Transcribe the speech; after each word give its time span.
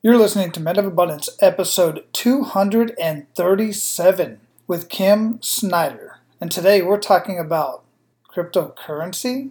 You're 0.00 0.16
listening 0.16 0.52
to 0.52 0.60
Men 0.60 0.78
of 0.78 0.84
Abundance, 0.84 1.28
episode 1.40 2.04
237 2.12 4.40
with 4.68 4.88
Kim 4.88 5.42
Snyder. 5.42 6.20
And 6.40 6.52
today 6.52 6.82
we're 6.82 7.00
talking 7.00 7.40
about 7.40 7.82
cryptocurrency. 8.32 9.50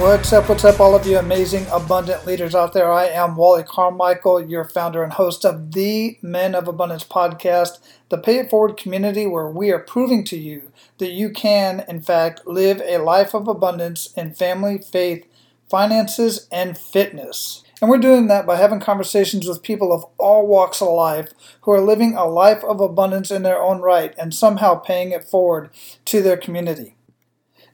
What's 0.00 0.32
up, 0.32 0.48
what's 0.48 0.64
up, 0.64 0.80
all 0.80 0.94
of 0.94 1.06
you 1.06 1.18
amazing, 1.18 1.66
abundant 1.70 2.24
leaders 2.24 2.54
out 2.54 2.72
there? 2.72 2.90
I 2.90 3.04
am 3.08 3.36
Wally 3.36 3.62
Carmichael, 3.62 4.42
your 4.42 4.64
founder 4.64 5.04
and 5.04 5.12
host 5.12 5.44
of 5.44 5.72
the 5.72 6.18
Men 6.22 6.54
of 6.54 6.66
Abundance 6.66 7.04
podcast, 7.04 7.80
the 8.08 8.16
Pay 8.16 8.38
It 8.38 8.48
Forward 8.48 8.78
community 8.78 9.26
where 9.26 9.50
we 9.50 9.70
are 9.70 9.78
proving 9.78 10.24
to 10.24 10.38
you 10.38 10.72
that 10.96 11.10
you 11.10 11.28
can, 11.28 11.84
in 11.86 12.00
fact, 12.00 12.46
live 12.46 12.80
a 12.80 12.96
life 12.96 13.34
of 13.34 13.46
abundance 13.46 14.10
in 14.16 14.32
family, 14.32 14.78
faith, 14.78 15.26
finances, 15.68 16.48
and 16.50 16.78
fitness. 16.78 17.62
And 17.82 17.90
we're 17.90 17.98
doing 17.98 18.26
that 18.28 18.46
by 18.46 18.56
having 18.56 18.80
conversations 18.80 19.46
with 19.46 19.62
people 19.62 19.92
of 19.92 20.06
all 20.16 20.46
walks 20.46 20.80
of 20.80 20.88
life 20.88 21.28
who 21.60 21.72
are 21.72 21.80
living 21.80 22.14
a 22.14 22.24
life 22.24 22.64
of 22.64 22.80
abundance 22.80 23.30
in 23.30 23.42
their 23.42 23.60
own 23.60 23.82
right 23.82 24.14
and 24.18 24.32
somehow 24.32 24.76
paying 24.76 25.12
it 25.12 25.24
forward 25.24 25.68
to 26.06 26.22
their 26.22 26.38
community. 26.38 26.96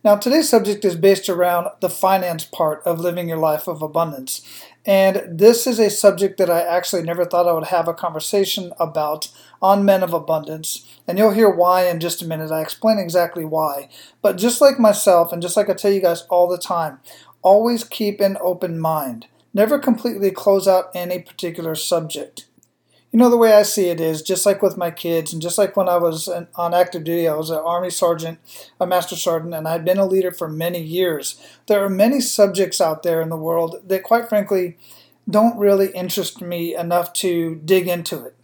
Now, 0.06 0.14
today's 0.14 0.48
subject 0.48 0.84
is 0.84 0.94
based 0.94 1.28
around 1.28 1.66
the 1.80 1.90
finance 1.90 2.44
part 2.44 2.80
of 2.86 3.00
living 3.00 3.28
your 3.28 3.38
life 3.38 3.66
of 3.66 3.82
abundance. 3.82 4.40
And 4.86 5.20
this 5.28 5.66
is 5.66 5.80
a 5.80 5.90
subject 5.90 6.38
that 6.38 6.48
I 6.48 6.60
actually 6.60 7.02
never 7.02 7.24
thought 7.24 7.48
I 7.48 7.52
would 7.52 7.66
have 7.66 7.88
a 7.88 7.92
conversation 7.92 8.72
about 8.78 9.32
on 9.60 9.84
Men 9.84 10.04
of 10.04 10.14
Abundance. 10.14 10.86
And 11.08 11.18
you'll 11.18 11.32
hear 11.32 11.50
why 11.50 11.88
in 11.88 11.98
just 11.98 12.22
a 12.22 12.24
minute. 12.24 12.52
I 12.52 12.60
explain 12.60 13.00
exactly 13.00 13.44
why. 13.44 13.88
But 14.22 14.38
just 14.38 14.60
like 14.60 14.78
myself, 14.78 15.32
and 15.32 15.42
just 15.42 15.56
like 15.56 15.68
I 15.68 15.74
tell 15.74 15.90
you 15.90 16.00
guys 16.00 16.22
all 16.30 16.46
the 16.46 16.56
time, 16.56 17.00
always 17.42 17.82
keep 17.82 18.20
an 18.20 18.36
open 18.40 18.78
mind 18.78 19.26
never 19.52 19.76
completely 19.76 20.30
close 20.30 20.68
out 20.68 20.90
any 20.94 21.18
particular 21.18 21.74
subject. 21.74 22.44
You 23.16 23.22
know, 23.22 23.30
the 23.30 23.38
way 23.38 23.54
I 23.54 23.62
see 23.62 23.88
it 23.88 23.98
is 23.98 24.20
just 24.20 24.44
like 24.44 24.60
with 24.60 24.76
my 24.76 24.90
kids, 24.90 25.32
and 25.32 25.40
just 25.40 25.56
like 25.56 25.74
when 25.74 25.88
I 25.88 25.96
was 25.96 26.28
on 26.28 26.74
active 26.74 27.04
duty, 27.04 27.26
I 27.26 27.34
was 27.34 27.48
an 27.48 27.56
Army 27.56 27.88
sergeant, 27.88 28.38
a 28.78 28.86
master 28.86 29.16
sergeant, 29.16 29.54
and 29.54 29.66
I'd 29.66 29.86
been 29.86 29.96
a 29.96 30.04
leader 30.04 30.30
for 30.30 30.50
many 30.50 30.82
years. 30.82 31.40
There 31.66 31.82
are 31.82 31.88
many 31.88 32.20
subjects 32.20 32.78
out 32.78 33.02
there 33.02 33.22
in 33.22 33.30
the 33.30 33.36
world 33.38 33.80
that, 33.86 34.02
quite 34.02 34.28
frankly, 34.28 34.76
don't 35.30 35.58
really 35.58 35.92
interest 35.92 36.42
me 36.42 36.76
enough 36.76 37.14
to 37.14 37.54
dig 37.64 37.88
into 37.88 38.22
it. 38.22 38.34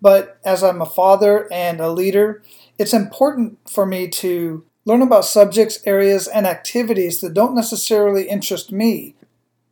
But 0.00 0.38
as 0.46 0.64
I'm 0.64 0.80
a 0.80 0.86
father 0.86 1.46
and 1.52 1.78
a 1.78 1.90
leader, 1.90 2.42
it's 2.78 2.94
important 2.94 3.58
for 3.68 3.84
me 3.84 4.08
to 4.08 4.64
learn 4.86 5.02
about 5.02 5.26
subjects, 5.26 5.80
areas, 5.84 6.26
and 6.26 6.46
activities 6.46 7.20
that 7.20 7.34
don't 7.34 7.54
necessarily 7.54 8.30
interest 8.30 8.72
me, 8.72 9.14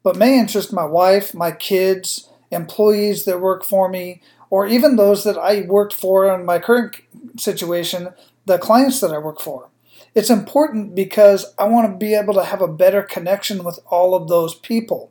but 0.03 0.17
may 0.17 0.39
interest 0.39 0.71
my 0.71 0.85
wife, 0.85 1.33
my 1.33 1.51
kids, 1.51 2.29
employees 2.51 3.25
that 3.25 3.41
work 3.41 3.65
for 3.65 3.89
me, 3.89 4.21
or 4.55 4.69
even 4.69 4.95
those 4.95 5.25
that 5.25 5.37
I 5.37 5.63
worked 5.63 5.93
for 5.93 6.33
in 6.33 6.45
my 6.47 6.61
current 6.61 6.95
situation, 7.37 8.11
the 8.47 8.57
clients 8.57 9.01
that 9.01 9.11
I 9.11 9.19
work 9.19 9.41
for. 9.41 9.69
It's 10.15 10.31
important 10.31 10.95
because 10.95 11.53
I 11.59 11.65
want 11.65 11.91
to 11.91 11.99
be 11.99 12.15
able 12.15 12.35
to 12.35 12.45
have 12.45 12.63
a 12.63 12.69
better 12.69 13.03
connection 13.03 13.65
with 13.65 13.81
all 13.91 14.15
of 14.15 14.29
those 14.29 14.55
people. 14.55 15.11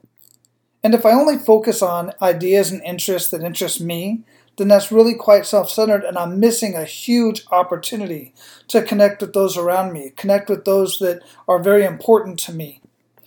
And 0.81 0.93
if 0.93 1.05
I 1.05 1.11
only 1.11 1.37
focus 1.37 1.81
on 1.81 2.13
ideas 2.21 2.71
and 2.71 2.81
interests 2.83 3.31
that 3.31 3.43
interest 3.43 3.81
me, 3.81 4.21
then 4.55 4.69
that's 4.69 4.93
really 4.93 5.13
quite 5.13 5.45
self 5.45 5.69
centered, 5.69 6.05
and 6.05 6.17
I'm 6.17 6.39
missing 6.39 6.73
a 6.73 6.85
huge 6.85 7.43
opportunity 7.51 8.33
to 8.69 8.81
connect 8.81 9.19
with 9.19 9.33
those 9.33 9.57
around 9.57 9.91
me, 9.91 10.13
connect 10.15 10.49
with 10.49 10.63
those 10.63 10.99
that 10.99 11.21
are 11.49 11.59
very 11.61 11.83
important 11.83 12.39
to 12.45 12.53
me, 12.53 12.79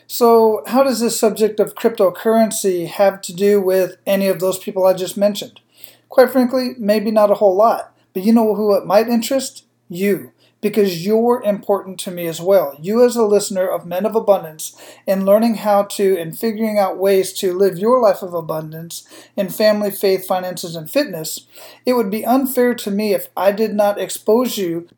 so, 0.09 0.62
how 0.69 0.84
does 0.84 1.00
this 1.00 1.19
subject 1.19 1.59
of 1.59 1.75
cryptocurrency 1.75 2.87
have 2.87 3.21
to 3.22 3.34
do 3.34 3.60
with 3.60 3.97
any 4.06 4.28
of 4.28 4.38
those 4.38 4.56
people 4.59 4.87
I 4.87 4.93
just 4.94 5.16
mentioned? 5.16 5.60
Quite 6.09 6.31
frankly, 6.31 6.75
maybe 6.78 7.11
not 7.11 7.31
a 7.31 7.34
whole 7.34 7.56
lot. 7.56 7.94
But 8.15 8.22
you 8.22 8.33
know 8.33 8.55
who 8.55 8.75
it 8.75 8.87
might 8.87 9.09
interest? 9.09 9.65
You. 9.89 10.33
Because 10.62 11.05
you're 11.05 11.43
important 11.44 12.00
to 12.00 12.11
me 12.11 12.27
as 12.27 12.41
well. 12.41 12.77
You, 12.81 13.05
as 13.05 13.15
a 13.15 13.25
listener 13.25 13.69
of 13.69 13.84
Men 13.84 14.06
of 14.06 14.16
Abundance, 14.16 14.75
in 15.06 15.27
learning 15.27 15.56
how 15.56 15.83
to 15.83 16.16
and 16.19 16.37
figuring 16.37 16.78
out 16.78 16.99
ways 16.99 17.33
to 17.34 17.56
live 17.56 17.78
your 17.78 18.00
life 18.00 18.22
of 18.22 18.33
abundance 18.33 19.06
in 19.37 19.50
family, 19.50 19.91
faith, 19.91 20.27
finances, 20.27 20.75
and 20.75 20.91
fitness, 20.91 21.47
it 21.84 21.93
would 21.93 22.11
be 22.11 22.25
unfair 22.25 22.75
to 22.75 22.91
me 22.91 23.12
if 23.12 23.28
I 23.37 23.53
did 23.53 23.75
not 23.75 24.00
expose 24.00 24.56
you 24.56 24.89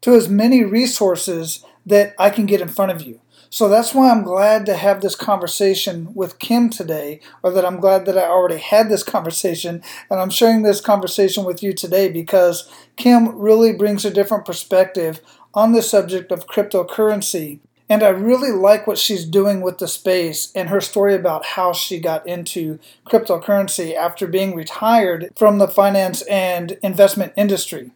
to 0.00 0.14
as 0.14 0.28
many 0.28 0.64
resources 0.64 1.64
that 1.84 2.14
I 2.18 2.30
can 2.30 2.46
get 2.46 2.60
in 2.60 2.68
front 2.68 2.92
of 2.92 3.02
you. 3.02 3.20
So 3.52 3.68
that's 3.68 3.92
why 3.92 4.10
I'm 4.10 4.22
glad 4.22 4.64
to 4.64 4.76
have 4.76 5.02
this 5.02 5.14
conversation 5.14 6.14
with 6.14 6.38
Kim 6.38 6.70
today, 6.70 7.20
or 7.42 7.50
that 7.50 7.66
I'm 7.66 7.80
glad 7.80 8.06
that 8.06 8.16
I 8.16 8.22
already 8.22 8.56
had 8.56 8.88
this 8.88 9.02
conversation, 9.02 9.82
and 10.08 10.18
I'm 10.18 10.30
sharing 10.30 10.62
this 10.62 10.80
conversation 10.80 11.44
with 11.44 11.62
you 11.62 11.74
today 11.74 12.10
because 12.10 12.66
Kim 12.96 13.38
really 13.38 13.74
brings 13.74 14.06
a 14.06 14.10
different 14.10 14.46
perspective 14.46 15.20
on 15.52 15.72
the 15.72 15.82
subject 15.82 16.32
of 16.32 16.46
cryptocurrency. 16.46 17.58
And 17.90 18.02
I 18.02 18.08
really 18.08 18.52
like 18.52 18.86
what 18.86 18.96
she's 18.96 19.26
doing 19.26 19.60
with 19.60 19.76
the 19.76 19.86
space 19.86 20.50
and 20.54 20.70
her 20.70 20.80
story 20.80 21.14
about 21.14 21.44
how 21.44 21.74
she 21.74 22.00
got 22.00 22.26
into 22.26 22.78
cryptocurrency 23.06 23.94
after 23.94 24.26
being 24.26 24.54
retired 24.56 25.28
from 25.36 25.58
the 25.58 25.68
finance 25.68 26.22
and 26.22 26.78
investment 26.82 27.34
industry. 27.36 27.90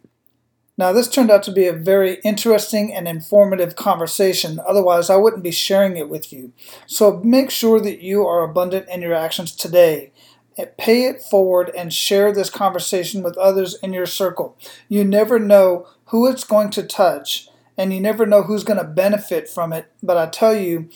Now, 0.77 0.93
this 0.93 1.09
turned 1.09 1.31
out 1.31 1.41
to 1.43 1.51
be 1.51 1.65
a 1.65 1.73
very 1.73 2.19
interesting 2.23 2.93
and 2.93 3.07
informative 3.07 3.75
conversation, 3.75 4.59
otherwise, 4.67 5.09
I 5.09 5.15
wouldn't 5.15 5.41
be 5.41 5.51
sharing 5.51 5.97
it 5.97 6.07
with 6.07 6.31
you. 6.31 6.53
So 6.85 7.19
make 7.23 7.49
sure 7.49 7.79
that 7.79 8.01
you 8.01 8.27
are 8.27 8.43
abundant 8.43 8.87
in 8.87 9.01
your 9.01 9.15
actions 9.15 9.55
today. 9.55 10.11
Eh, 10.55 10.65
pay 10.77 11.05
it 11.05 11.23
forward 11.23 11.71
and 11.75 11.91
share 11.91 12.31
this 12.31 12.51
conversation 12.51 13.23
with 13.23 13.37
others 13.37 13.75
in 13.81 13.91
your 13.91 14.05
circle. 14.05 14.55
You 14.87 15.03
never 15.03 15.39
know 15.39 15.87
who 16.05 16.27
it's 16.27 16.43
going 16.43 16.69
to 16.71 16.83
touch, 16.83 17.49
and 17.75 17.91
you 17.91 17.99
never 17.99 18.27
know 18.27 18.43
who's 18.43 18.63
going 18.63 18.79
to 18.79 18.85
benefit 18.85 19.49
from 19.49 19.73
it. 19.73 19.91
But 20.03 20.17
I 20.17 20.27
tell 20.27 20.55
you, 20.55 20.89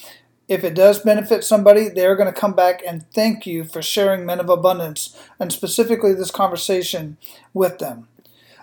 if 0.47 0.63
it 0.63 0.75
does 0.75 0.99
benefit 0.99 1.43
somebody, 1.43 1.87
they're 1.87 2.15
going 2.15 2.31
to 2.31 2.39
come 2.39 2.53
back 2.53 2.81
and 2.85 3.09
thank 3.13 3.47
you 3.47 3.63
for 3.63 3.81
sharing 3.81 4.25
Men 4.25 4.39
of 4.39 4.49
Abundance 4.49 5.17
and 5.39 5.51
specifically 5.51 6.13
this 6.13 6.29
conversation 6.29 7.17
with 7.53 7.79
them. 7.79 8.07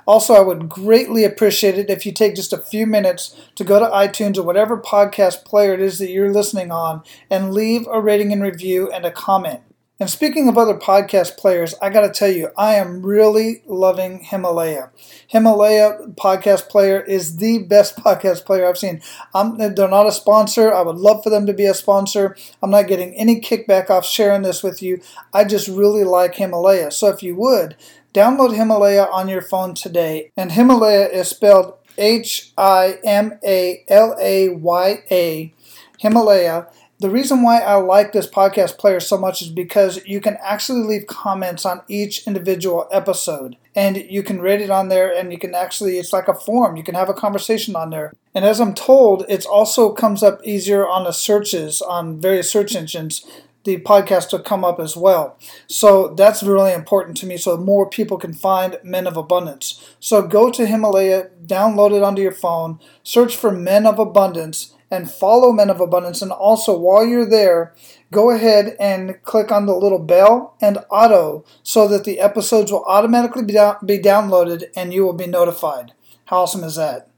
Also, 0.09 0.33
I 0.33 0.41
would 0.41 0.71
greatly 0.71 1.23
appreciate 1.23 1.77
it 1.77 1.91
if 1.91 2.07
you 2.07 2.13
take 2.13 2.35
just 2.35 2.55
a 2.55 2.57
few 2.57 2.87
minutes 2.87 3.39
to 3.57 3.63
go 3.63 3.79
to 3.79 3.85
iTunes 3.85 4.39
or 4.39 4.43
whatever 4.43 4.81
podcast 4.81 5.45
player 5.45 5.75
it 5.75 5.83
is 5.83 5.99
that 5.99 6.09
you're 6.09 6.33
listening 6.33 6.71
on 6.71 7.03
and 7.29 7.53
leave 7.53 7.87
a 7.93 8.01
rating 8.01 8.33
and 8.33 8.43
review 8.43 8.91
and 8.91 9.05
a 9.05 9.11
comment. 9.11 9.61
And 10.01 10.09
speaking 10.09 10.49
of 10.49 10.57
other 10.57 10.77
podcast 10.77 11.37
players, 11.37 11.75
I 11.83 11.91
got 11.91 12.03
to 12.03 12.11
tell 12.11 12.31
you, 12.31 12.51
I 12.57 12.75
am 12.75 13.05
really 13.05 13.63
loving 13.67 14.21
Himalaya. 14.21 14.91
Himalaya 15.27 15.99
podcast 16.15 16.69
player 16.69 17.01
is 17.01 17.39
the 17.39 17.59
best 17.59 17.97
podcast 18.05 18.45
player 18.45 18.69
I've 18.69 18.79
seen. 18.79 19.03
I'm, 19.35 19.59
they're 19.59 19.89
not 19.89 20.07
a 20.07 20.13
sponsor. 20.13 20.73
I 20.73 20.83
would 20.83 20.99
love 20.99 21.25
for 21.25 21.31
them 21.31 21.47
to 21.47 21.53
be 21.53 21.67
a 21.67 21.75
sponsor. 21.75 22.37
I'm 22.63 22.71
not 22.71 22.87
getting 22.87 23.13
any 23.15 23.41
kickback 23.41 23.91
off 23.91 24.07
sharing 24.07 24.43
this 24.43 24.63
with 24.63 24.83
you. 24.83 25.01
I 25.35 25.45
just 25.45 25.67
really 25.67 26.05
like 26.05 26.37
Himalaya. 26.37 26.93
So 26.93 27.09
if 27.09 27.23
you 27.23 27.35
would, 27.35 27.75
Download 28.15 28.57
Himalaya 28.57 29.07
on 29.13 29.29
your 29.29 29.43
phone 29.43 29.75
today. 29.75 30.33
And 30.37 30.53
Himalaya 30.53 31.07
is 31.09 31.29
spelled 31.29 31.75
H 31.99 32.53
I 32.57 32.99
M 33.05 33.39
A 33.45 33.85
L 33.89 34.17
A 34.21 34.49
Y 34.49 35.03
A. 35.11 35.55
Himalaya. 35.99 36.67
The 37.01 37.11
reason 37.11 37.43
why 37.43 37.61
I 37.61 37.77
like 37.77 38.13
this 38.13 38.27
podcast 38.27 38.77
player 38.77 38.99
so 38.99 39.17
much 39.17 39.41
is 39.41 39.51
because 39.51 40.05
you 40.05 40.21
can 40.21 40.37
actually 40.43 40.83
leave 40.83 41.07
comments 41.07 41.65
on 41.65 41.83
each 41.87 42.27
individual 42.27 42.89
episode 42.91 43.57
and 43.77 43.97
you 43.97 44.25
can 44.25 44.41
rate 44.41 44.61
it 44.61 44.71
on 44.71 44.89
there 44.89 45.17
and 45.17 45.31
you 45.31 45.39
can 45.39 45.55
actually 45.55 45.99
it's 45.99 46.13
like 46.13 46.27
a 46.27 46.35
form 46.35 46.77
you 46.77 46.83
can 46.83 46.97
have 46.97 47.09
a 47.09 47.15
conversation 47.15 47.77
on 47.77 47.91
there 47.91 48.13
and 48.35 48.45
as 48.45 48.61
i'm 48.61 48.75
told 48.75 49.25
it 49.29 49.47
also 49.47 49.93
comes 49.93 50.25
up 50.25 50.41
easier 50.43 50.89
on 50.89 51.05
the 51.05 51.13
searches 51.13 51.81
on 51.81 52.21
various 52.21 52.51
search 52.51 52.75
engines 52.75 53.25
the 53.63 53.79
podcast 53.79 54.33
will 54.33 54.39
come 54.39 54.65
up 54.65 54.81
as 54.81 54.97
well. 54.97 55.37
So 55.67 56.15
that's 56.15 56.43
really 56.43 56.73
important 56.73 57.19
to 57.19 57.27
me 57.27 57.37
so 57.37 57.59
more 57.59 57.91
people 57.91 58.17
can 58.17 58.33
find 58.33 58.79
Men 58.83 59.07
of 59.07 59.19
Abundance. 59.19 59.85
So 60.01 60.27
go 60.27 60.51
to 60.51 60.67
Himalaya, 60.67 61.29
download 61.45 61.95
it 61.95 62.03
onto 62.03 62.23
your 62.23 62.33
phone, 62.33 62.79
search 63.03 63.37
for 63.37 63.53
Men 63.53 63.85
of 63.85 63.99
Abundance, 63.99 64.75
and 64.91 65.11
follow 65.11 65.53
Men 65.53 65.71
of 65.71 65.81
Abundance. 65.81 66.23
And 66.23 66.33
also, 66.33 66.79
while 66.79 67.07
you're 67.07 67.29
there, 67.29 67.75
go 68.13 68.31
ahead 68.31 68.77
and 68.81 69.23
click 69.23 69.51
on 69.51 69.67
the 69.67 69.75
little 69.75 69.99
bell 69.99 70.57
and 70.61 70.79
auto 70.91 71.45
so 71.63 71.87
that 71.89 72.05
the 72.05 72.21
episodes 72.21 72.73
will 72.73 72.85
automatically 72.85 73.45
be, 73.45 73.53
down- 73.53 73.77
be 73.85 73.99
downloaded 73.99 74.65
and 74.75 74.93
you 74.93 75.05
will 75.05 75.13
be 75.13 75.27
notified. 75.27 75.93
How 76.27 76.39
awesome 76.39 76.65
is 76.65 76.77
that? 76.77 77.09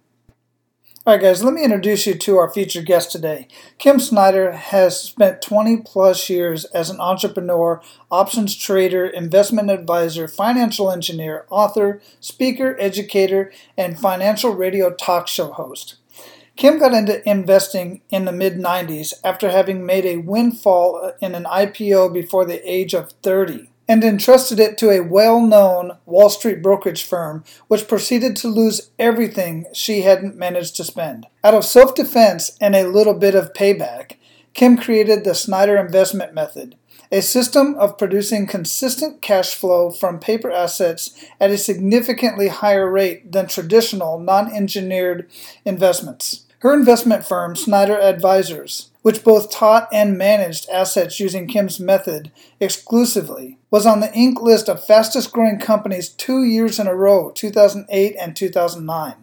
All 1.06 1.14
right, 1.14 1.22
guys, 1.22 1.43
let 1.43 1.55
me 1.55 1.64
introduce 1.64 2.06
you 2.06 2.14
to 2.14 2.37
our 2.37 2.52
featured 2.52 2.84
guest 2.84 3.11
today. 3.11 3.49
Kim 3.78 3.99
Snyder 3.99 4.52
has 4.52 5.00
spent 5.00 5.40
20 5.40 5.78
plus 5.78 6.28
years 6.28 6.66
as 6.66 6.90
an 6.90 7.00
entrepreneur, 7.00 7.81
options 8.11 8.55
trader, 8.55 9.06
investment 9.06 9.70
advisor, 9.70 10.28
financial 10.28 10.93
engineer, 10.93 11.46
author, 11.49 12.02
speaker, 12.20 12.76
educator, 12.78 13.50
and 13.78 13.99
financial 13.99 14.55
radio 14.55 14.93
talk 14.93 15.26
show 15.26 15.50
host. 15.50 15.96
Kim 16.61 16.79
got 16.79 16.93
into 16.93 17.27
investing 17.27 18.03
in 18.11 18.27
the 18.27 18.33
mid 18.33 18.59
90s 18.59 19.15
after 19.25 19.49
having 19.49 19.87
made 19.87 20.05
a 20.05 20.19
windfall 20.19 21.01
uh, 21.03 21.12
in 21.23 21.35
an 21.35 21.45
IPO 21.45 22.12
before 22.12 22.45
the 22.45 22.61
age 22.71 22.93
of 22.93 23.12
30 23.23 23.71
and 23.89 24.05
entrusted 24.05 24.61
it 24.61 24.77
to 24.77 24.91
a 24.91 25.01
well 25.01 25.41
known 25.41 25.93
Wall 26.05 26.29
Street 26.29 26.62
brokerage 26.62 27.03
firm, 27.03 27.45
which 27.69 27.89
proceeded 27.89 28.37
to 28.37 28.49
lose 28.49 28.91
everything 28.99 29.69
she 29.73 30.03
hadn't 30.03 30.37
managed 30.37 30.77
to 30.77 30.85
spend. 30.85 31.27
Out 31.43 31.55
of 31.55 31.65
self 31.65 31.95
defense 31.95 32.59
and 32.61 32.77
a 32.77 32.87
little 32.87 33.15
bit 33.15 33.35
of 33.35 33.55
payback, 33.55 34.17
Kim 34.53 34.77
created 34.77 35.25
the 35.25 35.35
Snyder 35.35 35.79
Investment 35.79 36.35
Method, 36.35 36.77
a 37.11 37.23
system 37.23 37.75
of 37.77 37.97
producing 37.97 38.47
consistent 38.47 39.23
cash 39.23 39.55
flow 39.55 39.91
from 39.91 40.21
paper 40.21 40.51
assets 40.51 41.25
at 41.41 41.49
a 41.49 41.57
significantly 41.57 42.49
higher 42.49 42.91
rate 42.91 43.33
than 43.33 43.47
traditional 43.47 44.19
non 44.19 44.55
engineered 44.55 45.27
investments. 45.65 46.45
Her 46.61 46.75
investment 46.75 47.27
firm, 47.27 47.57
Snyder 47.57 47.99
Advisors, 47.99 48.91
which 49.01 49.25
both 49.25 49.51
taught 49.51 49.89
and 49.95 50.19
managed 50.19 50.69
assets 50.69 51.19
using 51.19 51.47
Kim's 51.47 51.81
method 51.81 52.31
exclusively, 52.61 53.57
was 53.71 53.87
on 53.87 54.01
the 54.01 54.09
Inc. 54.09 54.43
list 54.43 54.69
of 54.69 54.85
fastest 54.85 55.33
growing 55.33 55.59
companies 55.59 56.11
two 56.11 56.45
years 56.45 56.79
in 56.79 56.87
a 56.87 56.95
row, 56.95 57.31
2008 57.31 58.15
and 58.21 58.37
2009. 58.37 59.15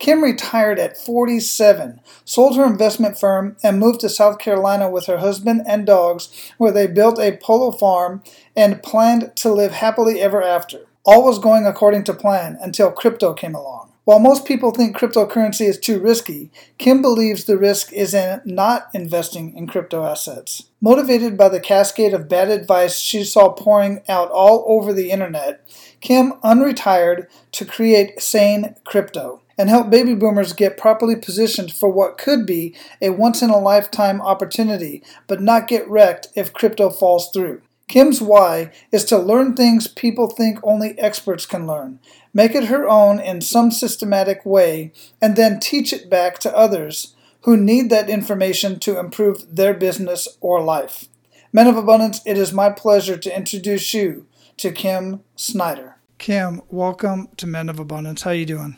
Kim 0.00 0.24
retired 0.24 0.80
at 0.80 0.96
47, 0.96 2.00
sold 2.24 2.56
her 2.56 2.66
investment 2.66 3.16
firm, 3.16 3.56
and 3.62 3.78
moved 3.78 4.00
to 4.00 4.08
South 4.08 4.40
Carolina 4.40 4.90
with 4.90 5.06
her 5.06 5.18
husband 5.18 5.62
and 5.64 5.86
dogs, 5.86 6.30
where 6.58 6.72
they 6.72 6.88
built 6.88 7.20
a 7.20 7.36
polo 7.36 7.70
farm 7.70 8.24
and 8.56 8.82
planned 8.82 9.30
to 9.36 9.52
live 9.52 9.70
happily 9.70 10.20
ever 10.20 10.42
after. 10.42 10.80
All 11.04 11.22
was 11.22 11.38
going 11.38 11.64
according 11.64 12.02
to 12.04 12.12
plan 12.12 12.58
until 12.60 12.90
crypto 12.90 13.34
came 13.34 13.54
along. 13.54 13.91
While 14.04 14.18
most 14.18 14.46
people 14.46 14.72
think 14.72 14.96
cryptocurrency 14.96 15.68
is 15.68 15.78
too 15.78 16.00
risky, 16.00 16.50
Kim 16.76 17.02
believes 17.02 17.44
the 17.44 17.56
risk 17.56 17.92
is 17.92 18.14
in 18.14 18.40
not 18.44 18.88
investing 18.92 19.56
in 19.56 19.68
crypto 19.68 20.04
assets. 20.04 20.64
Motivated 20.80 21.36
by 21.36 21.48
the 21.48 21.60
cascade 21.60 22.12
of 22.12 22.28
bad 22.28 22.50
advice 22.50 22.98
she 22.98 23.22
saw 23.22 23.52
pouring 23.52 24.02
out 24.08 24.28
all 24.32 24.64
over 24.66 24.92
the 24.92 25.12
internet, 25.12 25.64
Kim 26.00 26.32
unretired 26.42 27.26
to 27.52 27.64
create 27.64 28.20
Sane 28.20 28.74
Crypto 28.84 29.40
and 29.56 29.68
help 29.68 29.88
baby 29.88 30.14
boomers 30.16 30.52
get 30.52 30.76
properly 30.76 31.14
positioned 31.14 31.72
for 31.72 31.88
what 31.88 32.18
could 32.18 32.44
be 32.44 32.74
a 33.00 33.10
once 33.10 33.40
in 33.40 33.50
a 33.50 33.58
lifetime 33.58 34.20
opportunity, 34.20 35.04
but 35.28 35.40
not 35.40 35.68
get 35.68 35.88
wrecked 35.88 36.26
if 36.34 36.52
crypto 36.52 36.90
falls 36.90 37.30
through. 37.30 37.62
Kim's 37.88 38.20
why 38.20 38.72
is 38.90 39.04
to 39.06 39.18
learn 39.18 39.54
things 39.54 39.86
people 39.88 40.28
think 40.28 40.58
only 40.62 40.98
experts 40.98 41.46
can 41.46 41.66
learn, 41.66 41.98
make 42.32 42.54
it 42.54 42.64
her 42.64 42.88
own 42.88 43.20
in 43.20 43.40
some 43.40 43.70
systematic 43.70 44.46
way, 44.46 44.92
and 45.20 45.36
then 45.36 45.60
teach 45.60 45.92
it 45.92 46.08
back 46.08 46.38
to 46.38 46.56
others 46.56 47.14
who 47.42 47.56
need 47.56 47.90
that 47.90 48.08
information 48.08 48.78
to 48.80 48.98
improve 48.98 49.56
their 49.56 49.74
business 49.74 50.28
or 50.40 50.62
life. 50.62 51.08
Men 51.52 51.66
of 51.66 51.76
Abundance, 51.76 52.20
it 52.24 52.38
is 52.38 52.52
my 52.52 52.70
pleasure 52.70 53.18
to 53.18 53.36
introduce 53.36 53.92
you 53.92 54.26
to 54.56 54.72
Kim 54.72 55.20
Snyder. 55.36 55.96
Kim, 56.18 56.62
welcome 56.70 57.28
to 57.36 57.46
Men 57.46 57.68
of 57.68 57.78
Abundance. 57.78 58.22
How 58.22 58.30
you 58.30 58.46
doing? 58.46 58.76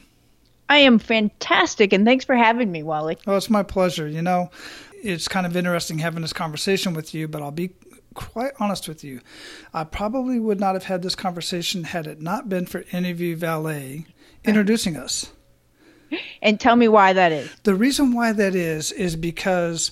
I 0.68 0.78
am 0.78 0.98
fantastic, 0.98 1.92
and 1.92 2.06
thanks 2.06 2.24
for 2.24 2.34
having 2.34 2.72
me, 2.72 2.82
Wally. 2.82 3.18
Oh, 3.26 3.36
it's 3.36 3.50
my 3.50 3.62
pleasure. 3.62 4.08
You 4.08 4.22
know, 4.22 4.50
it's 5.02 5.28
kind 5.28 5.44
of 5.44 5.56
interesting 5.56 5.98
having 5.98 6.22
this 6.22 6.32
conversation 6.32 6.94
with 6.94 7.14
you, 7.14 7.28
but 7.28 7.42
I'll 7.42 7.50
be 7.50 7.74
quite 8.14 8.52
honest 8.58 8.88
with 8.88 9.04
you. 9.04 9.20
I 9.72 9.84
probably 9.84 10.38
would 10.38 10.60
not 10.60 10.74
have 10.74 10.84
had 10.84 11.02
this 11.02 11.14
conversation 11.14 11.84
had 11.84 12.06
it 12.06 12.20
not 12.20 12.48
been 12.48 12.66
for 12.66 12.84
Interview 12.92 13.36
Valet 13.36 14.06
introducing 14.44 14.96
us. 14.96 15.32
And 16.42 16.60
tell 16.60 16.76
me 16.76 16.88
why 16.88 17.12
that 17.12 17.32
is. 17.32 17.50
The 17.64 17.74
reason 17.74 18.12
why 18.12 18.32
that 18.32 18.54
is 18.54 18.92
is 18.92 19.16
because 19.16 19.90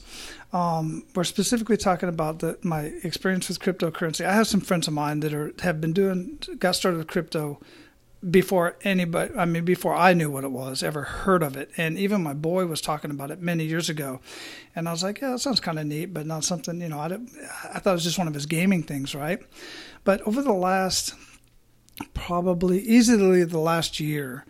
um, 0.52 1.04
we're 1.14 1.24
specifically 1.24 1.76
talking 1.76 2.08
about 2.08 2.40
the, 2.40 2.58
my 2.62 2.92
experience 3.02 3.48
with 3.48 3.58
cryptocurrency. 3.58 4.24
I 4.24 4.34
have 4.34 4.46
some 4.46 4.60
friends 4.60 4.86
of 4.86 4.94
mine 4.94 5.20
that 5.20 5.32
are 5.32 5.52
have 5.62 5.80
been 5.80 5.92
doing 5.92 6.38
got 6.58 6.76
started 6.76 6.98
with 6.98 7.06
crypto 7.06 7.60
before 8.30 8.76
anybody 8.82 9.34
i 9.36 9.44
mean 9.44 9.64
before 9.64 9.94
i 9.94 10.12
knew 10.12 10.30
what 10.30 10.44
it 10.44 10.50
was 10.52 10.82
ever 10.82 11.02
heard 11.02 11.42
of 11.42 11.56
it. 11.56 11.70
And 11.76 11.98
even 11.98 12.22
my 12.22 12.34
boy 12.34 12.66
was 12.66 12.80
talking 12.80 13.10
about 13.10 13.32
it 13.32 13.42
many 13.42 13.64
years 13.64 13.88
ago. 13.88 14.20
And 14.76 14.88
i 14.88 14.92
was 14.92 15.02
like 15.02 15.20
yeah 15.20 15.30
that 15.30 15.40
sounds 15.40 15.60
kind 15.60 15.78
of 15.78 15.86
neat 15.86 16.14
but 16.14 16.26
not 16.26 16.44
something 16.44 16.80
you 16.80 16.88
know 16.88 16.98
i, 16.98 17.06
I 17.06 17.78
thought 17.80 17.90
it 17.90 17.94
was 17.94 18.04
just 18.04 18.18
one 18.18 18.28
of 18.28 18.34
his 18.34 18.46
gaming 18.46 18.82
things 18.84 19.14
right? 19.14 19.40
But 20.04 20.20
over 20.22 20.42
the 20.42 20.52
last 20.52 21.14
probably 22.14 22.80
easily 22.80 23.44
the 23.44 23.58
last 23.58 24.00
year 24.00 24.44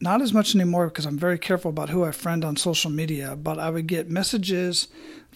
not 0.00 0.20
as 0.20 0.34
much 0.34 0.54
anymore 0.54 0.88
because 0.88 1.06
i'm 1.06 1.18
very 1.18 1.38
careful 1.38 1.70
about 1.70 1.88
who 1.88 2.04
i 2.04 2.10
friend 2.10 2.44
on 2.44 2.56
social 2.56 2.90
media 2.90 3.34
but 3.34 3.58
i 3.58 3.70
would 3.70 3.86
get 3.86 4.10
messages 4.10 4.88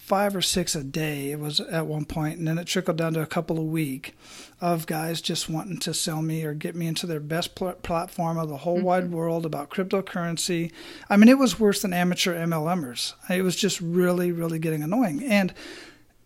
five 0.09 0.35
or 0.35 0.41
six 0.41 0.73
a 0.73 0.83
day. 0.83 1.29
It 1.29 1.39
was 1.39 1.59
at 1.59 1.85
one 1.85 2.03
point, 2.03 2.39
and 2.39 2.47
then 2.47 2.57
it 2.57 2.65
trickled 2.65 2.97
down 2.97 3.13
to 3.13 3.21
a 3.21 3.27
couple 3.27 3.59
a 3.59 3.63
week 3.63 4.17
of 4.59 4.87
guys 4.87 5.21
just 5.21 5.47
wanting 5.47 5.77
to 5.81 5.93
sell 5.93 6.23
me 6.23 6.43
or 6.43 6.55
get 6.55 6.75
me 6.75 6.87
into 6.87 7.05
their 7.05 7.19
best 7.19 7.53
pl- 7.53 7.73
platform 7.73 8.39
of 8.39 8.49
the 8.49 8.57
whole 8.57 8.77
mm-hmm. 8.77 8.85
wide 8.85 9.11
world 9.11 9.45
about 9.45 9.69
cryptocurrency. 9.69 10.71
I 11.11 11.15
mean, 11.15 11.29
it 11.29 11.37
was 11.37 11.59
worse 11.59 11.83
than 11.83 11.93
amateur 11.93 12.35
MLMers. 12.35 13.13
It 13.29 13.43
was 13.43 13.55
just 13.55 13.79
really, 13.79 14.31
really 14.31 14.57
getting 14.57 14.81
annoying. 14.81 15.23
And 15.23 15.53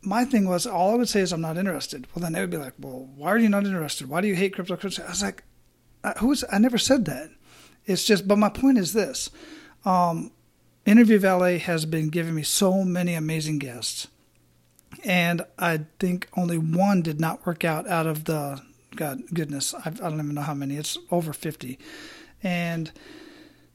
my 0.01 0.23
thing 0.23 0.47
was, 0.47 0.65
all 0.65 0.93
I 0.93 0.95
would 0.95 1.09
say 1.09 1.19
is, 1.19 1.33
I'm 1.33 1.41
not 1.41 1.57
interested. 1.57 2.07
Well, 2.15 2.23
then 2.23 2.31
they 2.31 2.39
would 2.39 2.49
be 2.49 2.57
like, 2.57 2.75
well, 2.79 3.09
why 3.17 3.31
are 3.31 3.37
you 3.37 3.49
not 3.49 3.65
interested? 3.65 4.07
Why 4.07 4.21
do 4.21 4.29
you 4.29 4.35
hate 4.35 4.55
cryptocurrency? 4.55 5.05
I 5.05 5.09
was 5.09 5.21
like, 5.21 5.43
who's? 6.19 6.45
I 6.49 6.57
never 6.57 6.77
said 6.77 7.03
that. 7.05 7.31
It's 7.85 8.05
just, 8.05 8.29
but 8.29 8.37
my 8.37 8.49
point 8.49 8.77
is 8.77 8.93
this. 8.93 9.29
Um, 9.83 10.31
Interview 10.85 11.17
Valet 11.17 11.59
has 11.59 11.85
been 11.85 12.09
giving 12.09 12.35
me 12.35 12.43
so 12.43 12.83
many 12.83 13.13
amazing 13.13 13.59
guests. 13.59 14.07
And 15.03 15.45
I 15.57 15.81
think 15.99 16.27
only 16.35 16.57
one 16.57 17.01
did 17.01 17.19
not 17.19 17.45
work 17.45 17.63
out 17.63 17.87
out 17.87 18.05
of 18.05 18.25
the, 18.25 18.61
God, 18.95 19.23
goodness, 19.33 19.73
I, 19.73 19.87
I 19.87 19.91
don't 19.91 20.15
even 20.15 20.35
know 20.35 20.41
how 20.41 20.53
many. 20.53 20.75
It's 20.75 20.97
over 21.09 21.33
50. 21.33 21.79
And 22.43 22.91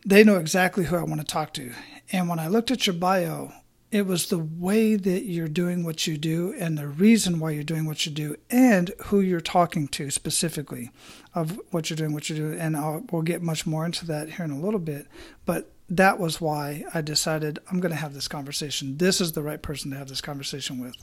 they 0.06 0.22
know 0.22 0.36
exactly 0.36 0.84
who 0.84 0.96
I 0.96 1.02
want 1.02 1.20
to 1.20 1.26
talk 1.26 1.52
to. 1.54 1.72
And 2.12 2.28
when 2.28 2.38
I 2.38 2.48
looked 2.48 2.70
at 2.70 2.86
your 2.86 2.94
bio, 2.94 3.52
it 3.90 4.06
was 4.06 4.28
the 4.28 4.38
way 4.38 4.96
that 4.96 5.24
you're 5.24 5.48
doing 5.48 5.82
what 5.82 6.06
you 6.06 6.18
do 6.18 6.54
and 6.58 6.76
the 6.76 6.86
reason 6.86 7.40
why 7.40 7.50
you're 7.50 7.62
doing 7.62 7.86
what 7.86 8.04
you 8.04 8.12
do 8.12 8.36
and 8.50 8.92
who 9.06 9.20
you're 9.20 9.40
talking 9.40 9.88
to 9.88 10.10
specifically 10.10 10.90
of 11.34 11.58
what 11.70 11.88
you're 11.88 11.96
doing, 11.96 12.12
what 12.12 12.28
you 12.28 12.36
do. 12.36 12.52
And 12.52 12.76
I'll, 12.76 13.02
we'll 13.10 13.22
get 13.22 13.40
much 13.40 13.66
more 13.66 13.86
into 13.86 14.06
that 14.06 14.32
here 14.32 14.44
in 14.44 14.50
a 14.50 14.60
little 14.60 14.80
bit. 14.80 15.06
But 15.46 15.72
that 15.88 16.18
was 16.18 16.40
why 16.40 16.84
I 16.92 17.00
decided 17.00 17.58
I'm 17.70 17.80
going 17.80 17.92
to 17.92 17.96
have 17.96 18.14
this 18.14 18.28
conversation. 18.28 18.98
This 18.98 19.20
is 19.20 19.32
the 19.32 19.42
right 19.42 19.60
person 19.60 19.90
to 19.90 19.96
have 19.96 20.08
this 20.08 20.20
conversation 20.20 20.78
with. 20.78 20.96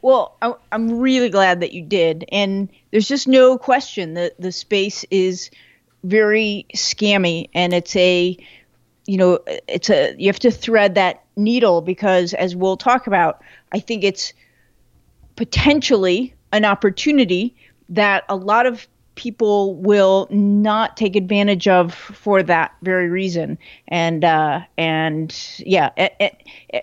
Well, 0.00 0.36
I'm 0.70 0.98
really 1.00 1.28
glad 1.28 1.60
that 1.60 1.72
you 1.72 1.82
did. 1.82 2.24
And 2.30 2.68
there's 2.92 3.08
just 3.08 3.26
no 3.26 3.58
question 3.58 4.14
that 4.14 4.40
the 4.40 4.52
space 4.52 5.04
is 5.10 5.50
very 6.04 6.66
scammy 6.74 7.50
and 7.54 7.74
it's 7.74 7.96
a 7.96 8.36
you 9.06 9.16
know 9.16 9.40
it's 9.66 9.90
a 9.90 10.14
you 10.16 10.28
have 10.28 10.38
to 10.38 10.50
thread 10.50 10.94
that 10.94 11.24
needle 11.36 11.80
because 11.82 12.34
as 12.34 12.54
we'll 12.54 12.76
talk 12.76 13.08
about 13.08 13.42
i 13.72 13.80
think 13.80 14.04
it's 14.04 14.32
potentially 15.34 16.32
an 16.52 16.64
opportunity 16.64 17.56
that 17.88 18.24
a 18.28 18.36
lot 18.36 18.64
of 18.64 18.86
people 19.18 19.74
will 19.74 20.28
not 20.30 20.96
take 20.96 21.16
advantage 21.16 21.66
of 21.66 21.92
for 21.92 22.40
that 22.40 22.72
very 22.82 23.08
reason. 23.08 23.58
And 23.88 24.24
uh, 24.24 24.60
and 24.78 25.36
yeah, 25.58 25.90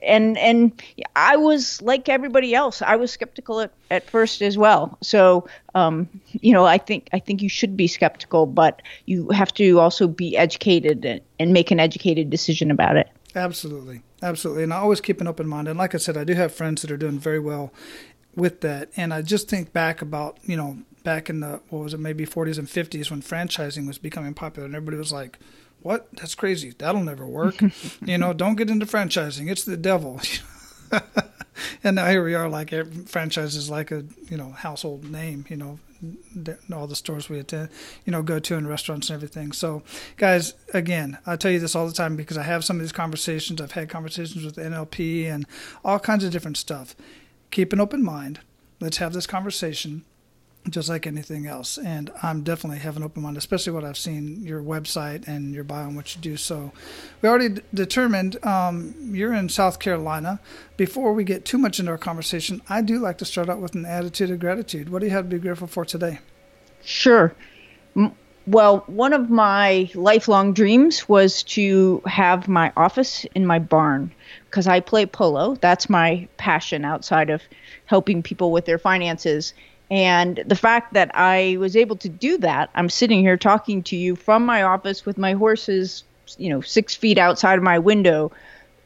and 0.04 0.38
and 0.38 0.84
I 1.16 1.38
was 1.38 1.82
like 1.82 2.10
everybody 2.10 2.54
else. 2.54 2.82
I 2.82 2.98
was 2.98 3.12
skeptical 3.12 3.62
at, 3.62 3.72
at 3.90 4.10
first 4.10 4.42
as 4.42 4.58
well. 4.58 4.98
So 5.02 5.48
um, 5.76 6.10
you 6.34 6.52
know, 6.52 6.66
I 6.66 6.78
think 6.78 7.08
I 7.14 7.20
think 7.20 7.42
you 7.42 7.50
should 7.50 7.78
be 7.78 7.88
skeptical, 7.88 8.46
but 8.46 8.82
you 9.06 9.30
have 9.30 9.54
to 9.54 9.80
also 9.80 10.06
be 10.06 10.36
educated 10.36 11.06
and, 11.06 11.22
and 11.40 11.54
make 11.54 11.72
an 11.72 11.80
educated 11.80 12.30
decision 12.30 12.70
about 12.70 12.98
it. 12.98 13.10
Absolutely. 13.34 14.02
Absolutely. 14.22 14.64
And 14.64 14.74
I 14.74 14.78
always 14.78 15.02
keep 15.02 15.22
an 15.22 15.28
open 15.28 15.48
mind. 15.48 15.68
And 15.68 15.78
like 15.78 15.94
I 15.94 15.98
said, 15.98 16.18
I 16.18 16.24
do 16.24 16.34
have 16.34 16.54
friends 16.54 16.82
that 16.82 16.92
are 16.92 16.98
doing 16.98 17.20
very 17.20 17.40
well 17.40 17.72
with 18.36 18.62
that. 18.62 18.90
And 18.96 19.14
I 19.14 19.22
just 19.22 19.50
think 19.50 19.74
back 19.74 20.02
about, 20.02 20.38
you 20.44 20.58
know, 20.58 20.80
back 21.04 21.30
in 21.30 21.40
the 21.40 21.62
what 21.70 21.84
was 21.84 21.94
it 21.94 22.00
maybe 22.00 22.26
40s 22.26 22.58
and 22.58 22.68
50s 22.68 23.12
when 23.12 23.22
franchising 23.22 23.88
was 23.88 23.98
becoming 23.98 24.34
popular 24.34 24.66
and 24.66 24.76
everybody 24.76 24.98
was 24.98 25.14
like 25.14 25.38
what? 25.86 26.08
That's 26.14 26.34
crazy. 26.34 26.74
That'll 26.76 27.04
never 27.04 27.28
work. 27.28 27.62
you 28.06 28.18
know, 28.18 28.34
don't 28.34 28.56
get 28.56 28.72
into 28.72 28.88
franchising. 28.88 29.52
It's 29.52 29.66
the 29.66 29.78
devil. 29.78 30.20
and 31.84 31.96
now 31.98 32.08
here 32.08 32.24
we 32.24 32.34
are, 32.34 32.50
like 32.50 32.74
franchise 33.08 33.56
is 33.56 33.70
like 33.70 33.92
a 33.92 34.04
you 34.28 34.36
know 34.36 34.50
household 34.50 35.04
name. 35.12 35.46
You 35.48 35.58
know, 35.58 35.80
all 36.74 36.88
the 36.88 36.96
stores 36.96 37.30
we 37.30 37.38
attend, 37.38 37.70
you 38.04 38.12
know, 38.12 38.24
go 38.24 38.40
to 38.40 38.58
and 38.58 38.68
restaurants 38.68 39.12
and 39.12 39.16
everything. 39.16 39.52
So, 39.52 39.84
guys, 40.18 40.56
again, 40.74 41.20
I 41.26 41.36
tell 41.36 41.52
you 41.52 41.60
this 41.60 41.76
all 41.76 41.86
the 41.88 41.94
time 41.94 42.16
because 42.16 42.38
I 42.38 42.44
have 42.44 42.66
some 42.66 42.78
of 42.78 42.82
these 42.82 42.92
conversations. 42.92 43.62
I've 43.62 43.74
had 43.74 43.88
conversations 43.88 44.44
with 44.44 44.56
NLP 44.56 45.26
and 45.26 45.46
all 45.84 46.00
kinds 46.00 46.24
of 46.24 46.32
different 46.32 46.58
stuff. 46.58 46.96
Keep 47.52 47.74
an 47.74 47.80
open 47.80 48.04
mind. 48.04 48.40
Let's 48.80 48.98
have 48.98 49.14
this 49.14 49.28
conversation 49.28 50.04
just 50.70 50.90
like 50.90 51.06
anything 51.06 51.46
else. 51.46 51.78
And 51.78 52.12
I'm 52.24 52.42
definitely 52.42 52.80
have 52.80 52.98
an 52.98 53.04
open 53.04 53.24
mind, 53.24 53.38
especially 53.38 53.74
what 53.74 53.84
I've 53.84 53.98
seen 53.98 54.42
your 54.44 54.62
website 54.62 55.28
and 55.28 55.54
your 55.54 55.64
bio 55.64 55.88
and 55.88 55.96
what 55.96 56.16
you 56.16 56.22
do. 56.22 56.38
So 56.38 56.72
we 57.22 57.30
already 57.30 57.50
d- 57.50 57.62
determined 57.74 58.44
um, 58.46 58.96
you're 59.12 59.34
in 59.34 59.50
South 59.50 59.80
Carolina. 59.80 60.40
Before 60.78 61.14
we 61.14 61.24
get 61.24 61.46
too 61.46 61.58
much 61.58 61.80
into 61.80 61.92
our 61.92 61.98
conversation, 61.98 62.62
I 62.68 62.82
do 62.82 63.00
like 63.00 63.18
to 63.20 63.26
start 63.26 63.50
out 63.50 63.60
with 63.60 63.76
an 63.76 63.86
attitude 63.86 64.32
of 64.32 64.40
gratitude. 64.40 64.90
What 64.90 65.00
do 65.00 65.06
you 65.06 65.12
have 65.12 65.26
to 65.26 65.30
be 65.30 65.40
grateful 65.40 65.68
for 65.68 65.86
today? 65.86 66.20
Sure. 66.84 67.36
Well, 68.48 68.84
one 68.88 69.14
of 69.14 69.30
my 69.30 69.90
lifelong 69.96 70.54
dreams 70.54 71.10
was 71.10 71.42
to 71.44 72.02
have 72.06 72.48
my 72.48 72.72
office 72.78 73.26
in 73.34 73.46
my 73.46 73.58
barn 73.58 74.12
because 74.50 74.68
I 74.68 74.80
play 74.82 75.06
polo. 75.08 75.56
That's 75.56 75.90
my 75.90 76.28
passion 76.38 76.86
outside 76.86 77.32
of 77.32 77.42
helping 77.86 78.22
people 78.22 78.52
with 78.52 78.66
their 78.66 78.78
finances 78.78 79.54
and 79.92 80.44
the 80.46 80.56
fact 80.56 80.94
that 80.94 81.12
I 81.14 81.58
was 81.60 81.76
able 81.76 81.96
to 81.98 82.10
do 82.10 82.38
that, 82.40 82.70
I'm 82.74 82.90
sitting 82.90 83.20
here 83.20 83.38
talking 83.38 83.84
to 83.84 83.96
you 83.96 84.16
from 84.16 84.46
my 84.46 84.64
office 84.64 85.06
with 85.06 85.18
my 85.18 85.34
horses, 85.34 86.04
you 86.38 86.50
know, 86.50 86.62
six 86.62 86.96
feet 86.96 87.18
outside 87.18 87.58
of 87.58 87.64
my 87.64 87.80
window, 87.80 88.32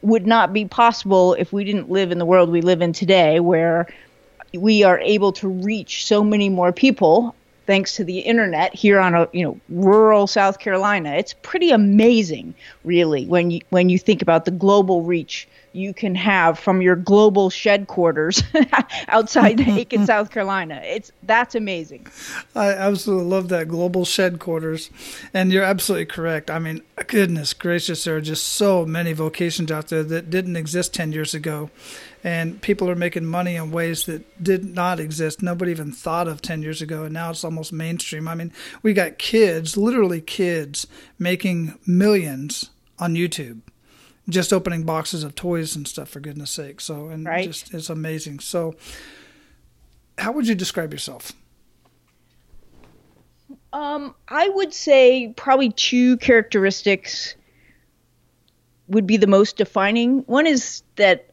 would 0.02 0.26
not 0.26 0.52
be 0.52 0.66
possible 0.66 1.34
if 1.34 1.52
we 1.52 1.64
didn't 1.64 1.90
live 1.90 2.12
in 2.12 2.18
the 2.18 2.26
world 2.26 2.50
we 2.50 2.60
live 2.60 2.82
in 2.82 2.92
today, 2.92 3.40
where 3.40 3.86
we 4.52 4.82
are 4.82 4.98
able 4.98 5.32
to 5.32 5.48
reach 5.48 6.06
so 6.06 6.22
many 6.22 6.48
more 6.48 6.72
people 6.72 7.34
thanks 7.70 7.94
to 7.94 8.02
the 8.02 8.18
internet 8.18 8.74
here 8.74 8.98
on 8.98 9.14
a 9.14 9.28
you 9.32 9.44
know 9.44 9.60
rural 9.68 10.26
South 10.26 10.58
Carolina. 10.58 11.10
It's 11.12 11.34
pretty 11.34 11.70
amazing, 11.70 12.52
really, 12.82 13.26
when 13.26 13.52
you 13.52 13.60
when 13.70 13.88
you 13.88 13.96
think 13.96 14.22
about 14.22 14.44
the 14.44 14.50
global 14.50 15.02
reach 15.02 15.46
you 15.72 15.94
can 15.94 16.14
have 16.14 16.58
from 16.58 16.82
your 16.82 16.96
global 16.96 17.48
shed 17.48 17.86
quarters 17.86 18.42
outside 19.08 19.60
Aiken, 19.68 20.06
South 20.06 20.30
Carolina. 20.30 20.80
It's 20.84 21.12
that's 21.22 21.54
amazing. 21.54 22.06
I 22.54 22.70
absolutely 22.70 23.26
love 23.26 23.48
that 23.48 23.68
global 23.68 24.04
shed 24.04 24.38
quarters, 24.38 24.90
and 25.32 25.52
you're 25.52 25.64
absolutely 25.64 26.06
correct. 26.06 26.50
I 26.50 26.58
mean, 26.58 26.82
goodness 27.06 27.52
gracious, 27.52 28.04
there 28.04 28.16
are 28.16 28.20
just 28.20 28.44
so 28.48 28.84
many 28.84 29.12
vocations 29.12 29.70
out 29.70 29.88
there 29.88 30.02
that 30.02 30.30
didn't 30.30 30.56
exist 30.56 30.92
ten 30.92 31.12
years 31.12 31.34
ago, 31.34 31.70
and 32.22 32.60
people 32.60 32.90
are 32.90 32.96
making 32.96 33.24
money 33.24 33.56
in 33.56 33.70
ways 33.70 34.06
that 34.06 34.42
did 34.42 34.64
not 34.64 35.00
exist. 35.00 35.42
Nobody 35.42 35.70
even 35.70 35.92
thought 35.92 36.28
of 36.28 36.42
ten 36.42 36.62
years 36.62 36.82
ago, 36.82 37.04
and 37.04 37.14
now 37.14 37.30
it's 37.30 37.44
almost 37.44 37.72
mainstream. 37.72 38.28
I 38.28 38.34
mean, 38.34 38.52
we 38.82 38.92
got 38.92 39.18
kids, 39.18 39.76
literally 39.76 40.20
kids, 40.20 40.86
making 41.18 41.78
millions 41.86 42.70
on 42.98 43.14
YouTube 43.14 43.62
just 44.30 44.52
opening 44.52 44.84
boxes 44.84 45.24
of 45.24 45.34
toys 45.34 45.76
and 45.76 45.86
stuff 45.86 46.08
for 46.08 46.20
goodness 46.20 46.50
sake. 46.50 46.80
So 46.80 47.08
and 47.08 47.26
right. 47.26 47.44
just 47.44 47.74
it's 47.74 47.90
amazing. 47.90 48.40
So 48.40 48.74
how 50.18 50.32
would 50.32 50.46
you 50.46 50.54
describe 50.54 50.92
yourself? 50.92 51.32
Um, 53.72 54.14
I 54.28 54.48
would 54.48 54.72
say 54.72 55.32
probably 55.36 55.70
two 55.70 56.16
characteristics 56.18 57.34
would 58.88 59.06
be 59.06 59.16
the 59.16 59.26
most 59.26 59.56
defining. 59.56 60.20
One 60.20 60.46
is 60.46 60.82
that 60.96 61.29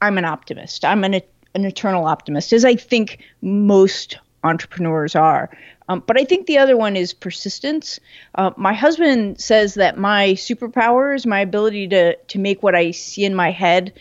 I'm 0.00 0.18
an 0.18 0.24
optimist. 0.24 0.84
I'm 0.84 1.04
an 1.04 1.20
an 1.54 1.64
eternal 1.64 2.06
optimist, 2.06 2.52
as 2.52 2.64
I 2.64 2.76
think 2.76 3.18
most 3.42 4.18
entrepreneurs 4.44 5.16
are. 5.16 5.50
Um, 5.88 6.02
but 6.06 6.18
I 6.18 6.24
think 6.24 6.46
the 6.46 6.58
other 6.58 6.76
one 6.76 6.96
is 6.96 7.12
persistence. 7.12 7.98
Uh, 8.36 8.52
my 8.56 8.72
husband 8.72 9.40
says 9.40 9.74
that 9.74 9.98
my 9.98 10.34
superpower 10.34 11.14
is 11.14 11.26
my 11.26 11.40
ability 11.40 11.88
to 11.88 12.16
to 12.16 12.38
make 12.38 12.62
what 12.62 12.74
I 12.74 12.92
see 12.92 13.24
in 13.24 13.34
my 13.34 13.50
head 13.50 13.92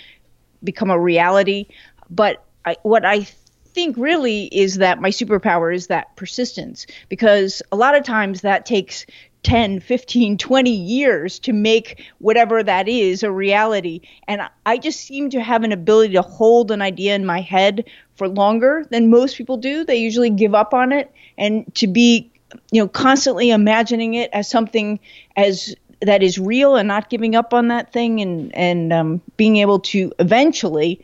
become 0.64 0.92
a 0.92 1.00
reality. 1.00 1.66
But 2.10 2.44
I, 2.66 2.78
what 2.84 3.06
I 3.06 3.28
think 3.74 3.98
really 3.98 4.46
is 4.46 4.78
that 4.78 5.02
my 5.02 5.10
superpower 5.10 5.74
is 5.74 5.88
that 5.88 6.16
persistence 6.16 6.86
because 7.08 7.62
a 7.72 7.76
lot 7.76 7.96
of 7.96 8.04
times 8.04 8.42
that 8.42 8.66
takes 8.66 9.06
10, 9.44 9.80
15, 9.80 10.38
20 10.38 10.70
years 10.70 11.40
to 11.40 11.54
make 11.54 12.04
whatever 12.20 12.62
that 12.62 12.88
is 12.88 13.24
a 13.24 13.32
reality. 13.32 14.02
And 14.28 14.42
I 14.66 14.78
just 14.78 15.02
seem 15.02 15.30
to 15.30 15.42
have 15.42 15.64
an 15.64 15.72
ability 15.72 16.14
to 16.14 16.22
hold 16.22 16.72
an 16.72 16.82
idea 16.82 17.16
in 17.16 17.26
my 17.26 17.42
head 17.42 17.86
for 18.16 18.28
longer 18.28 18.86
than 18.90 19.10
most 19.10 19.38
people 19.38 19.58
do. 19.58 19.86
They 19.86 19.96
usually 19.96 20.30
give 20.30 20.54
up 20.54 20.74
on 20.74 20.92
it 20.92 21.12
and 21.38 21.74
to 21.76 21.88
be, 21.88 22.30
you 22.72 22.82
know, 22.82 22.88
constantly 22.88 23.50
imagining 23.52 24.16
it 24.16 24.30
as 24.34 24.50
something 24.50 25.00
as 25.38 25.74
that 26.02 26.24
is 26.24 26.38
real 26.38 26.76
and 26.76 26.88
not 26.88 27.10
giving 27.10 27.36
up 27.36 27.54
on 27.54 27.68
that 27.68 27.92
thing 27.92 28.22
and 28.22 28.56
and 28.56 28.94
um, 28.94 29.22
being 29.38 29.58
able 29.58 29.80
to 29.80 30.12
eventually 30.20 31.02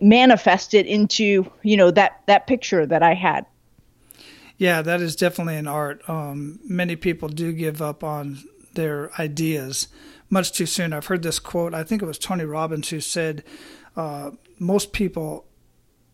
manifest 0.00 0.74
it 0.74 0.86
into 0.86 1.50
you 1.62 1.76
know 1.76 1.90
that 1.90 2.22
that 2.26 2.46
picture 2.46 2.86
that 2.86 3.02
I 3.02 3.14
had. 3.14 3.46
Yeah, 4.62 4.80
that 4.82 5.00
is 5.00 5.16
definitely 5.16 5.56
an 5.56 5.66
art. 5.66 6.08
Um, 6.08 6.60
many 6.62 6.94
people 6.94 7.28
do 7.28 7.50
give 7.52 7.82
up 7.82 8.04
on 8.04 8.44
their 8.74 9.10
ideas 9.20 9.88
much 10.30 10.52
too 10.52 10.66
soon. 10.66 10.92
I've 10.92 11.06
heard 11.06 11.24
this 11.24 11.40
quote. 11.40 11.74
I 11.74 11.82
think 11.82 12.00
it 12.00 12.06
was 12.06 12.16
Tony 12.16 12.44
Robbins 12.44 12.88
who 12.88 13.00
said, 13.00 13.42
uh, 13.96 14.30
"Most 14.60 14.92
people 14.92 15.46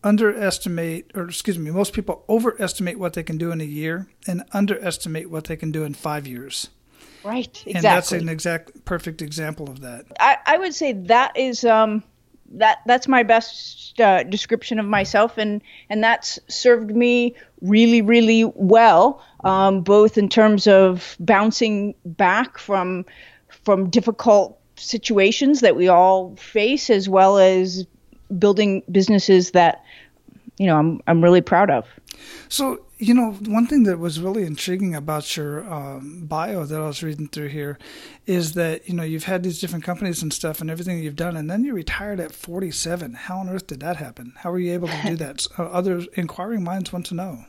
underestimate, 0.03 1.11
or 1.13 1.25
excuse 1.25 1.59
me, 1.59 1.69
most 1.69 1.93
people 1.93 2.25
overestimate 2.27 2.97
what 2.97 3.13
they 3.13 3.21
can 3.21 3.37
do 3.37 3.51
in 3.51 3.61
a 3.61 3.65
year 3.65 4.07
and 4.25 4.43
underestimate 4.51 5.29
what 5.29 5.43
they 5.43 5.55
can 5.55 5.71
do 5.71 5.83
in 5.83 5.93
five 5.93 6.25
years." 6.25 6.71
Right. 7.23 7.45
Exactly. 7.45 7.73
And 7.75 7.83
that's 7.83 8.11
an 8.13 8.29
exact 8.29 8.83
perfect 8.83 9.21
example 9.21 9.69
of 9.69 9.81
that. 9.81 10.05
I, 10.19 10.37
I 10.47 10.57
would 10.57 10.73
say 10.73 10.93
that 10.93 11.37
is 11.37 11.63
um, 11.65 12.01
that 12.53 12.79
that's 12.85 13.07
my 13.07 13.23
best 13.23 13.99
uh, 14.01 14.23
description 14.23 14.79
of 14.79 14.85
myself, 14.85 15.37
and 15.37 15.61
and 15.89 16.03
that's 16.03 16.39
served 16.47 16.95
me 16.95 17.35
really 17.61 18.01
really 18.01 18.45
well, 18.55 19.23
um, 19.43 19.81
both 19.81 20.17
in 20.17 20.29
terms 20.29 20.67
of 20.67 21.15
bouncing 21.19 21.95
back 22.05 22.57
from 22.57 23.05
from 23.49 23.89
difficult 23.89 24.59
situations 24.75 25.59
that 25.61 25.75
we 25.75 25.87
all 25.87 26.35
face, 26.35 26.89
as 26.89 27.09
well 27.09 27.37
as 27.37 27.85
building 28.37 28.83
businesses 28.91 29.51
that 29.51 29.83
you 30.57 30.67
know 30.67 30.77
I'm 30.77 31.01
I'm 31.07 31.23
really 31.23 31.41
proud 31.41 31.69
of. 31.69 31.85
So 32.47 32.85
you 32.97 33.13
know, 33.13 33.31
one 33.31 33.65
thing 33.65 33.83
that 33.83 33.97
was 33.97 34.19
really 34.19 34.43
intriguing 34.43 34.93
about 34.93 35.37
your 35.37 35.71
um, 35.71 36.25
bio 36.25 36.65
that 36.65 36.79
I 36.79 36.85
was 36.85 37.01
reading 37.01 37.29
through 37.29 37.47
here 37.47 37.79
is 38.25 38.53
that 38.53 38.87
you 38.89 38.93
know 38.93 39.03
you've 39.03 39.23
had 39.23 39.43
these 39.43 39.61
different 39.61 39.85
companies 39.85 40.21
and 40.21 40.33
stuff 40.33 40.59
and 40.59 40.69
everything 40.69 40.99
you've 40.99 41.15
done, 41.15 41.37
and 41.37 41.49
then 41.49 41.63
you 41.63 41.73
retired 41.73 42.19
at 42.19 42.33
47. 42.33 43.13
How 43.13 43.37
on 43.37 43.49
earth 43.49 43.67
did 43.67 43.79
that 43.79 43.97
happen? 43.97 44.33
How 44.37 44.51
were 44.51 44.59
you 44.59 44.73
able 44.73 44.89
to 44.89 45.01
do 45.05 45.15
that? 45.17 45.47
Uh, 45.57 45.63
other 45.63 46.01
inquiring 46.15 46.63
minds 46.63 46.91
want 46.91 47.05
to 47.07 47.15
know. 47.15 47.45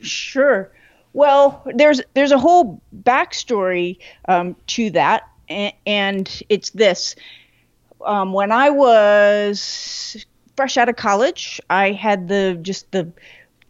sure. 0.00 0.70
Well, 1.12 1.62
there's 1.74 2.00
there's 2.14 2.32
a 2.32 2.38
whole 2.38 2.80
backstory 3.02 3.98
um, 4.28 4.54
to 4.68 4.90
that, 4.90 5.28
and, 5.48 5.72
and 5.86 6.42
it's 6.48 6.70
this. 6.70 7.16
Um, 8.04 8.32
when 8.32 8.52
I 8.52 8.70
was 8.70 10.24
fresh 10.56 10.76
out 10.76 10.88
of 10.88 10.96
college, 10.96 11.60
I 11.70 11.92
had 11.92 12.28
the 12.28 12.58
just 12.60 12.90
the 12.92 13.10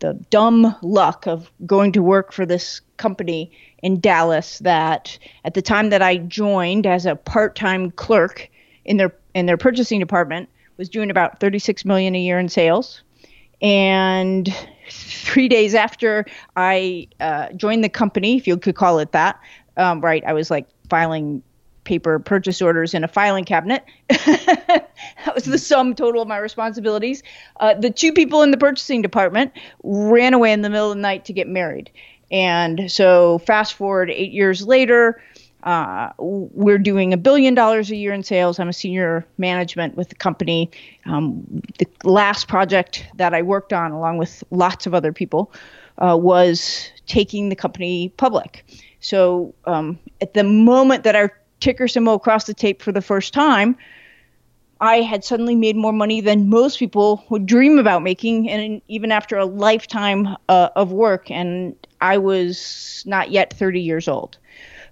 the 0.01 0.15
dumb 0.31 0.75
luck 0.83 1.27
of 1.27 1.51
going 1.67 1.93
to 1.93 2.03
work 2.03 2.33
for 2.33 2.45
this 2.45 2.81
company 2.97 3.51
in 3.83 4.01
Dallas 4.01 4.59
that 4.61 5.19
at 5.45 5.55
the 5.55 5.63
time 5.63 5.91
that 5.91 6.03
I 6.03 6.17
joined 6.19 6.87
as 6.87 7.07
a 7.07 7.17
part-time 7.17 7.91
clerk 7.93 8.51
in 8.85 8.97
their 8.97 9.15
in 9.35 9.47
their 9.47 9.57
purchasing 9.57 10.01
department 10.01 10.49
was 10.77 10.89
doing 10.89 11.11
about 11.11 11.39
36 11.41 11.85
million 11.85 12.15
a 12.15 12.19
year 12.19 12.39
in 12.39 12.49
sales. 12.49 13.03
And 13.63 14.53
three 14.91 15.49
days 15.49 15.75
after 15.75 16.25
I 16.57 17.07
uh, 17.21 17.53
joined 17.53 17.85
the 17.85 17.89
company, 17.89 18.37
if 18.37 18.47
you 18.47 18.57
could 18.57 18.75
call 18.75 18.99
it 18.99 19.13
that, 19.13 19.39
um, 19.77 20.01
right, 20.01 20.25
I 20.27 20.33
was 20.33 20.51
like 20.51 20.67
filing 20.89 21.43
paper 21.91 22.21
purchase 22.21 22.63
orders 22.63 22.95
in 22.95 23.03
a 23.03 23.09
filing 23.09 23.45
cabinet. 23.45 23.85
that 24.09 25.35
was 25.35 25.43
the 25.43 25.59
sum 25.59 25.93
total 25.93 26.23
of 26.23 26.29
my 26.29 26.39
responsibilities. 26.39 27.25
Uh, 27.59 27.75
the 27.75 27.91
two 27.91 28.13
people 28.13 28.43
in 28.43 28.53
the 28.53 28.57
purchasing 28.57 29.03
department 29.03 29.51
ran 29.83 30.33
away 30.33 30.53
in 30.53 30.63
the 30.63 30.71
middle 30.71 30.93
of 30.93 30.97
the 30.97 31.03
night 31.03 31.25
to 31.25 31.33
get 31.33 31.49
married. 31.49 31.91
And 32.31 32.89
so, 32.93 33.39
fast 33.39 33.75
forward 33.75 34.09
eight 34.09 34.31
years 34.31 34.65
later, 34.65 35.21
uh, 35.65 36.11
we're 36.19 36.79
doing 36.79 37.13
a 37.13 37.17
billion 37.17 37.57
dollars 37.57 37.91
a 37.91 37.97
year 37.97 38.13
in 38.13 38.23
sales. 38.23 38.61
I'm 38.61 38.69
a 38.69 38.73
senior 38.73 39.27
management 39.37 39.97
with 39.97 40.11
the 40.11 40.15
company. 40.15 40.71
Um, 41.07 41.43
the 41.79 41.89
last 42.05 42.47
project 42.47 43.05
that 43.17 43.35
I 43.35 43.43
worked 43.43 43.73
on, 43.73 43.91
along 43.91 44.19
with 44.19 44.45
lots 44.53 44.87
of 44.87 44.95
other 44.95 45.13
people, 45.13 45.53
uh, 45.99 46.17
was 46.17 46.89
taking 47.09 47.49
the 47.49 47.57
company 47.57 48.11
public. 48.17 48.65
So 49.01 49.55
um, 49.65 49.99
at 50.21 50.35
the 50.35 50.45
moment 50.45 51.03
that 51.03 51.17
our 51.17 51.40
ticker 51.61 51.89
symbol 51.89 52.15
across 52.15 52.45
the 52.45 52.55
tape 52.55 52.83
for 52.83 52.93
the 52.93 53.03
first 53.03 53.33
time, 53.33 53.77
I 54.81 55.03
had 55.03 55.25
suddenly 55.25 55.55
made 55.55 55.77
more 55.77 55.93
money 55.93 56.21
than 56.23 56.49
most 56.49 56.79
people 56.79 57.25
would 57.29 57.45
dream 57.45 57.79
about 57.79 58.03
making, 58.03 58.49
and 58.49 58.81
even 58.89 59.13
after 59.13 59.37
a 59.37 59.45
lifetime 59.45 60.37
uh, 60.49 60.71
of 60.75 60.91
work, 60.91 61.31
and 61.31 61.77
I 62.01 62.17
was 62.19 63.03
not 63.07 63.31
yet 63.31 63.53
30 63.53 63.81
years 63.81 64.09
old. 64.09 64.39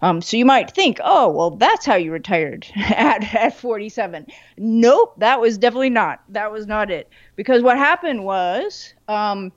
Um, 0.01 0.21
so 0.21 0.37
you 0.37 0.45
might 0.45 0.71
think, 0.71 1.01
oh, 1.03 1.29
well, 1.31 1.51
that's 1.51 1.85
how 1.85 1.97
you 1.97 2.13
retired 2.13 2.67
at, 2.77 3.35
at 3.35 3.57
47. 3.57 4.27
Nope, 4.59 5.15
that 5.19 5.41
was 5.41 5.59
definitely 5.59 5.91
not. 5.91 6.23
That 6.29 6.53
was 6.53 6.67
not 6.67 6.91
it. 6.91 7.09
Because 7.35 7.63
what 7.63 7.79
happened 7.79 8.25
was, 8.25 8.93
um, 9.09 9.53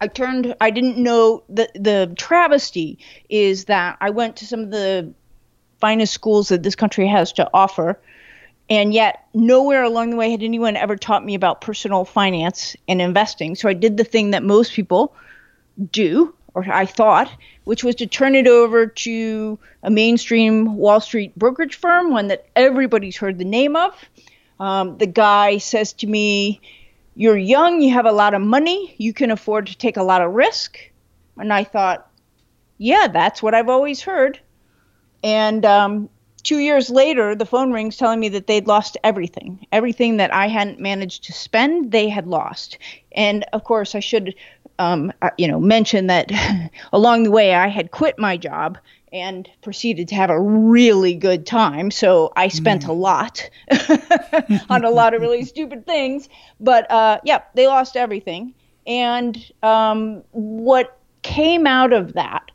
I 0.00 0.08
turned. 0.08 0.56
I 0.60 0.70
didn't 0.70 0.98
know 0.98 1.44
the 1.48 1.70
the 1.76 2.12
travesty 2.18 2.98
is 3.28 3.66
that 3.66 3.98
I 4.00 4.10
went 4.10 4.34
to 4.38 4.46
some 4.46 4.58
of 4.58 4.72
the 4.72 5.14
finest 5.82 6.14
schools 6.14 6.50
that 6.50 6.62
this 6.62 6.76
country 6.76 7.08
has 7.08 7.32
to 7.32 7.50
offer, 7.52 7.98
and 8.70 8.94
yet 8.94 9.26
nowhere 9.34 9.82
along 9.82 10.10
the 10.10 10.16
way 10.16 10.30
had 10.30 10.44
anyone 10.44 10.76
ever 10.76 10.94
taught 10.96 11.24
me 11.24 11.34
about 11.34 11.60
personal 11.60 12.04
finance 12.04 12.76
and 12.86 13.02
investing. 13.02 13.56
So 13.56 13.68
I 13.68 13.72
did 13.72 13.96
the 13.96 14.04
thing 14.04 14.30
that 14.30 14.44
most 14.44 14.74
people 14.74 15.12
do, 15.90 16.32
or 16.54 16.64
I 16.70 16.86
thought, 16.86 17.32
which 17.64 17.82
was 17.82 17.96
to 17.96 18.06
turn 18.06 18.36
it 18.36 18.46
over 18.46 18.86
to 18.86 19.58
a 19.82 19.90
mainstream 19.90 20.76
Wall 20.76 21.00
Street 21.00 21.36
brokerage 21.36 21.74
firm, 21.74 22.12
one 22.12 22.28
that 22.28 22.46
everybody's 22.54 23.16
heard 23.16 23.38
the 23.38 23.44
name 23.44 23.74
of. 23.74 23.92
Um, 24.60 24.98
the 24.98 25.08
guy 25.08 25.58
says 25.58 25.92
to 25.94 26.06
me, 26.06 26.60
You're 27.16 27.36
young, 27.36 27.82
you 27.82 27.92
have 27.92 28.06
a 28.06 28.12
lot 28.12 28.34
of 28.34 28.40
money, 28.40 28.94
you 28.98 29.12
can 29.12 29.32
afford 29.32 29.66
to 29.66 29.76
take 29.76 29.96
a 29.96 30.04
lot 30.04 30.22
of 30.22 30.30
risk. 30.30 30.78
And 31.36 31.52
I 31.52 31.64
thought, 31.64 32.08
Yeah, 32.78 33.08
that's 33.08 33.42
what 33.42 33.52
I've 33.52 33.68
always 33.68 34.00
heard. 34.00 34.38
And 35.22 35.64
um, 35.64 36.08
two 36.42 36.58
years 36.58 36.90
later, 36.90 37.34
the 37.34 37.46
phone 37.46 37.72
rings 37.72 37.96
telling 37.96 38.20
me 38.20 38.28
that 38.30 38.46
they'd 38.46 38.66
lost 38.66 38.96
everything. 39.04 39.66
Everything 39.72 40.16
that 40.16 40.32
I 40.34 40.48
hadn't 40.48 40.80
managed 40.80 41.24
to 41.24 41.32
spend, 41.32 41.92
they 41.92 42.08
had 42.08 42.26
lost. 42.26 42.78
And 43.12 43.44
of 43.52 43.64
course, 43.64 43.94
I 43.94 44.00
should 44.00 44.34
um, 44.78 45.12
uh, 45.22 45.30
you 45.38 45.48
know, 45.48 45.60
mention 45.60 46.06
that 46.08 46.30
along 46.92 47.24
the 47.24 47.30
way 47.30 47.54
I 47.54 47.68
had 47.68 47.90
quit 47.90 48.18
my 48.18 48.36
job 48.36 48.78
and 49.12 49.48
proceeded 49.62 50.08
to 50.08 50.14
have 50.14 50.30
a 50.30 50.40
really 50.40 51.14
good 51.14 51.46
time. 51.46 51.90
So 51.90 52.32
I 52.34 52.48
spent 52.48 52.84
mm. 52.84 52.88
a 52.88 52.92
lot 52.92 53.48
on 54.70 54.84
a 54.84 54.90
lot 54.90 55.14
of 55.14 55.20
really 55.20 55.44
stupid 55.54 55.86
things. 55.86 56.28
But 56.60 56.90
uh, 56.90 57.20
yeah, 57.24 57.42
they 57.54 57.66
lost 57.66 57.96
everything. 57.96 58.54
And 58.86 59.38
um, 59.62 60.22
what 60.32 60.98
came 61.22 61.66
out 61.66 61.92
of 61.92 62.14
that 62.14 62.50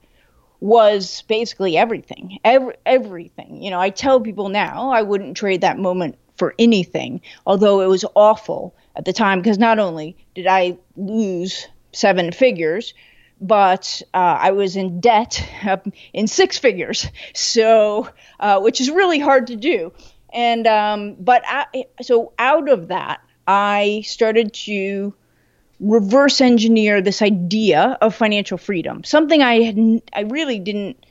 was 0.60 1.24
basically 1.28 1.78
everything. 1.78 2.40
Every, 2.44 2.76
everything. 2.86 3.62
You 3.62 3.72
know, 3.72 3.80
I 3.80 3.90
tell 3.90 4.20
people 4.20 4.50
now 4.50 4.92
I 4.92 5.02
wouldn't 5.02 5.38
trade 5.38 5.62
that 5.62 5.78
moment 5.78 6.18
for 6.38 6.54
anything, 6.60 7.22
although 7.46 7.82
it 7.82 7.88
was 7.88 8.06
awful 8.16 8.76
at 8.96 9.06
the 9.06 9.14
time 9.14 9.40
because 9.40 9.58
not 9.58 9.80
only 9.80 10.16
did 10.36 10.48
I 10.48 10.78
lose 10.96 11.68
seven 11.94 12.32
figures, 12.32 12.94
but 13.40 14.02
uh, 14.14 14.38
I 14.40 14.52
was 14.52 14.76
in 14.76 15.00
debt 15.00 15.44
in 16.14 16.28
six 16.28 16.58
figures, 16.58 17.08
so 17.34 18.10
uh, 18.40 18.60
which 18.60 18.82
is 18.82 18.90
really 18.90 19.20
hard 19.20 19.48
to 19.48 19.56
do. 19.56 19.92
And 20.34 20.68
um, 20.68 21.16
but 21.20 21.44
I, 21.46 21.86
so 22.02 22.34
out 22.38 22.70
of 22.70 22.90
that, 22.90 23.22
I 23.48 24.04
started 24.06 24.54
to 24.54 25.14
reverse 25.80 26.42
engineer 26.42 27.02
this 27.02 27.22
idea 27.22 27.98
of 28.02 28.16
financial 28.16 28.58
freedom, 28.58 29.04
something 29.04 29.42
I 29.42 29.62
had 29.62 30.02
I 30.14 30.22
really 30.22 30.60
didn't 30.60 31.06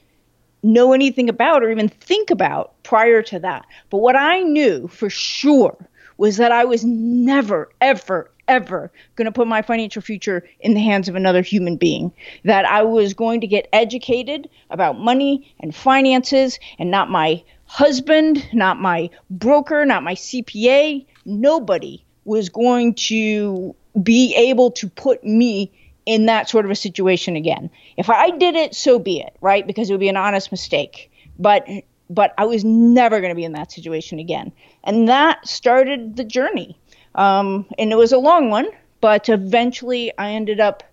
know 0.63 0.93
anything 0.93 1.29
about 1.29 1.63
or 1.63 1.71
even 1.71 1.89
think 1.89 2.31
about 2.31 2.83
prior 2.83 3.23
to 3.23 3.39
that. 3.41 3.67
But 3.91 3.99
what 3.99 4.17
I 4.17 4.41
knew 4.41 4.89
for 4.89 5.09
sure 5.09 5.77
was 6.17 6.39
that 6.39 6.51
I 6.51 6.65
was 6.65 6.85
never, 6.85 7.71
ever, 7.81 8.31
ever 8.49 8.91
going 9.17 9.27
to 9.27 9.33
put 9.33 9.47
my 9.47 9.63
financial 9.63 10.03
future 10.03 10.49
in 10.61 10.75
the 10.75 10.81
hands 10.81 11.09
of 11.09 11.15
another 11.15 11.43
human 11.43 11.77
being. 11.77 12.13
That 12.45 12.65
I 12.65 12.83
was 12.83 13.15
going 13.15 13.43
to 13.43 13.47
get 13.47 13.69
educated 13.73 14.49
about 14.71 14.99
money 14.99 15.55
and 15.61 15.75
finances 15.75 16.59
and 16.79 16.91
not 16.91 17.11
my 17.11 17.45
husband, 17.67 18.47
not 18.53 18.81
my 18.81 19.11
broker, 19.31 19.85
not 19.85 20.03
my 20.03 20.15
CPA. 20.15 21.07
Nobody 21.25 22.05
was 22.25 22.49
going 22.49 22.95
to 22.95 23.75
be 24.03 24.35
able 24.35 24.71
to 24.73 24.89
put 24.89 25.25
me 25.25 25.73
in 26.05 26.27
that 26.27 26.49
sort 26.49 26.65
of 26.65 26.71
a 26.71 26.77
situation 26.77 27.37
again. 27.37 27.71
If 27.97 28.09
I 28.09 28.31
did 28.31 28.55
it, 28.55 28.75
so 28.75 28.99
be 28.99 29.21
it, 29.21 29.37
right? 29.41 29.67
Because 29.67 29.91
it 29.91 29.93
would 29.93 30.01
be 30.01 30.09
an 30.09 30.17
honest 30.17 30.51
mistake. 30.51 31.11
But 31.39 31.67
but 32.09 32.33
I 32.39 32.45
was 32.45 32.65
never 32.65 33.21
going 33.21 33.33
to 33.33 33.37
be 33.37 33.45
in 33.45 33.53
that 33.53 33.73
situation 33.73 34.21
again. 34.21 34.53
And 34.85 35.09
that 35.09 35.47
started 35.47 36.17
the 36.17 36.23
journey. 36.23 36.79
Um, 37.17 37.67
and 37.79 37.91
it 37.91 37.97
was 37.97 38.13
a 38.13 38.19
long 38.19 38.49
one, 38.49 38.69
but 39.01 39.29
eventually 39.29 40.17
I 40.17 40.31
ended 40.31 40.61
up 40.61 40.85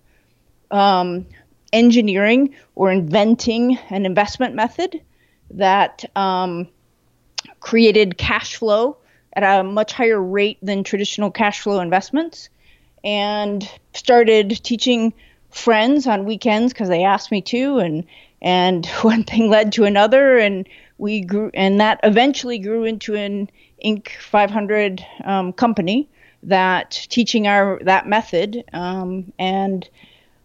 um, 0.72 1.28
engineering 1.72 2.56
or 2.74 2.92
inventing 2.92 3.78
an 3.92 4.08
investment 4.08 4.56
method 4.56 5.02
that 5.52 6.04
um, 6.16 6.68
created 7.60 8.18
cash 8.18 8.56
flow 8.56 8.98
at 9.34 9.44
a 9.44 9.64
much 9.64 9.94
higher 9.94 10.22
rate 10.22 10.58
than 10.64 10.84
traditional 10.84 11.30
cash 11.30 11.62
flow 11.62 11.80
investments 11.80 12.50
and 13.04 13.70
started 13.94 14.64
teaching 14.64 15.14
friends 15.50 16.08
on 16.08 16.26
weekends 16.26 16.74
because 16.74 16.90
they 16.90 17.04
asked 17.04 17.32
me 17.32 17.42
to 17.42 17.80
and 17.80 18.06
and 18.42 18.86
one 19.02 19.24
thing 19.24 19.50
led 19.50 19.72
to 19.74 19.84
another 19.84 20.38
and 20.38 20.68
we 20.98 21.22
grew 21.22 21.52
and 21.54 21.80
that 21.80 22.00
eventually 22.04 22.60
grew 22.60 22.84
into 22.84 23.16
an 23.16 23.50
inc. 23.84 24.10
500 24.20 25.06
um, 25.26 25.54
company 25.54 26.10
that 26.44 26.92
teaching 27.10 27.48
our 27.48 27.80
that 27.84 28.08
method 28.08 28.64
um, 28.74 29.32
and 29.40 29.90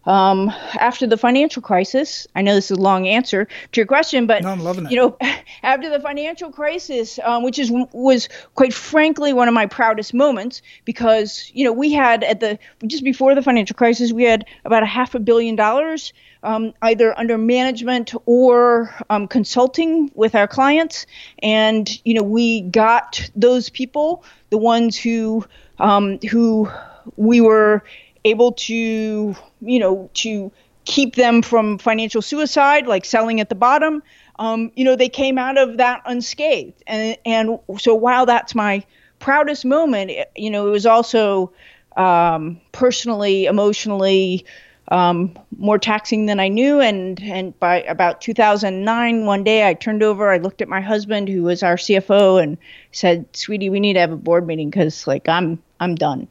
um, 0.05 0.49
after 0.79 1.05
the 1.05 1.17
financial 1.17 1.61
crisis, 1.61 2.27
I 2.35 2.41
know 2.41 2.55
this 2.55 2.71
is 2.71 2.77
a 2.77 2.81
long 2.81 3.07
answer 3.07 3.45
to 3.45 3.79
your 3.79 3.85
question, 3.85 4.27
but 4.27 4.43
no, 4.43 4.49
I'm 4.49 4.63
loving 4.63 4.85
it. 4.85 4.91
you 4.91 4.97
know, 4.97 5.17
after 5.63 5.89
the 5.89 5.99
financial 5.99 6.51
crisis, 6.51 7.19
um, 7.23 7.43
which 7.43 7.59
is 7.59 7.71
was 7.91 8.29
quite 8.55 8.73
frankly 8.73 9.33
one 9.33 9.47
of 9.47 9.53
my 9.53 9.65
proudest 9.65 10.13
moments, 10.13 10.61
because 10.85 11.51
you 11.53 11.65
know 11.65 11.73
we 11.73 11.91
had 11.91 12.23
at 12.23 12.39
the 12.39 12.57
just 12.87 13.03
before 13.03 13.35
the 13.35 13.41
financial 13.41 13.75
crisis, 13.75 14.11
we 14.11 14.23
had 14.23 14.45
about 14.65 14.83
a 14.83 14.87
half 14.87 15.15
a 15.15 15.19
billion 15.19 15.55
dollars 15.55 16.13
um, 16.43 16.73
either 16.81 17.17
under 17.17 17.37
management 17.37 18.13
or 18.25 18.93
um, 19.09 19.27
consulting 19.27 20.11
with 20.15 20.35
our 20.35 20.47
clients, 20.47 21.05
and 21.39 22.01
you 22.05 22.13
know 22.13 22.23
we 22.23 22.61
got 22.61 23.29
those 23.35 23.69
people, 23.69 24.23
the 24.49 24.57
ones 24.57 24.97
who 24.97 25.45
um, 25.79 26.19
who 26.19 26.69
we 27.15 27.41
were 27.41 27.83
able 28.25 28.53
to, 28.53 29.35
you 29.61 29.79
know, 29.79 30.09
to 30.15 30.51
keep 30.85 31.15
them 31.15 31.41
from 31.41 31.77
financial 31.77 32.21
suicide, 32.21 32.87
like 32.87 33.05
selling 33.05 33.39
at 33.39 33.49
the 33.49 33.55
bottom. 33.55 34.01
Um, 34.39 34.71
you 34.75 34.85
know, 34.85 34.95
they 34.95 35.09
came 35.09 35.37
out 35.37 35.57
of 35.57 35.77
that 35.77 36.01
unscathed, 36.05 36.83
and 36.87 37.17
and 37.25 37.59
so 37.77 37.93
while 37.93 38.25
that's 38.25 38.55
my 38.55 38.83
proudest 39.19 39.65
moment, 39.65 40.11
it, 40.11 40.31
you 40.35 40.49
know, 40.49 40.67
it 40.67 40.71
was 40.71 40.85
also 40.85 41.51
um, 41.97 42.59
personally, 42.71 43.45
emotionally. 43.45 44.45
Um, 44.91 45.37
more 45.55 45.77
taxing 45.77 46.25
than 46.25 46.39
I 46.39 46.47
knew. 46.47 46.79
And 46.81 47.21
and 47.21 47.59
by 47.59 47.83
about 47.83 48.21
2009, 48.21 49.27
one 49.27 49.43
day 49.43 49.67
I 49.67 49.75
turned 49.75 50.01
over, 50.01 50.31
I 50.31 50.37
looked 50.37 50.63
at 50.63 50.67
my 50.67 50.81
husband, 50.81 51.29
who 51.29 51.43
was 51.43 51.61
our 51.61 51.75
CFO, 51.75 52.41
and 52.41 52.57
said, 52.91 53.27
"Sweetie, 53.33 53.69
we 53.69 53.79
need 53.79 53.93
to 53.93 53.99
have 53.99 54.11
a 54.11 54.17
board 54.17 54.47
meeting 54.47 54.71
because 54.71 55.05
like 55.05 55.29
I'm 55.29 55.61
I'm 55.79 55.93
done. 55.93 56.27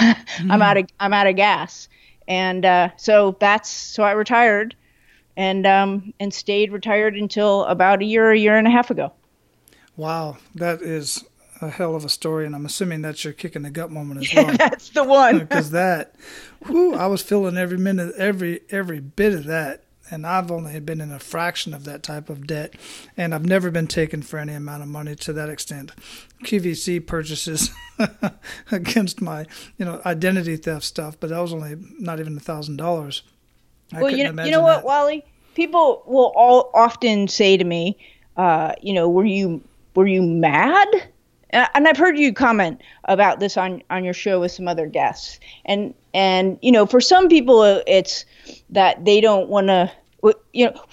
Mm-hmm. 0.00 0.50
I'm 0.50 0.62
out 0.62 0.76
of 0.76 0.86
I'm 0.98 1.12
out 1.12 1.26
of 1.26 1.36
gas. 1.36 1.88
And 2.28 2.64
uh, 2.64 2.90
so 2.96 3.36
that's 3.40 3.68
so 3.68 4.02
I 4.02 4.12
retired 4.12 4.76
and 5.36 5.66
um, 5.66 6.14
and 6.20 6.32
stayed 6.32 6.72
retired 6.72 7.16
until 7.16 7.64
about 7.64 8.02
a 8.02 8.04
year, 8.04 8.30
a 8.30 8.38
year 8.38 8.56
and 8.56 8.66
a 8.66 8.70
half 8.70 8.90
ago. 8.90 9.12
Wow, 9.96 10.38
that 10.54 10.80
is 10.82 11.24
a 11.60 11.68
hell 11.68 11.94
of 11.94 12.04
a 12.04 12.08
story, 12.08 12.46
and 12.46 12.54
I'm 12.54 12.64
assuming 12.64 13.02
that's 13.02 13.24
your 13.24 13.32
kick 13.32 13.56
in 13.56 13.62
the 13.62 13.70
gut 13.70 13.90
moment 13.90 14.22
as 14.22 14.34
well. 14.36 14.56
that's 14.56 14.90
the 14.90 15.04
one. 15.04 15.38
Because 15.40 15.70
that, 15.72 16.14
whew, 16.66 16.94
I 16.94 17.06
was 17.06 17.22
feeling 17.22 17.56
every 17.56 17.78
minute, 17.78 18.14
every 18.16 18.60
every 18.70 19.00
bit 19.00 19.34
of 19.34 19.44
that 19.44 19.84
and 20.10 20.26
I've 20.26 20.50
only 20.50 20.78
been 20.80 21.00
in 21.00 21.12
a 21.12 21.18
fraction 21.18 21.72
of 21.72 21.84
that 21.84 22.02
type 22.02 22.28
of 22.28 22.46
debt, 22.46 22.74
and 23.16 23.34
I've 23.34 23.46
never 23.46 23.70
been 23.70 23.86
taken 23.86 24.22
for 24.22 24.38
any 24.38 24.54
amount 24.54 24.82
of 24.82 24.88
money 24.88 25.14
to 25.16 25.32
that 25.32 25.48
extent. 25.48 25.92
QVC 26.44 27.06
purchases 27.06 27.70
against 28.72 29.20
my, 29.20 29.46
you 29.78 29.84
know, 29.84 30.00
identity 30.06 30.56
theft 30.56 30.84
stuff, 30.84 31.16
but 31.20 31.30
that 31.30 31.38
was 31.38 31.52
only 31.52 31.76
not 31.98 32.20
even 32.20 32.36
a 32.36 32.40
thousand 32.40 32.76
dollars. 32.76 33.22
Well, 33.92 34.10
you 34.10 34.30
know, 34.30 34.44
you 34.44 34.50
know 34.50 34.62
what, 34.62 34.76
that. 34.76 34.84
Wally? 34.84 35.24
People 35.54 36.02
will 36.06 36.32
all 36.36 36.70
often 36.74 37.28
say 37.28 37.56
to 37.56 37.64
me, 37.64 37.98
uh, 38.36 38.72
you 38.80 38.92
know, 38.92 39.08
were 39.08 39.24
you 39.24 39.62
were 39.94 40.06
you 40.06 40.22
mad? 40.22 40.88
And 41.52 41.88
I've 41.88 41.96
heard 41.96 42.16
you 42.16 42.32
comment 42.32 42.80
about 43.06 43.40
this 43.40 43.56
on 43.56 43.82
on 43.90 44.04
your 44.04 44.14
show 44.14 44.40
with 44.40 44.52
some 44.52 44.68
other 44.68 44.86
guests, 44.86 45.40
and 45.64 45.92
and 46.14 46.56
you 46.62 46.70
know, 46.70 46.86
for 46.86 47.00
some 47.00 47.28
people, 47.28 47.82
it's 47.88 48.24
that 48.70 49.04
they 49.04 49.20
don't 49.20 49.48
want 49.48 49.66
to 49.66 49.90
you 50.52 50.66
know, 50.66 50.84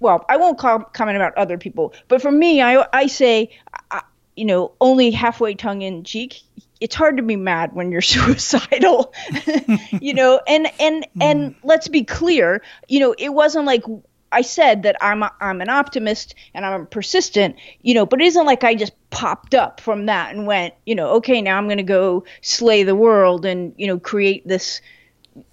well, 0.00 0.24
I 0.28 0.36
won't 0.36 0.58
com- 0.58 0.86
comment 0.92 1.16
about 1.16 1.36
other 1.36 1.58
people, 1.58 1.92
but 2.08 2.22
for 2.22 2.32
me, 2.32 2.60
I 2.60 2.86
I 2.92 3.06
say, 3.06 3.50
I, 3.90 4.02
you 4.40 4.46
know, 4.46 4.72
only 4.80 5.10
halfway 5.10 5.54
tongue 5.54 5.82
in 5.82 6.02
cheek. 6.02 6.40
It's 6.80 6.94
hard 6.94 7.18
to 7.18 7.22
be 7.22 7.36
mad 7.36 7.74
when 7.74 7.92
you're 7.92 8.00
suicidal, 8.14 9.12
you 10.00 10.14
know. 10.14 10.40
And 10.48 10.66
and 10.80 11.04
mm. 11.04 11.22
and 11.22 11.54
let's 11.62 11.88
be 11.88 12.04
clear, 12.04 12.62
you 12.88 13.00
know, 13.00 13.14
it 13.18 13.28
wasn't 13.28 13.66
like 13.66 13.84
I 14.32 14.40
said 14.40 14.84
that 14.84 14.96
I'm 15.02 15.22
a, 15.22 15.30
I'm 15.42 15.60
an 15.60 15.68
optimist 15.68 16.34
and 16.54 16.64
I'm 16.64 16.86
persistent, 16.86 17.56
you 17.82 17.92
know, 17.92 18.06
but 18.06 18.22
it 18.22 18.28
isn't 18.28 18.46
like 18.46 18.64
I 18.64 18.74
just 18.74 18.94
popped 19.10 19.54
up 19.54 19.78
from 19.78 20.06
that 20.06 20.34
and 20.34 20.46
went, 20.46 20.72
you 20.86 20.94
know, 20.94 21.16
okay, 21.16 21.42
now 21.42 21.58
I'm 21.58 21.66
going 21.66 21.76
to 21.76 21.82
go 21.82 22.24
slay 22.40 22.82
the 22.82 22.94
world 22.94 23.44
and 23.44 23.74
you 23.76 23.88
know 23.88 23.98
create 23.98 24.48
this 24.48 24.80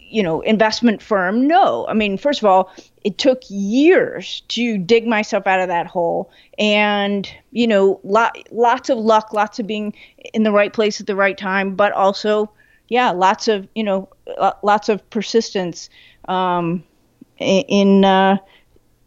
you 0.10 0.24
know 0.24 0.42
investment 0.42 1.02
firm? 1.02 1.48
No. 1.48 1.86
I 1.88 1.94
mean 1.94 2.18
first 2.18 2.42
of 2.42 2.46
all 2.46 2.72
it 3.04 3.18
took 3.18 3.42
years 3.50 4.42
to 4.50 4.78
dig 4.78 5.08
myself 5.08 5.48
out 5.48 5.60
of 5.60 5.68
that 5.70 5.88
hole. 5.88 6.32
And 6.58 7.30
you 7.52 7.68
know 7.68 8.00
lot, 8.04 8.38
lots 8.52 8.90
of 8.90 8.98
luck 8.98 9.34
lots 9.34 9.60
of 9.60 9.68
being 9.68 9.94
in 10.34 10.44
the 10.44 10.52
right 10.52 10.74
place 10.74 11.00
at 11.00 11.08
the 11.08 11.16
right 11.16 11.38
time 11.38 11.76
but 11.76 11.92
also 11.92 12.52
yeah 12.90 13.12
lots 13.12 13.48
of 13.48 13.68
you 13.76 13.84
know 13.84 14.10
lots 14.64 14.90
of 14.90 15.08
persistence 15.10 15.90
um, 16.28 16.84
in 17.40 18.04
uh, 18.06 18.38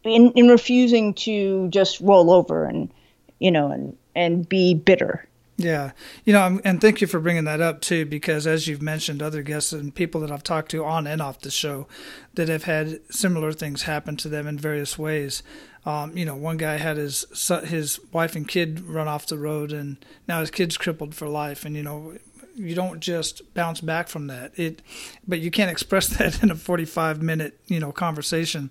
in 0.05 0.33
in 0.33 0.49
refusing 0.49 1.15
to 1.15 1.69
just 1.69 2.01
roll 2.01 2.31
over 2.31 2.65
and 2.65 2.93
you 3.39 3.51
know 3.51 3.71
and 3.71 3.97
and 4.15 4.49
be 4.49 4.75
bitter 4.75 5.27
yeah, 5.63 5.93
you 6.25 6.33
know, 6.33 6.59
and 6.65 6.81
thank 6.81 7.01
you 7.01 7.07
for 7.07 7.21
bringing 7.21 7.45
that 7.45 7.61
up 7.61 7.81
too, 7.81 8.07
because 8.07 8.47
as 8.47 8.67
you've 8.67 8.81
mentioned, 8.81 9.23
other 9.23 9.43
guests 9.43 9.73
and 9.73 9.95
people 9.95 10.21
that 10.23 10.31
I've 10.31 10.43
talked 10.43 10.71
to 10.71 10.85
on 10.85 11.07
and 11.07 11.21
off 11.21 11.41
the 11.41 11.51
show 11.51 11.87
that 12.35 12.49
have 12.49 12.65
had 12.65 13.01
similar 13.13 13.53
things 13.53 13.83
happen 13.83 14.17
to 14.19 14.29
them 14.29 14.47
in 14.47 14.59
various 14.59 14.99
ways. 14.99 15.43
Um, 15.85 16.17
you 16.17 16.25
know, 16.25 16.37
one 16.37 16.57
guy 16.57 16.77
had 16.77 16.97
his 16.97 17.27
his 17.65 18.01
wife 18.13 18.37
and 18.37 18.49
kid 18.49 18.81
run 18.81 19.09
off 19.09 19.27
the 19.27 19.39
road, 19.39 19.73
and 19.73 19.99
now 20.27 20.41
his 20.41 20.51
kid's 20.51 20.79
crippled 20.79 21.15
for 21.15 21.29
life. 21.29 21.65
And 21.65 21.77
you 21.77 21.83
know, 21.83 22.17
you 22.55 22.75
don't 22.75 23.01
just 23.01 23.53
bounce 23.55 23.81
back 23.81 24.09
from 24.09 24.27
that. 24.29 24.59
It, 24.59 24.83
but 25.27 25.41
you 25.41 25.51
can't 25.51 25.71
express 25.73 26.09
that 26.09 26.43
in 26.43 26.51
a 26.51 26.57
forty-five 26.57 27.23
minute 27.23 27.61
you 27.67 27.81
know 27.81 27.93
conversation. 27.93 28.71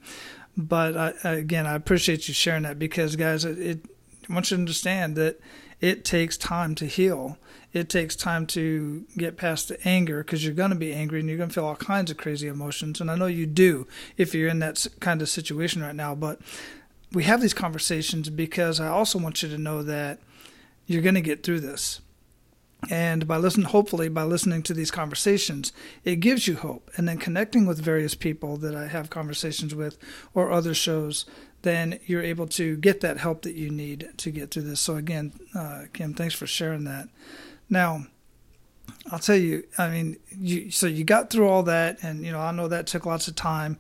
But 0.57 0.97
I, 0.97 1.29
again, 1.29 1.65
I 1.65 1.75
appreciate 1.75 2.27
you 2.27 2.33
sharing 2.33 2.63
that 2.63 2.79
because, 2.79 3.15
guys, 3.15 3.45
it, 3.45 3.59
it 3.59 3.85
I 4.29 4.33
want 4.33 4.51
you 4.51 4.57
to 4.57 4.61
understand 4.61 5.15
that 5.15 5.39
it 5.81 6.03
takes 6.03 6.37
time 6.37 6.75
to 6.75 6.85
heal. 6.85 7.37
It 7.71 7.87
takes 7.87 8.15
time 8.15 8.47
to 8.47 9.05
get 9.17 9.37
past 9.37 9.67
the 9.67 9.87
anger 9.87 10.23
because 10.23 10.43
you're 10.43 10.53
going 10.53 10.71
to 10.71 10.75
be 10.75 10.93
angry 10.93 11.19
and 11.19 11.29
you're 11.29 11.37
going 11.37 11.49
to 11.49 11.53
feel 11.53 11.65
all 11.65 11.75
kinds 11.75 12.09
of 12.09 12.17
crazy 12.17 12.47
emotions. 12.47 12.99
And 12.99 13.11
I 13.11 13.15
know 13.15 13.27
you 13.27 13.45
do 13.45 13.87
if 14.17 14.33
you're 14.33 14.49
in 14.49 14.59
that 14.59 14.87
kind 14.99 15.21
of 15.21 15.29
situation 15.29 15.81
right 15.81 15.95
now. 15.95 16.15
But 16.15 16.39
we 17.11 17.23
have 17.23 17.41
these 17.41 17.53
conversations 17.53 18.29
because 18.29 18.79
I 18.79 18.87
also 18.87 19.19
want 19.19 19.43
you 19.43 19.49
to 19.49 19.57
know 19.57 19.83
that 19.83 20.19
you're 20.87 21.01
going 21.03 21.15
to 21.15 21.21
get 21.21 21.43
through 21.43 21.59
this. 21.59 22.01
And 22.89 23.27
by 23.27 23.37
listening, 23.37 23.67
hopefully, 23.67 24.07
by 24.07 24.23
listening 24.23 24.63
to 24.63 24.73
these 24.73 24.89
conversations, 24.89 25.73
it 26.05 26.17
gives 26.17 26.47
you 26.47 26.55
hope. 26.55 26.89
And 26.95 27.07
then 27.07 27.17
connecting 27.17 27.65
with 27.65 27.83
various 27.83 28.15
people 28.15 28.57
that 28.57 28.73
I 28.73 28.87
have 28.87 29.09
conversations 29.09 29.75
with 29.75 29.97
or 30.33 30.51
other 30.51 30.73
shows 30.73 31.25
then 31.61 31.99
you're 32.05 32.21
able 32.23 32.47
to 32.47 32.77
get 32.77 33.01
that 33.01 33.17
help 33.17 33.41
that 33.43 33.55
you 33.55 33.69
need 33.69 34.09
to 34.17 34.31
get 34.31 34.51
through 34.51 34.63
this. 34.63 34.79
So 34.79 34.95
again, 34.95 35.33
uh, 35.55 35.85
Kim, 35.93 36.13
thanks 36.13 36.33
for 36.33 36.47
sharing 36.47 36.85
that. 36.85 37.09
Now, 37.69 38.05
I'll 39.11 39.19
tell 39.19 39.35
you, 39.35 39.63
I 39.77 39.89
mean, 39.89 40.17
you 40.29 40.71
so 40.71 40.87
you 40.87 41.03
got 41.03 41.29
through 41.29 41.47
all 41.47 41.63
that, 41.63 41.99
and 42.01 42.25
you 42.25 42.31
know, 42.31 42.39
I 42.39 42.51
know 42.51 42.67
that 42.67 42.87
took 42.87 43.05
lots 43.05 43.27
of 43.27 43.35
time. 43.35 43.77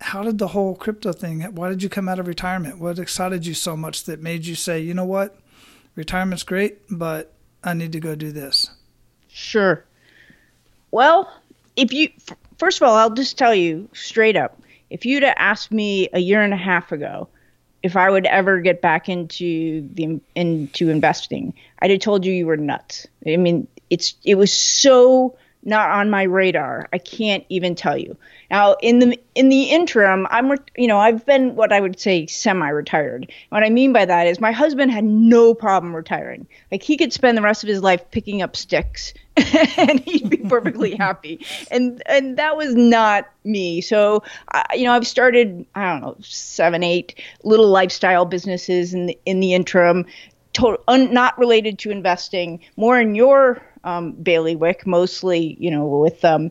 How 0.00 0.22
did 0.22 0.38
the 0.38 0.48
whole 0.48 0.74
crypto 0.74 1.12
thing? 1.12 1.42
Why 1.54 1.68
did 1.68 1.82
you 1.82 1.88
come 1.88 2.08
out 2.08 2.18
of 2.18 2.26
retirement? 2.26 2.78
What 2.78 2.98
excited 2.98 3.46
you 3.46 3.54
so 3.54 3.76
much 3.76 4.04
that 4.04 4.20
made 4.20 4.46
you 4.46 4.54
say, 4.54 4.80
you 4.80 4.94
know 4.94 5.04
what, 5.04 5.38
retirement's 5.94 6.42
great, 6.42 6.78
but 6.90 7.34
I 7.62 7.74
need 7.74 7.92
to 7.92 8.00
go 8.00 8.14
do 8.14 8.32
this? 8.32 8.70
Sure. 9.28 9.84
Well, 10.90 11.32
if 11.76 11.92
you 11.92 12.10
first 12.58 12.80
of 12.80 12.88
all, 12.88 12.94
I'll 12.94 13.10
just 13.10 13.38
tell 13.38 13.54
you 13.54 13.88
straight 13.92 14.36
up 14.36 14.60
if 14.90 15.06
you'd 15.06 15.22
have 15.22 15.34
asked 15.38 15.72
me 15.72 16.08
a 16.12 16.18
year 16.18 16.42
and 16.42 16.52
a 16.52 16.58
half 16.58 16.92
ago 16.92 17.28
if 17.82 17.96
I 17.96 18.10
would 18.10 18.26
ever 18.26 18.60
get 18.60 18.82
back 18.82 19.08
into 19.08 19.88
the 19.94 20.20
into 20.34 20.90
investing, 20.90 21.54
I'd 21.80 21.90
have 21.90 22.00
told 22.00 22.26
you 22.26 22.32
you 22.32 22.46
were 22.46 22.56
nuts. 22.56 23.06
I 23.26 23.36
mean, 23.36 23.66
it's 23.88 24.14
it 24.24 24.34
was 24.34 24.52
so 24.52 25.38
not 25.62 25.90
on 25.90 26.10
my 26.10 26.24
radar. 26.24 26.88
I 26.92 26.98
can't 26.98 27.44
even 27.48 27.74
tell 27.74 27.96
you. 27.96 28.16
Now, 28.50 28.74
in 28.82 28.98
the 28.98 29.20
in 29.34 29.48
the 29.48 29.64
interim, 29.64 30.26
I'm 30.30 30.58
you 30.76 30.88
know 30.88 30.98
I've 30.98 31.24
been 31.24 31.54
what 31.54 31.72
I 31.72 31.80
would 31.80 32.00
say 32.00 32.26
semi-retired. 32.26 33.30
What 33.50 33.62
I 33.62 33.70
mean 33.70 33.92
by 33.92 34.04
that 34.04 34.26
is 34.26 34.40
my 34.40 34.50
husband 34.50 34.90
had 34.90 35.04
no 35.04 35.54
problem 35.54 35.94
retiring. 35.94 36.46
Like 36.72 36.82
he 36.82 36.96
could 36.96 37.12
spend 37.12 37.38
the 37.38 37.42
rest 37.42 37.62
of 37.62 37.68
his 37.68 37.80
life 37.80 38.10
picking 38.10 38.42
up 38.42 38.56
sticks 38.56 39.14
and 39.76 40.00
he'd 40.00 40.28
be 40.28 40.38
perfectly 40.38 40.96
happy. 40.98 41.46
And 41.70 42.02
and 42.06 42.36
that 42.38 42.56
was 42.56 42.74
not 42.74 43.28
me. 43.44 43.80
So 43.80 44.24
uh, 44.52 44.64
you 44.74 44.84
know 44.84 44.92
I've 44.92 45.06
started 45.06 45.64
I 45.76 45.92
don't 45.92 46.00
know 46.02 46.16
seven 46.20 46.82
eight 46.82 47.20
little 47.44 47.68
lifestyle 47.68 48.24
businesses 48.24 48.94
in 48.94 49.06
the, 49.06 49.18
in 49.26 49.40
the 49.40 49.54
interim. 49.54 50.06
Total, 50.52 50.82
un, 50.88 51.14
not 51.14 51.38
related 51.38 51.78
to 51.78 51.92
investing, 51.92 52.58
more 52.76 52.98
in 52.98 53.14
your 53.14 53.62
um, 53.84 54.12
bailiwick, 54.12 54.86
mostly, 54.86 55.56
you 55.60 55.70
know, 55.70 55.86
with 55.86 56.24
um, 56.24 56.50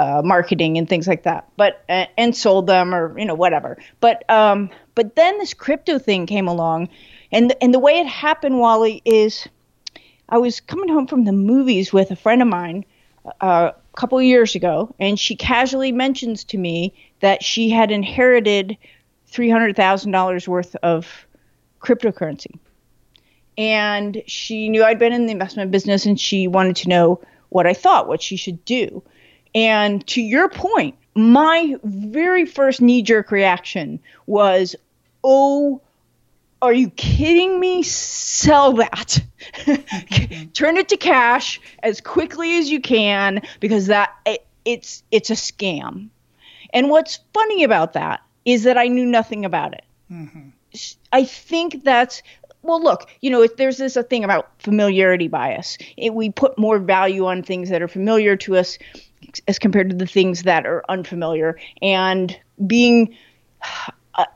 uh, 0.00 0.22
marketing 0.24 0.78
and 0.78 0.88
things 0.88 1.06
like 1.06 1.24
that. 1.24 1.48
But 1.56 1.84
uh, 1.88 2.06
and 2.16 2.34
sold 2.34 2.66
them 2.66 2.94
or 2.94 3.18
you 3.18 3.26
know 3.26 3.34
whatever. 3.34 3.78
But 4.00 4.28
um, 4.30 4.70
but 4.94 5.16
then 5.16 5.38
this 5.38 5.54
crypto 5.54 5.98
thing 5.98 6.26
came 6.26 6.48
along, 6.48 6.88
and 7.30 7.54
and 7.60 7.74
the 7.74 7.78
way 7.78 7.98
it 7.98 8.06
happened, 8.06 8.58
Wally, 8.58 9.02
is 9.04 9.46
I 10.28 10.38
was 10.38 10.60
coming 10.60 10.88
home 10.88 11.06
from 11.06 11.24
the 11.24 11.32
movies 11.32 11.92
with 11.92 12.10
a 12.10 12.16
friend 12.16 12.40
of 12.40 12.48
mine 12.48 12.84
uh, 13.40 13.72
a 13.74 13.96
couple 13.96 14.20
years 14.22 14.54
ago, 14.54 14.94
and 14.98 15.18
she 15.18 15.36
casually 15.36 15.92
mentions 15.92 16.44
to 16.44 16.58
me 16.58 16.94
that 17.20 17.42
she 17.42 17.70
had 17.70 17.90
inherited 17.90 18.78
three 19.26 19.50
hundred 19.50 19.76
thousand 19.76 20.12
dollars 20.12 20.48
worth 20.48 20.74
of 20.76 21.06
cryptocurrency 21.80 22.58
and 23.60 24.22
she 24.26 24.70
knew 24.70 24.82
I'd 24.82 24.98
been 24.98 25.12
in 25.12 25.26
the 25.26 25.32
investment 25.32 25.70
business 25.70 26.06
and 26.06 26.18
she 26.18 26.48
wanted 26.48 26.76
to 26.76 26.88
know 26.88 27.20
what 27.50 27.66
I 27.66 27.74
thought, 27.74 28.08
what 28.08 28.22
she 28.22 28.36
should 28.36 28.64
do. 28.64 29.02
And 29.54 30.06
to 30.08 30.22
your 30.22 30.48
point, 30.48 30.96
my 31.14 31.76
very 31.82 32.46
first 32.46 32.80
knee 32.80 33.02
jerk 33.02 33.30
reaction 33.30 34.00
was, 34.26 34.76
oh, 35.24 35.80
are 36.62 36.72
you 36.72 36.90
kidding 36.90 37.58
me? 37.58 37.82
Sell 37.82 38.74
that. 38.74 39.22
Turn 40.54 40.76
it 40.76 40.88
to 40.90 40.96
cash 40.96 41.60
as 41.82 42.00
quickly 42.00 42.58
as 42.58 42.70
you 42.70 42.80
can 42.80 43.42
because 43.60 43.86
that 43.86 44.14
it, 44.26 44.46
it's 44.64 45.02
it's 45.10 45.30
a 45.30 45.34
scam. 45.34 46.08
And 46.72 46.90
what's 46.90 47.20
funny 47.32 47.64
about 47.64 47.94
that 47.94 48.20
is 48.44 48.64
that 48.64 48.76
I 48.76 48.88
knew 48.88 49.06
nothing 49.06 49.44
about 49.44 49.74
it. 49.74 49.84
Mm-hmm. 50.12 50.50
I 51.12 51.24
think 51.24 51.82
that's 51.82 52.22
well 52.62 52.82
look 52.82 53.08
you 53.20 53.30
know 53.30 53.46
there's 53.46 53.78
this 53.78 53.96
a 53.96 54.02
thing 54.02 54.22
about 54.22 54.50
familiarity 54.60 55.28
bias 55.28 55.78
it, 55.96 56.12
we 56.12 56.30
put 56.30 56.58
more 56.58 56.78
value 56.78 57.26
on 57.26 57.42
things 57.42 57.70
that 57.70 57.80
are 57.80 57.88
familiar 57.88 58.36
to 58.36 58.56
us 58.56 58.78
as 59.46 59.58
compared 59.58 59.90
to 59.90 59.96
the 59.96 60.06
things 60.06 60.44
that 60.44 60.66
are 60.66 60.82
unfamiliar 60.88 61.58
and 61.82 62.38
being 62.66 63.16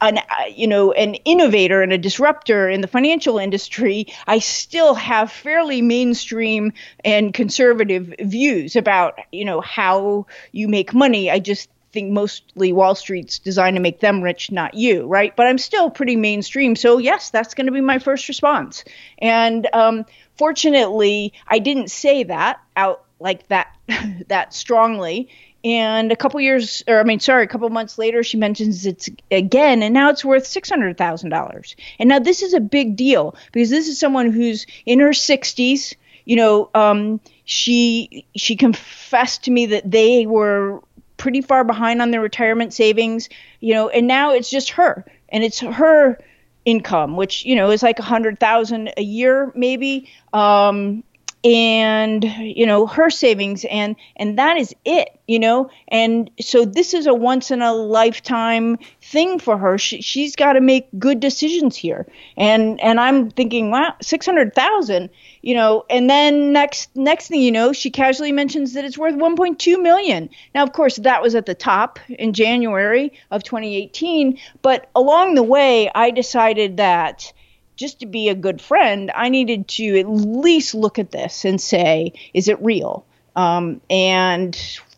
an 0.01 0.19
you 0.55 0.67
know 0.67 0.93
an 0.93 1.15
innovator 1.25 1.83
and 1.83 1.93
a 1.93 1.99
disruptor 1.99 2.69
in 2.69 2.81
the 2.81 2.87
financial 2.87 3.39
industry 3.39 4.07
i 4.27 4.39
still 4.39 4.95
have 4.95 5.33
fairly 5.33 5.83
mainstream 5.83 6.73
and 7.05 7.35
conservative 7.35 8.15
views 8.21 8.77
about 8.77 9.19
you 9.33 9.45
know 9.45 9.61
how 9.61 10.27
you 10.53 10.69
make 10.69 10.95
money 10.95 11.31
i 11.31 11.39
just 11.39 11.69
think 11.95 12.11
mostly 12.11 12.73
Wall 12.73 12.95
Street's 12.97 13.39
designed 13.39 13.77
to 13.77 13.81
make 13.81 14.01
them 14.01 14.21
rich, 14.21 14.51
not 14.51 14.75
you, 14.75 15.07
right? 15.07 15.35
But 15.35 15.47
I'm 15.47 15.59
still 15.59 15.91
pretty 15.91 16.17
mainstream. 16.17 16.75
So, 16.75 16.99
yes, 16.99 17.31
that's 17.31 17.55
going 17.55 17.67
to 17.67 17.73
be 17.73 17.81
my 17.81 18.01
first 18.01 18.27
response. 18.27 18.85
And 19.19 19.69
um, 19.73 20.05
fortunately, 20.37 21.33
I 21.47 21.61
didn't 21.61 21.93
say 21.93 22.25
that 22.25 22.61
out 22.77 23.05
like 23.21 23.47
that, 23.47 23.74
that 24.29 24.55
strongly. 24.55 25.29
And 25.65 26.13
a 26.13 26.17
couple 26.17 26.41
years, 26.41 26.85
or 26.87 27.01
I 27.01 27.05
mean, 27.05 27.21
sorry, 27.21 27.45
a 27.45 27.47
couple 27.47 27.69
months 27.71 27.97
later, 27.97 28.23
she 28.23 28.37
mentions 28.37 28.85
it 28.85 29.09
again, 29.31 29.83
and 29.83 29.95
now 29.95 30.11
it's 30.11 30.25
worth 30.25 30.47
six 30.47 30.69
hundred 30.69 30.99
thousand 30.99 31.31
dollars. 31.31 31.75
And 31.99 32.11
now 32.11 32.19
this 32.19 32.43
is 32.43 32.53
a 32.53 32.61
big 32.61 32.97
deal 32.97 33.35
because 33.51 33.71
this 33.71 33.89
is 33.89 33.99
someone 33.99 34.31
who's 34.31 34.67
in 34.85 35.01
her 35.01 35.15
sixties. 35.15 35.95
You 36.27 36.37
know, 36.37 36.71
um, 36.75 37.21
she 37.45 38.27
she 38.37 38.57
confessed 38.57 39.45
to 39.45 39.51
me 39.51 39.67
that 39.67 39.91
they 39.91 40.27
were 40.27 40.83
pretty 41.17 41.41
far 41.41 41.65
behind 41.65 42.03
on 42.03 42.11
their 42.11 42.21
retirement 42.21 42.75
savings, 42.75 43.31
you 43.61 43.73
know, 43.73 43.89
and 43.89 44.07
now 44.07 44.33
it's 44.33 44.51
just 44.51 44.71
her 44.71 45.07
and 45.31 45.43
it's 45.43 45.61
her 45.61 46.19
income, 46.65 47.17
which, 47.17 47.45
you 47.45 47.57
know, 47.57 47.71
is 47.71 47.83
like 47.83 47.99
a 47.99 48.03
hundred 48.03 48.39
thousand 48.39 48.93
a 48.97 49.03
year, 49.03 49.53
maybe. 49.55 50.11
Um, 50.33 51.05
and 51.45 52.25
you 52.25 52.67
know 52.67 52.87
her 52.87 53.11
savings 53.11 53.65
and 53.67 53.97
and 54.17 54.39
that 54.39 54.57
is 54.57 54.75
it 54.85 55.21
you 55.27 55.39
know? 55.39 55.71
And 55.89 56.31
so 56.41 56.65
this 56.65 56.93
is 56.93 57.07
a 57.07 57.15
once 57.15 57.51
in 57.51 57.63
a 57.63 57.73
lifetime 57.73 58.79
thing 59.01 59.39
for 59.39 59.57
her. 59.57 59.79
She, 59.79 60.03
she's 60.03 60.37
got 60.37 60.55
to 60.55 60.61
make 60.61 60.87
good 60.99 61.21
decisions 61.21 61.77
here. 61.77 62.07
And 62.37 62.81
and 62.81 63.01
i'm 63.01 63.31
thinking 63.31 63.71
wow 63.71 63.95
600000 64.03 65.11
you 65.43 65.55
know? 65.55 65.85
And 65.91 66.09
then 66.09 66.53
next 66.53 66.95
next 66.95 67.29
thing 67.29 67.41
you 67.41 67.53
know 67.53 67.73
she 67.73 67.91
casually 67.91 68.33
mentions 68.33 68.75
that 68.75 68.85
it's 68.85 68.99
worth 68.99 69.15
1.2 69.15 69.83
million. 69.83 70.29
Now 70.55 70.63
of 70.63 70.73
course 70.73 70.97
that 70.97 71.23
was 71.23 71.35
at 71.35 71.47
the 71.47 71.55
top 71.55 71.99
in 72.09 72.33
january 72.33 73.13
of 73.31 73.43
2018 73.43 74.39
but 74.63 74.91
along 74.95 75.35
the 75.35 75.43
way 75.43 75.91
i 75.95 76.11
decided 76.11 76.77
that 76.77 77.33
just 77.77 78.01
to 78.01 78.07
be 78.07 78.29
a 78.29 78.35
good 78.35 78.61
friend, 78.61 79.11
I 79.15 79.29
needed 79.29 79.69
to 79.69 79.99
at 79.99 80.09
least 80.09 80.75
look 80.75 80.99
at 80.99 81.11
this 81.11 81.45
and 81.45 81.61
say, 81.61 82.13
is 82.33 82.49
it 82.49 82.63
real? 82.63 83.05
Um, 83.37 83.81
and 83.91 84.57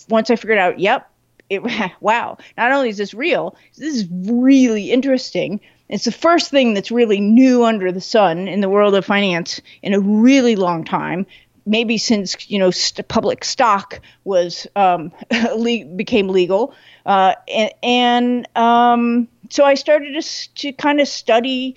once 0.08 0.30
I 0.30 0.36
figured 0.36 0.58
out, 0.58 0.78
yep, 0.78 1.10
it, 1.48 1.62
wow, 2.00 2.38
not 2.56 2.72
only 2.72 2.88
is 2.88 2.98
this 2.98 3.14
real, 3.14 3.56
this 3.76 3.94
is 3.94 4.08
really 4.10 4.90
interesting. 4.90 5.60
It's 5.88 6.04
the 6.04 6.12
first 6.12 6.50
thing 6.50 6.74
that's 6.74 6.90
really 6.90 7.20
new 7.20 7.64
under 7.64 7.92
the 7.92 8.00
sun 8.00 8.48
in 8.48 8.60
the 8.60 8.68
world 8.68 8.94
of 8.94 9.04
finance 9.04 9.60
in 9.82 9.94
a 9.94 10.00
really 10.00 10.56
long 10.56 10.84
time. 10.84 11.26
Maybe 11.68 11.98
since 11.98 12.48
you 12.48 12.60
know 12.60 12.70
st- 12.70 13.08
public 13.08 13.44
stock 13.44 14.00
was 14.22 14.68
um, 14.76 15.12
le- 15.56 15.84
became 15.84 16.28
legal, 16.28 16.74
uh, 17.04 17.34
and, 17.48 17.70
and 17.82 18.56
um, 18.56 19.28
so 19.50 19.64
I 19.64 19.74
started 19.74 20.20
to, 20.20 20.54
to 20.54 20.72
kind 20.72 21.00
of 21.00 21.08
study 21.08 21.76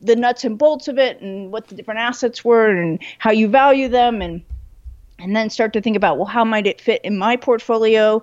the 0.00 0.16
nuts 0.16 0.44
and 0.44 0.58
bolts 0.58 0.88
of 0.88 0.98
it 0.98 1.20
and 1.20 1.52
what 1.52 1.68
the 1.68 1.74
different 1.74 2.00
assets 2.00 2.44
were 2.44 2.68
and 2.68 3.00
how 3.18 3.30
you 3.30 3.48
value 3.48 3.88
them 3.88 4.22
and 4.22 4.42
and 5.18 5.36
then 5.36 5.50
start 5.50 5.72
to 5.74 5.80
think 5.80 5.96
about 5.96 6.16
well 6.16 6.26
how 6.26 6.44
might 6.44 6.66
it 6.66 6.80
fit 6.80 7.00
in 7.04 7.18
my 7.18 7.36
portfolio 7.36 8.22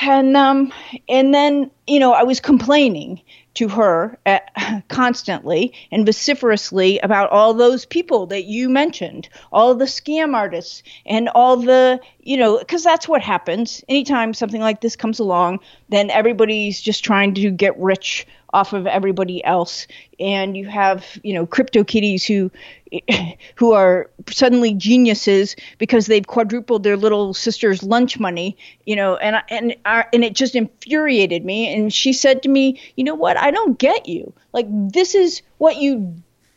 and 0.00 0.36
um 0.36 0.72
and 1.08 1.34
then 1.34 1.70
you 1.86 2.00
know 2.00 2.12
I 2.12 2.22
was 2.22 2.40
complaining 2.40 3.20
to 3.54 3.68
her 3.68 4.18
at, 4.26 4.50
constantly 4.88 5.72
and 5.90 6.06
vociferously 6.06 6.98
about 7.00 7.30
all 7.30 7.54
those 7.54 7.84
people 7.84 8.26
that 8.26 8.44
you 8.44 8.68
mentioned, 8.68 9.28
all 9.52 9.74
the 9.74 9.86
scam 9.86 10.34
artists 10.34 10.82
and 11.06 11.28
all 11.30 11.56
the, 11.56 12.00
you 12.20 12.36
know, 12.36 12.58
because 12.58 12.84
that's 12.84 13.08
what 13.08 13.22
happens. 13.22 13.82
Anytime 13.88 14.34
something 14.34 14.60
like 14.60 14.80
this 14.80 14.96
comes 14.96 15.18
along, 15.18 15.60
then 15.88 16.10
everybody's 16.10 16.80
just 16.80 17.04
trying 17.04 17.34
to 17.34 17.50
get 17.50 17.78
rich 17.78 18.26
off 18.52 18.72
of 18.72 18.86
everybody 18.86 19.44
else. 19.44 19.86
And 20.18 20.56
you 20.56 20.66
have 20.66 21.06
you 21.22 21.34
know 21.34 21.46
crypto 21.46 21.84
kitties 21.84 22.24
who 22.24 22.50
who 23.54 23.72
are 23.72 24.10
suddenly 24.28 24.74
geniuses 24.74 25.56
because 25.78 26.06
they've 26.06 26.26
quadrupled 26.26 26.82
their 26.82 26.96
little 26.96 27.32
sister's 27.34 27.82
lunch 27.82 28.18
money 28.18 28.56
you 28.84 28.96
know 28.96 29.16
and 29.16 29.36
and 29.48 29.76
and 29.84 30.24
it 30.24 30.34
just 30.34 30.54
infuriated 30.54 31.44
me. 31.44 31.72
And 31.72 31.92
she 31.92 32.12
said 32.12 32.42
to 32.42 32.48
me 32.48 32.80
you 32.96 33.04
know 33.04 33.14
what? 33.14 33.36
I 33.36 33.50
don't 33.50 33.78
get 33.78 34.08
you. 34.08 34.32
Like 34.52 34.66
this 34.70 35.14
is 35.14 35.42
what 35.58 35.76
you 35.76 36.14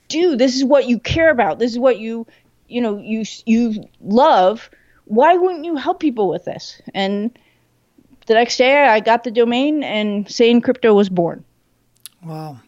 do. 0.07 0.35
This 0.35 0.55
is 0.55 0.63
what 0.63 0.87
you 0.87 0.99
care 0.99 1.29
about. 1.29 1.59
This 1.59 1.71
is 1.71 1.79
what 1.79 1.99
you 1.99 2.25
you 2.67 2.81
know 2.81 2.97
you 2.97 3.23
you 3.45 3.83
love. 4.01 4.69
Why 5.05 5.35
wouldn't 5.35 5.65
you 5.65 5.75
help 5.75 5.99
people 5.99 6.29
with 6.29 6.45
this? 6.45 6.81
And 6.93 7.37
the 8.25 8.33
next 8.35 8.57
day 8.57 8.85
I 8.85 8.99
got 8.99 9.23
the 9.23 9.31
domain 9.31 9.83
and 9.83 10.29
Sane 10.29 10.61
Crypto 10.61 10.93
was 10.93 11.09
born. 11.09 11.43
Wow. 12.25 12.59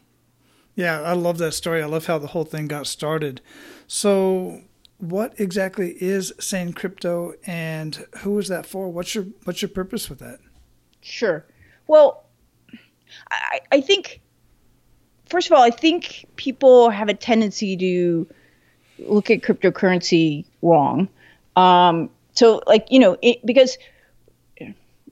Yeah, 0.75 1.01
I 1.01 1.13
love 1.13 1.37
that 1.37 1.53
story. 1.53 1.81
I 1.81 1.85
love 1.85 2.05
how 2.05 2.17
the 2.17 2.27
whole 2.27 2.43
thing 2.43 2.67
got 2.67 2.87
started. 2.87 3.41
So, 3.87 4.61
what 4.97 5.39
exactly 5.39 5.91
is 6.01 6.33
Sane 6.39 6.73
Crypto, 6.73 7.33
and 7.45 8.05
who 8.19 8.37
is 8.39 8.49
that 8.49 8.65
for? 8.65 8.89
What's 8.89 9.15
your 9.15 9.25
what's 9.45 9.61
your 9.61 9.69
purpose 9.69 10.09
with 10.09 10.19
that? 10.19 10.39
Sure. 11.01 11.45
Well, 11.87 12.25
I, 13.31 13.61
I 13.71 13.81
think 13.81 14.21
first 15.29 15.47
of 15.47 15.53
all, 15.57 15.63
I 15.63 15.69
think 15.69 16.25
people 16.35 16.89
have 16.89 17.07
a 17.07 17.13
tendency 17.13 17.77
to 17.77 18.27
look 18.99 19.29
at 19.29 19.41
cryptocurrency 19.41 20.45
wrong. 20.61 21.07
Um, 21.55 22.09
so, 22.33 22.61
like 22.67 22.87
you 22.89 22.99
know, 22.99 23.17
it, 23.21 23.45
because 23.45 23.77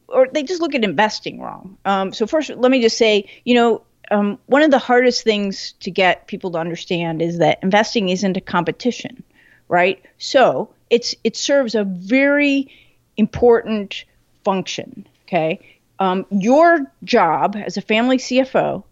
or 0.10 0.28
they 0.32 0.44
just 0.44 0.62
look 0.62 0.76
at 0.76 0.84
investing 0.84 1.40
wrong. 1.40 1.78
Um, 1.86 2.14
so 2.14 2.28
first, 2.28 2.50
let 2.50 2.72
me 2.72 2.82
just 2.82 2.98
say, 2.98 3.30
you 3.46 3.56
know, 3.56 3.84
um, 4.12 4.40
one 4.48 4.62
of 4.62 4.72
the 4.72 4.80
hardest 4.80 5.24
things 5.24 5.74
to 5.80 5.92
get 5.92 6.28
people 6.28 6.52
to 6.52 6.58
understand 6.58 7.22
is 7.22 7.38
that 7.40 7.60
investing 7.64 8.10
isn't 8.10 8.38
a 8.38 8.42
competition, 8.42 9.24
right? 9.68 10.04
So 10.18 10.70
it's 10.90 11.16
it 11.24 11.36
serves 11.36 11.76
a 11.76 11.84
very 11.84 12.72
important 13.18 14.06
function. 14.44 15.08
Okay, 15.28 15.60
um, 16.00 16.26
your 16.30 16.92
job 17.04 17.56
as 17.56 17.78
a 17.78 17.82
family 17.82 18.18
CFO 18.18 18.84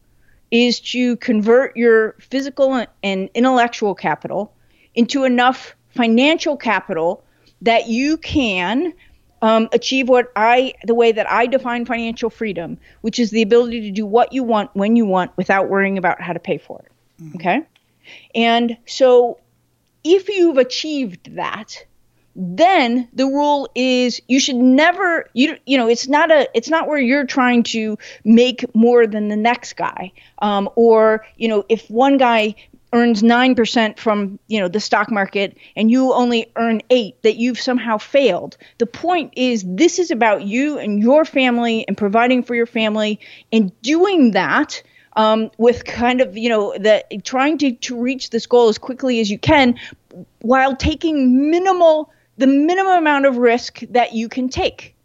is 0.50 0.80
to 0.80 1.16
convert 1.18 1.76
your 1.78 2.14
physical 2.20 2.86
and 3.04 3.30
intellectual 3.34 3.96
capital 3.96 4.54
into 4.96 5.24
enough 5.24 5.76
financial 5.90 6.58
capital 6.58 7.24
that 7.62 7.88
you 7.88 8.18
can 8.18 8.94
um, 9.42 9.70
achieve 9.72 10.10
what 10.10 10.32
I, 10.36 10.74
the 10.84 10.94
way 10.94 11.12
that 11.12 11.30
I 11.30 11.48
define 11.48 11.86
financial 11.86 12.30
freedom, 12.30 12.78
which 13.02 13.20
is 13.20 13.32
the 13.32 13.42
ability 13.42 13.82
to 13.82 13.92
do 13.92 14.06
what 14.06 14.34
you 14.34 14.44
want 14.44 14.70
when 14.74 14.96
you 14.96 15.06
want 15.06 15.36
without 15.38 15.70
worrying 15.70 15.98
about 15.98 16.22
how 16.22 16.34
to 16.34 16.40
pay 16.40 16.58
for 16.58 16.80
it. 16.80 17.24
Mm-hmm. 17.24 17.36
Okay. 17.38 17.62
And 18.36 18.78
so 18.86 19.40
if 20.04 20.30
you've 20.30 20.58
achieved 20.58 21.36
that, 21.36 21.86
then 22.36 23.08
the 23.14 23.26
rule 23.26 23.70
is 23.76 24.22
you 24.28 24.40
should 24.40 24.56
never 24.56 25.30
you 25.34 25.58
you 25.66 25.78
know 25.78 25.90
it's 25.90 26.08
not 26.08 26.32
a 26.32 26.48
it's 26.54 26.70
not 26.70 26.88
where 26.88 26.98
you're 26.98 27.26
trying 27.26 27.62
to 27.62 27.98
make 28.24 28.64
more 28.74 29.06
than 29.06 29.28
the 29.28 29.36
next 29.36 29.76
guy 29.76 30.12
um, 30.40 30.70
or 30.76 31.26
you 31.36 31.50
know 31.50 31.66
if 31.68 31.90
one 31.90 32.18
guy 32.18 32.56
earns 32.94 33.22
9% 33.22 33.98
from 33.98 34.40
you 34.48 34.60
know 34.60 34.68
the 34.68 34.80
stock 34.80 35.12
market 35.12 35.58
and 35.76 35.90
you 35.90 36.14
only 36.14 36.52
earn 36.56 36.82
8 36.90 37.22
that 37.24 37.38
you've 37.38 37.60
somehow 37.60 37.98
failed. 37.98 38.58
The 38.78 38.86
point 38.86 39.34
is 39.36 39.64
this 39.66 40.00
is 40.00 40.12
about 40.12 40.44
you 40.44 40.78
and 40.78 41.02
your 41.02 41.26
family 41.26 41.88
and 41.88 41.98
providing 41.98 42.44
for 42.44 42.56
your 42.56 42.66
family 42.66 43.20
and 43.52 43.72
doing 43.82 44.32
that 44.32 44.84
um, 45.16 45.52
with 45.58 45.86
kind 45.86 46.22
of 46.22 46.38
you 46.38 46.50
know 46.50 46.74
the 46.78 47.04
trying 47.24 47.58
to, 47.60 47.72
to 47.74 48.00
reach 48.00 48.30
this 48.30 48.46
goal 48.46 48.70
as 48.70 48.78
quickly 48.78 49.20
as 49.20 49.30
you 49.30 49.40
can 49.40 49.80
while 50.40 50.76
taking 50.76 51.50
minimal 51.50 52.12
the 52.38 52.48
minimum 52.48 52.98
amount 52.98 53.26
of 53.26 53.38
risk 53.38 53.82
that 53.90 54.14
you 54.14 54.28
can 54.30 54.50
take 54.50 54.96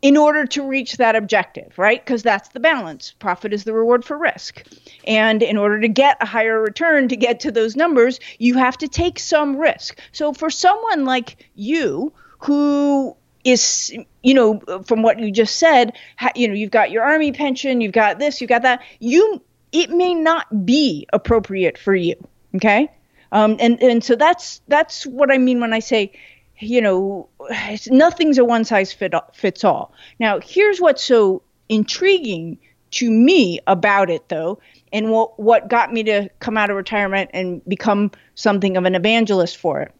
in 0.00 0.16
order 0.16 0.46
to 0.46 0.66
reach 0.66 0.96
that 0.98 1.16
objective, 1.16 1.76
right? 1.76 2.04
Because 2.04 2.22
that's 2.22 2.48
the 2.50 2.60
balance. 2.60 3.14
Profit 3.18 3.52
is 3.52 3.64
the 3.64 3.72
reward 3.72 4.04
for 4.04 4.16
risk. 4.16 4.64
And 5.06 5.42
in 5.42 5.56
order 5.56 5.80
to 5.80 5.88
get 5.88 6.18
a 6.20 6.26
higher 6.26 6.60
return 6.60 7.08
to 7.08 7.16
get 7.16 7.40
to 7.40 7.50
those 7.50 7.74
numbers, 7.74 8.20
you 8.38 8.54
have 8.54 8.78
to 8.78 8.88
take 8.88 9.18
some 9.18 9.56
risk. 9.56 9.98
So 10.12 10.32
for 10.32 10.50
someone 10.50 11.04
like 11.04 11.48
you 11.54 12.12
who 12.38 13.16
is 13.44 13.96
you 14.22 14.34
know 14.34 14.60
from 14.86 15.02
what 15.02 15.18
you 15.18 15.30
just 15.30 15.56
said 15.56 15.96
you 16.34 16.48
know 16.48 16.54
you've 16.54 16.70
got 16.70 16.90
your 16.90 17.02
army 17.04 17.32
pension 17.32 17.80
you've 17.80 17.92
got 17.92 18.18
this 18.18 18.40
you've 18.40 18.48
got 18.48 18.62
that 18.62 18.82
you 18.98 19.40
it 19.70 19.90
may 19.90 20.12
not 20.12 20.66
be 20.66 21.06
appropriate 21.12 21.78
for 21.78 21.94
you 21.94 22.14
okay 22.54 22.90
um, 23.30 23.56
and 23.60 23.80
and 23.80 24.02
so 24.02 24.16
that's 24.16 24.60
that's 24.68 25.06
what 25.06 25.30
i 25.30 25.38
mean 25.38 25.60
when 25.60 25.72
i 25.72 25.78
say 25.78 26.12
you 26.60 26.80
know, 26.80 27.28
nothing's 27.88 28.38
a 28.38 28.44
one 28.44 28.64
size 28.64 28.92
fit, 28.92 29.14
fits 29.34 29.64
all. 29.64 29.92
Now, 30.18 30.40
here's 30.40 30.80
what's 30.80 31.02
so 31.02 31.42
intriguing 31.68 32.58
to 32.90 33.10
me 33.10 33.60
about 33.66 34.10
it, 34.10 34.28
though, 34.28 34.60
and 34.92 35.10
what, 35.10 35.38
what 35.38 35.68
got 35.68 35.92
me 35.92 36.02
to 36.04 36.28
come 36.40 36.56
out 36.56 36.70
of 36.70 36.76
retirement 36.76 37.30
and 37.34 37.62
become 37.66 38.10
something 38.34 38.76
of 38.76 38.84
an 38.84 38.94
evangelist 38.94 39.56
for 39.58 39.82
it. 39.82 39.92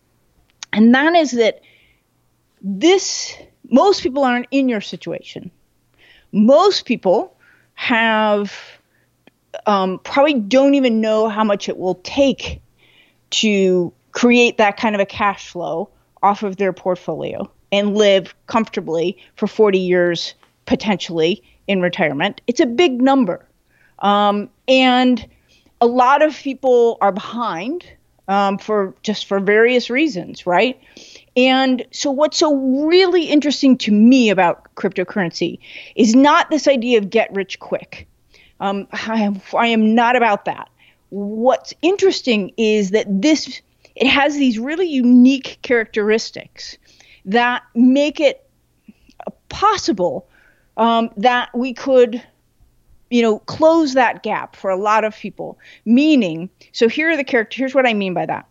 And 0.73 0.95
that 0.95 1.15
is 1.15 1.33
that 1.33 1.61
this, 2.63 3.37
most 3.71 4.03
people 4.03 4.25
aren't 4.25 4.47
in 4.51 4.69
your 4.69 4.81
situation. 4.81 5.51
Most 6.33 6.87
people 6.87 7.37
have 7.75 8.53
um, 9.67 9.99
probably 10.03 10.35
don't 10.35 10.75
even 10.75 11.01
know 11.01 11.29
how 11.29 11.45
much 11.45 11.69
it 11.69 11.77
will 11.77 11.97
take 11.97 12.61
to 13.31 13.93
create 14.13 14.57
that 14.59 14.77
kind 14.77 14.95
of 14.95 15.01
a 15.01 15.07
cash 15.07 15.51
flow 15.51 15.91
off 16.23 16.43
of 16.43 16.57
their 16.57 16.73
portfolio 16.73 17.51
and 17.73 17.97
live 17.97 18.35
comfortably 18.47 19.17
for 19.37 19.47
40 19.47 19.79
years 19.79 20.35
potentially 20.67 21.43
in 21.67 21.81
retirement. 21.81 22.41
It's 22.47 22.61
a 22.61 22.67
big 22.67 23.01
number. 23.01 23.47
Um, 24.01 24.49
and 24.67 25.27
a 25.81 25.87
lot 25.87 26.23
of 26.23 26.35
people 26.35 26.99
are 27.01 27.13
behind 27.13 27.85
um, 28.29 28.59
for 28.59 28.95
just 29.03 29.27
for 29.27 29.41
various 29.41 29.91
reasons, 29.91 30.47
right? 30.47 30.81
And 31.37 31.87
so, 31.91 32.11
what's 32.11 32.37
so 32.37 32.55
really 32.55 33.25
interesting 33.25 33.79
to 33.79 33.93
me 33.93 34.29
about 34.31 34.75
cryptocurrency 34.75 35.59
is 35.97 36.15
not 36.15 36.51
this 36.51 36.69
idea 36.69 36.99
of 36.99 37.11
get 37.11 37.33
rich 37.33 37.59
quick. 37.59 38.07
Um, 38.61 38.87
I, 38.93 39.23
am, 39.23 39.41
I 39.57 39.69
am 39.69 39.95
not 39.95 40.17
about 40.17 40.45
that. 40.47 40.69
What's 41.11 41.73
interesting 41.81 42.53
is 42.57 42.91
that 42.91 43.07
this 43.09 43.63
it 43.99 44.07
has 44.07 44.35
these 44.35 44.59
really 44.59 44.87
unique 44.87 45.59
characteristics 45.63 46.79
that 47.25 47.63
make 47.75 48.21
it 48.21 48.49
possible 49.49 50.29
um, 50.77 51.11
that 51.17 51.51
we 51.55 51.75
could 51.75 52.23
you 53.11 53.23
know 53.23 53.39
close 53.41 53.95
that 53.95 54.23
gap 54.23 54.55
for 54.55 54.71
a 54.71 54.77
lot 54.77 55.03
of 55.03 55.17
people 55.17 55.59
meaning 55.85 56.51
so 56.73 56.89
here 56.89 57.11
are 57.11 57.17
the 57.17 57.25
characters 57.25 57.59
here's 57.59 57.75
what 57.75 57.87
i 57.87 57.95
mean 57.95 58.13
by 58.13 58.27
that 58.27 58.47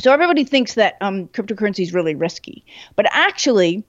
so 0.00 0.12
everybody 0.12 0.44
thinks 0.44 0.74
that 0.74 0.96
um, 1.00 1.28
cryptocurrency 1.28 1.80
is 1.80 1.92
really 1.92 2.14
risky 2.14 2.64
but 2.94 3.06
actually 3.10 3.84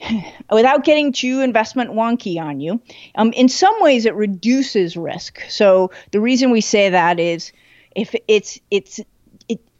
without 0.52 0.84
getting 0.84 1.12
too 1.12 1.40
investment 1.40 1.90
wonky 1.90 2.40
on 2.40 2.60
you, 2.60 2.80
um, 3.14 3.32
in 3.32 3.48
some 3.48 3.74
ways 3.80 4.06
it 4.06 4.14
reduces 4.14 4.96
risk. 4.96 5.40
So 5.48 5.90
the 6.10 6.20
reason 6.20 6.50
we 6.50 6.60
say 6.60 6.90
that 6.90 7.20
is 7.20 7.52
if 7.94 8.14
it's 8.28 8.58
it's 8.70 8.98
it, 8.98 9.06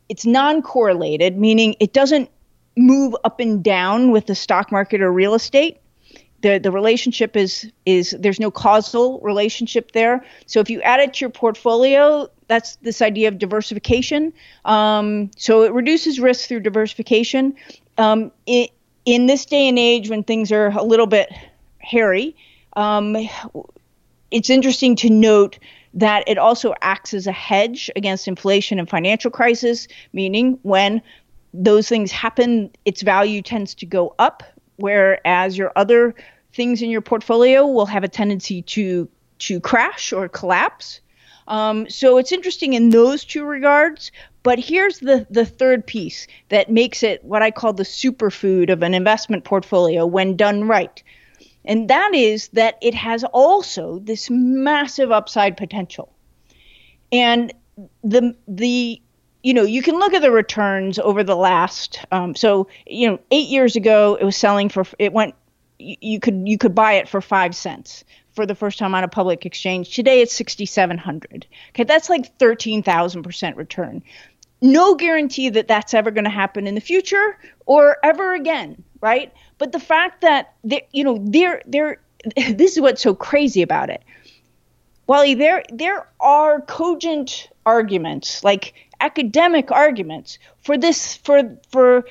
it's 0.08 0.26
non-correlated, 0.26 1.38
meaning 1.38 1.74
it 1.80 1.92
doesn't 1.92 2.30
move 2.76 3.14
up 3.24 3.40
and 3.40 3.62
down 3.62 4.10
with 4.10 4.26
the 4.26 4.34
stock 4.34 4.72
market 4.72 5.00
or 5.00 5.12
real 5.12 5.34
estate. 5.34 5.78
The, 6.40 6.58
the 6.58 6.70
relationship 6.70 7.36
is 7.36 7.70
is 7.86 8.14
there's 8.18 8.38
no 8.38 8.50
causal 8.50 9.18
relationship 9.20 9.92
there. 9.92 10.22
So 10.46 10.60
if 10.60 10.68
you 10.68 10.82
add 10.82 11.00
it 11.00 11.14
to 11.14 11.20
your 11.20 11.30
portfolio, 11.30 12.28
that's 12.48 12.76
this 12.76 13.00
idea 13.00 13.28
of 13.28 13.38
diversification. 13.38 14.32
Um, 14.66 15.30
so 15.36 15.62
it 15.62 15.72
reduces 15.72 16.20
risk 16.20 16.48
through 16.48 16.60
diversification. 16.60 17.54
Um, 17.96 18.30
it, 18.46 18.70
in 19.06 19.26
this 19.26 19.46
day 19.46 19.68
and 19.68 19.78
age 19.78 20.10
when 20.10 20.22
things 20.22 20.52
are 20.52 20.68
a 20.68 20.82
little 20.82 21.06
bit 21.06 21.32
hairy, 21.78 22.36
um, 22.76 23.16
it's 24.30 24.50
interesting 24.50 24.96
to 24.96 25.08
note 25.10 25.58
that 25.94 26.24
it 26.26 26.38
also 26.38 26.74
acts 26.82 27.14
as 27.14 27.26
a 27.26 27.32
hedge 27.32 27.90
against 27.96 28.28
inflation 28.28 28.78
and 28.78 28.88
financial 28.90 29.30
crisis, 29.30 29.88
meaning 30.12 30.58
when 30.62 31.00
those 31.54 31.88
things 31.88 32.10
happen, 32.10 32.70
its 32.84 33.02
value 33.02 33.40
tends 33.40 33.74
to 33.76 33.86
go 33.86 34.14
up, 34.18 34.42
whereas 34.76 35.56
your 35.56 35.72
other 35.76 36.14
things 36.52 36.82
in 36.82 36.90
your 36.90 37.00
portfolio 37.00 37.66
will 37.66 37.86
have 37.86 38.04
a 38.04 38.08
tendency 38.08 38.62
to 38.62 39.08
to 39.38 39.60
crash 39.60 40.12
or 40.12 40.28
collapse. 40.28 41.00
Um, 41.48 41.88
so 41.90 42.16
it's 42.16 42.32
interesting 42.32 42.72
in 42.72 42.90
those 42.90 43.24
two 43.24 43.44
regards. 43.44 44.10
But 44.42 44.58
here's 44.58 45.00
the, 45.00 45.26
the 45.30 45.44
third 45.44 45.86
piece 45.86 46.26
that 46.50 46.70
makes 46.70 47.02
it 47.02 47.24
what 47.24 47.42
I 47.42 47.50
call 47.50 47.72
the 47.72 47.82
superfood 47.82 48.70
of 48.70 48.82
an 48.82 48.94
investment 48.94 49.44
portfolio 49.44 50.06
when 50.06 50.36
done 50.36 50.64
right. 50.68 51.02
And 51.64 51.88
that 51.88 52.14
is 52.14 52.48
that 52.48 52.78
it 52.82 52.94
has 52.94 53.24
also 53.24 53.98
this 53.98 54.28
massive 54.30 55.10
upside 55.10 55.56
potential. 55.56 56.12
And 57.10 57.52
the 58.02 58.36
the 58.46 59.00
you 59.42 59.54
know 59.54 59.62
you 59.62 59.82
can 59.82 59.98
look 59.98 60.14
at 60.14 60.22
the 60.22 60.30
returns 60.30 60.98
over 60.98 61.24
the 61.24 61.36
last 61.36 62.04
um, 62.12 62.36
so 62.36 62.68
you 62.86 63.08
know 63.08 63.18
eight 63.30 63.48
years 63.48 63.74
ago 63.74 64.16
it 64.20 64.24
was 64.24 64.36
selling 64.36 64.68
for 64.68 64.86
it 64.98 65.12
went 65.12 65.34
you 65.78 66.20
could 66.20 66.46
you 66.46 66.56
could 66.56 66.74
buy 66.74 66.94
it 66.94 67.08
for 67.08 67.20
five 67.20 67.54
cents 67.54 68.04
for 68.34 68.46
the 68.46 68.54
first 68.54 68.78
time 68.78 68.94
on 68.94 69.04
a 69.04 69.08
public 69.08 69.46
exchange. 69.46 69.94
Today 69.94 70.20
it's 70.20 70.34
6,700. 70.34 71.46
Okay, 71.70 71.84
that's 71.84 72.10
like 72.10 72.36
13,000% 72.38 73.56
return. 73.56 74.02
No 74.60 74.94
guarantee 74.94 75.50
that 75.50 75.68
that's 75.68 75.94
ever 75.94 76.10
going 76.10 76.24
to 76.24 76.30
happen 76.30 76.66
in 76.66 76.74
the 76.74 76.80
future 76.80 77.38
or 77.66 77.98
ever 78.02 78.34
again, 78.34 78.82
right? 79.00 79.32
But 79.58 79.72
the 79.72 79.80
fact 79.80 80.22
that 80.22 80.54
they, 80.64 80.86
you 80.92 81.04
know, 81.04 81.18
there 81.20 81.62
there 81.66 82.00
this 82.36 82.76
is 82.76 82.80
what's 82.80 83.02
so 83.02 83.14
crazy 83.14 83.62
about 83.62 83.90
it. 83.90 84.02
Wally, 85.06 85.34
there 85.34 85.62
there 85.70 86.08
are 86.20 86.60
cogent 86.62 87.48
arguments, 87.66 88.42
like 88.42 88.74
academic 89.00 89.70
arguments 89.70 90.38
for 90.62 90.78
this 90.78 91.16
for 91.16 91.56
for 91.70 92.04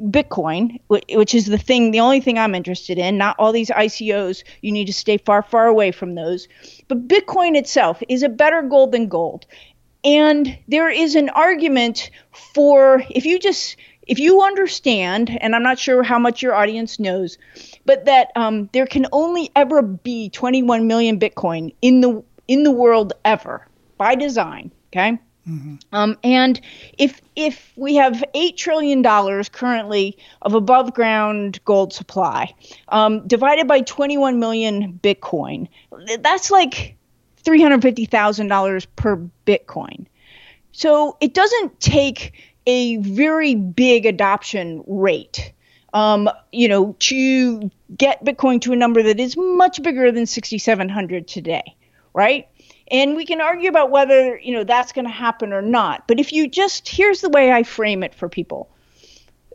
Bitcoin, 0.00 0.78
which 0.88 1.34
is 1.34 1.46
the 1.46 1.58
thing, 1.58 1.90
the 1.90 2.00
only 2.00 2.20
thing 2.20 2.38
I'm 2.38 2.54
interested 2.54 2.98
in, 2.98 3.18
not 3.18 3.36
all 3.38 3.52
these 3.52 3.70
ICOs. 3.70 4.44
You 4.62 4.72
need 4.72 4.86
to 4.86 4.92
stay 4.92 5.18
far, 5.18 5.42
far 5.42 5.66
away 5.66 5.90
from 5.90 6.14
those. 6.14 6.48
But 6.86 7.08
Bitcoin 7.08 7.56
itself 7.56 8.02
is 8.08 8.22
a 8.22 8.28
better 8.28 8.62
gold 8.62 8.92
than 8.92 9.08
gold. 9.08 9.46
And 10.04 10.56
there 10.68 10.88
is 10.88 11.16
an 11.16 11.28
argument 11.30 12.10
for 12.54 13.02
if 13.10 13.26
you 13.26 13.38
just 13.40 13.76
if 14.08 14.18
you 14.18 14.42
understand, 14.42 15.36
and 15.40 15.54
I'm 15.54 15.62
not 15.62 15.78
sure 15.78 16.02
how 16.02 16.18
much 16.18 16.42
your 16.42 16.54
audience 16.54 16.98
knows, 16.98 17.38
but 17.84 18.06
that 18.06 18.32
um, 18.34 18.68
there 18.72 18.86
can 18.86 19.06
only 19.12 19.50
ever 19.54 19.82
be 19.82 20.30
21 20.30 20.86
million 20.86 21.20
Bitcoin 21.20 21.74
in 21.82 22.00
the 22.00 22.22
in 22.48 22.62
the 22.62 22.70
world 22.70 23.12
ever 23.24 23.66
by 23.98 24.14
design. 24.14 24.72
Okay, 24.88 25.18
Mm-hmm. 25.48 25.76
Um, 25.92 26.18
and 26.22 26.60
if 26.98 27.22
if 27.34 27.72
we 27.76 27.94
have 27.94 28.22
eight 28.34 28.56
trillion 28.56 29.00
dollars 29.00 29.48
currently 29.48 30.18
of 30.42 30.54
above 30.54 30.92
ground 30.92 31.60
gold 31.64 31.92
supply, 31.92 32.52
um, 32.88 33.26
divided 33.26 33.66
by 33.66 33.80
21 33.80 34.38
million 34.38 35.00
Bitcoin, 35.02 35.68
that's 36.20 36.50
like 36.50 36.96
three 37.38 37.62
hundred 37.62 37.80
fifty 37.82 38.04
thousand 38.04 38.48
dollars 38.48 38.84
per 38.84 39.16
Bitcoin. 39.46 40.06
So 40.72 41.16
it 41.20 41.32
doesn't 41.32 41.80
take 41.80 42.32
a 42.68 42.96
very 42.98 43.54
big 43.54 44.04
adoption 44.04 44.84
rate, 44.86 45.54
um, 45.94 46.28
you 46.52 46.68
know, 46.68 46.94
to 46.98 47.70
get 47.96 48.22
Bitcoin 48.22 48.60
to 48.60 48.74
a 48.74 48.76
number 48.76 49.02
that 49.02 49.18
is 49.18 49.38
much 49.38 49.82
bigger 49.82 50.12
than 50.12 50.26
6,700 50.26 51.26
today, 51.26 51.74
right? 52.12 52.46
And 52.90 53.16
we 53.16 53.24
can 53.24 53.40
argue 53.40 53.70
about 53.70 53.90
whether, 53.90 54.38
you 54.38 54.52
know, 54.52 54.64
that's 54.64 54.92
going 54.92 55.06
to 55.06 55.10
happen 55.10 55.54
or 55.54 55.62
not. 55.62 56.06
But 56.06 56.20
if 56.20 56.30
you 56.34 56.46
just, 56.46 56.86
here's 56.86 57.22
the 57.22 57.30
way 57.30 57.50
I 57.50 57.62
frame 57.62 58.02
it 58.02 58.14
for 58.14 58.28
people. 58.28 58.68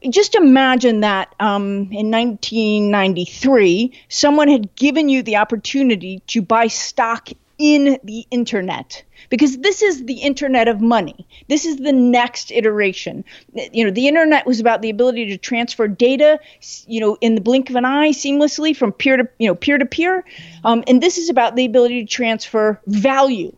Just 0.09 0.33
imagine 0.33 1.01
that 1.01 1.35
um, 1.39 1.89
in 1.91 2.09
1993, 2.09 3.93
someone 4.09 4.47
had 4.47 4.75
given 4.75 5.07
you 5.07 5.21
the 5.21 5.35
opportunity 5.35 6.23
to 6.27 6.41
buy 6.41 6.65
stock 6.65 7.29
in 7.57 7.99
the 8.03 8.25
internet 8.31 9.03
because 9.29 9.57
this 9.59 9.81
is 9.81 10.05
the 10.05 10.19
internet 10.19 10.67
of 10.67 10.81
money. 10.81 11.27
This 11.47 11.65
is 11.65 11.77
the 11.77 11.93
next 11.93 12.51
iteration. 12.51 13.23
You 13.53 13.85
know, 13.85 13.91
the 13.91 14.07
internet 14.07 14.45
was 14.45 14.59
about 14.59 14.81
the 14.81 14.89
ability 14.89 15.27
to 15.27 15.37
transfer 15.37 15.87
data, 15.87 16.39
you 16.87 16.99
know, 16.99 17.17
in 17.21 17.35
the 17.35 17.41
blink 17.41 17.69
of 17.69 17.75
an 17.75 17.85
eye 17.85 18.09
seamlessly 18.09 18.75
from 18.75 18.91
peer 18.91 19.17
to, 19.17 19.29
you 19.39 19.47
know, 19.47 19.55
peer 19.55 19.77
to 19.77 19.85
peer. 19.85 20.25
Um, 20.63 20.83
and 20.87 21.01
this 21.01 21.17
is 21.17 21.29
about 21.29 21.55
the 21.55 21.65
ability 21.65 22.01
to 22.01 22.07
transfer 22.07 22.81
value, 22.87 23.55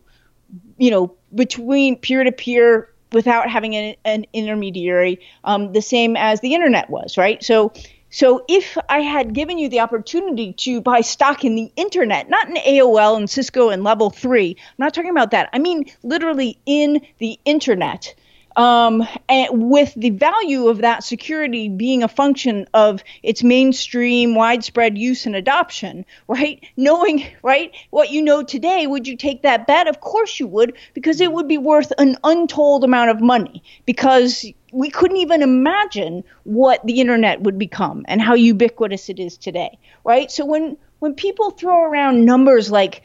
you 0.78 0.90
know, 0.90 1.14
between 1.34 1.96
peer 1.96 2.24
to 2.24 2.32
peer 2.32 2.90
without 3.12 3.48
having 3.48 3.74
an, 3.76 3.94
an 4.04 4.26
intermediary, 4.32 5.20
um, 5.44 5.72
the 5.72 5.82
same 5.82 6.16
as 6.16 6.40
the 6.40 6.54
internet 6.54 6.90
was, 6.90 7.16
right? 7.16 7.42
So 7.42 7.72
so 8.16 8.42
if 8.48 8.78
I 8.88 9.00
had 9.00 9.34
given 9.34 9.58
you 9.58 9.68
the 9.68 9.80
opportunity 9.80 10.54
to 10.54 10.80
buy 10.80 11.02
stock 11.02 11.44
in 11.44 11.54
the 11.54 11.70
internet, 11.76 12.30
not 12.30 12.48
in 12.48 12.56
AOL 12.56 13.18
and 13.18 13.28
Cisco 13.28 13.68
and 13.68 13.84
level 13.84 14.08
three, 14.08 14.56
I'm 14.58 14.82
not 14.86 14.94
talking 14.94 15.10
about 15.10 15.32
that. 15.32 15.50
I 15.52 15.58
mean 15.58 15.84
literally 16.02 16.58
in 16.64 17.02
the 17.18 17.38
internet. 17.44 18.14
Um, 18.56 19.06
and 19.28 19.70
with 19.70 19.92
the 19.94 20.08
value 20.08 20.68
of 20.68 20.78
that 20.78 21.04
security 21.04 21.68
being 21.68 22.02
a 22.02 22.08
function 22.08 22.66
of 22.72 23.04
its 23.22 23.44
mainstream, 23.44 24.34
widespread 24.34 24.96
use 24.96 25.26
and 25.26 25.36
adoption, 25.36 26.06
right? 26.26 26.64
Knowing, 26.74 27.26
right, 27.42 27.70
what 27.90 28.10
you 28.10 28.22
know 28.22 28.42
today, 28.42 28.86
would 28.86 29.06
you 29.06 29.18
take 29.18 29.42
that 29.42 29.66
bet? 29.66 29.88
Of 29.88 30.00
course 30.00 30.40
you 30.40 30.46
would, 30.46 30.72
because 30.94 31.20
it 31.20 31.30
would 31.30 31.48
be 31.48 31.58
worth 31.58 31.92
an 31.98 32.16
untold 32.24 32.82
amount 32.82 33.10
of 33.10 33.20
money 33.20 33.62
because 33.84 34.46
we 34.76 34.90
couldn't 34.90 35.16
even 35.16 35.40
imagine 35.40 36.22
what 36.44 36.84
the 36.84 37.00
internet 37.00 37.40
would 37.40 37.58
become 37.58 38.04
and 38.08 38.20
how 38.20 38.34
ubiquitous 38.34 39.08
it 39.08 39.18
is 39.18 39.38
today, 39.38 39.78
right? 40.04 40.30
So 40.30 40.44
when 40.44 40.76
when 40.98 41.14
people 41.14 41.50
throw 41.50 41.84
around 41.84 42.26
numbers 42.26 42.70
like 42.70 43.02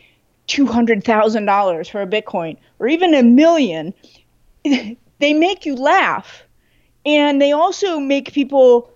two 0.48 0.66
hundred 0.66 1.06
thousand 1.06 1.46
dollars 1.46 1.88
for 1.88 2.02
a 2.02 2.06
Bitcoin 2.08 2.58
or 2.80 2.90
even 2.90 3.16
a 3.16 3.24
million, 3.24 3.94
they 4.64 5.34
make 5.34 5.66
you 5.66 5.76
laugh, 5.78 6.44
and 7.06 7.42
they 7.42 7.54
also 7.54 8.00
make 8.00 8.34
people. 8.34 8.92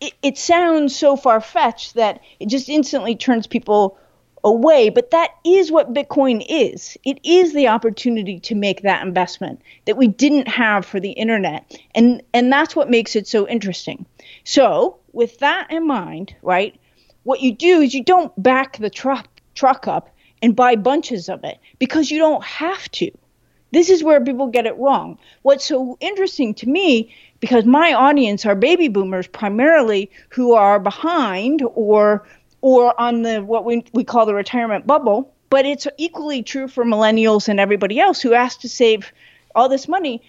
It, 0.00 0.12
it 0.22 0.38
sounds 0.38 0.96
so 0.96 1.16
far 1.16 1.40
fetched 1.40 1.94
that 1.94 2.20
it 2.40 2.48
just 2.48 2.68
instantly 2.68 3.14
turns 3.14 3.46
people 3.46 3.98
away. 4.44 4.88
But 4.88 5.10
that 5.10 5.30
is 5.44 5.70
what 5.70 5.94
Bitcoin 5.94 6.44
is. 6.48 6.96
It 7.04 7.18
is 7.24 7.54
the 7.54 7.68
opportunity 7.68 8.38
to 8.40 8.54
make 8.54 8.82
that 8.82 9.06
investment 9.06 9.60
that 9.86 9.96
we 9.96 10.08
didn't 10.08 10.48
have 10.48 10.84
for 10.84 11.00
the 11.00 11.12
internet. 11.12 11.78
And 11.94 12.22
and 12.32 12.52
that's 12.52 12.76
what 12.76 12.90
makes 12.90 13.16
it 13.16 13.26
so 13.26 13.48
interesting. 13.48 14.06
So 14.44 14.98
with 15.12 15.38
that 15.38 15.70
in 15.70 15.86
mind, 15.86 16.34
right, 16.42 16.78
what 17.24 17.40
you 17.40 17.52
do 17.52 17.80
is 17.80 17.94
you 17.94 18.04
don't 18.04 18.32
back 18.42 18.78
the 18.78 18.90
truck 18.90 19.28
truck 19.54 19.88
up 19.88 20.14
and 20.40 20.54
buy 20.54 20.76
bunches 20.76 21.28
of 21.28 21.42
it 21.44 21.58
because 21.78 22.10
you 22.10 22.18
don't 22.18 22.44
have 22.44 22.90
to. 22.92 23.10
This 23.70 23.90
is 23.90 24.02
where 24.02 24.24
people 24.24 24.46
get 24.46 24.66
it 24.66 24.78
wrong. 24.78 25.18
What's 25.42 25.66
so 25.66 25.98
interesting 26.00 26.54
to 26.54 26.68
me, 26.68 27.14
because 27.40 27.66
my 27.66 27.92
audience 27.92 28.46
are 28.46 28.54
baby 28.54 28.88
boomers 28.88 29.26
primarily 29.26 30.10
who 30.30 30.54
are 30.54 30.80
behind 30.80 31.62
or 31.74 32.26
or 32.60 32.98
on 33.00 33.22
the 33.22 33.40
what 33.40 33.64
we, 33.64 33.84
we 33.92 34.04
call 34.04 34.26
the 34.26 34.34
retirement 34.34 34.86
bubble. 34.86 35.32
But 35.50 35.64
it's 35.64 35.86
equally 35.96 36.42
true 36.42 36.68
for 36.68 36.84
millennials 36.84 37.48
and 37.48 37.58
everybody 37.58 37.98
else 37.98 38.20
who 38.20 38.32
has 38.32 38.58
to 38.58 38.68
save 38.68 39.10
all 39.54 39.68
this 39.68 39.88
money. 39.88 40.22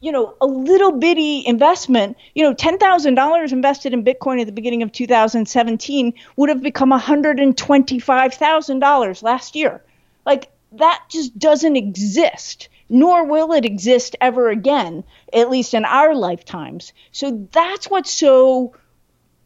you 0.00 0.12
know, 0.12 0.34
a 0.40 0.46
little 0.46 0.92
bitty 0.92 1.44
investment, 1.46 2.16
you 2.34 2.44
know, 2.44 2.54
$10,000 2.54 3.52
invested 3.52 3.92
in 3.92 4.04
Bitcoin 4.04 4.40
at 4.40 4.46
the 4.46 4.52
beginning 4.52 4.82
of 4.82 4.92
2017 4.92 6.14
would 6.36 6.48
have 6.48 6.62
become 6.62 6.90
$125,000 6.90 9.22
last 9.22 9.56
year. 9.56 9.82
Like 10.24 10.50
that 10.72 11.04
just 11.08 11.38
doesn't 11.38 11.76
exist, 11.76 12.68
nor 12.88 13.24
will 13.24 13.52
it 13.52 13.64
exist 13.64 14.16
ever 14.20 14.50
again, 14.50 15.04
at 15.32 15.50
least 15.50 15.74
in 15.74 15.84
our 15.84 16.14
lifetimes. 16.14 16.92
So 17.12 17.48
that's 17.52 17.90
what's 17.90 18.12
so 18.12 18.74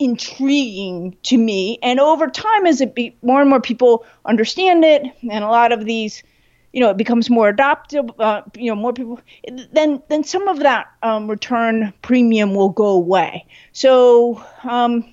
intriguing 0.04 1.16
to 1.24 1.36
me. 1.36 1.78
And 1.82 2.00
over 2.00 2.28
time, 2.28 2.66
as 2.66 2.80
it 2.80 2.94
be 2.94 3.16
more 3.22 3.40
and 3.40 3.50
more 3.50 3.60
people 3.60 4.04
understand 4.24 4.84
it, 4.84 5.02
and 5.22 5.44
a 5.44 5.48
lot 5.48 5.72
of 5.72 5.84
these 5.84 6.22
you 6.72 6.80
know 6.80 6.90
it 6.90 6.96
becomes 6.96 7.30
more 7.30 7.48
adopted 7.48 8.10
uh, 8.18 8.42
you 8.56 8.70
know 8.70 8.74
more 8.74 8.92
people 8.92 9.20
then 9.72 10.02
then 10.08 10.24
some 10.24 10.48
of 10.48 10.60
that 10.60 10.86
um, 11.02 11.28
return 11.28 11.92
premium 12.02 12.54
will 12.54 12.70
go 12.70 12.88
away 12.88 13.46
so 13.72 14.42
um, 14.64 15.04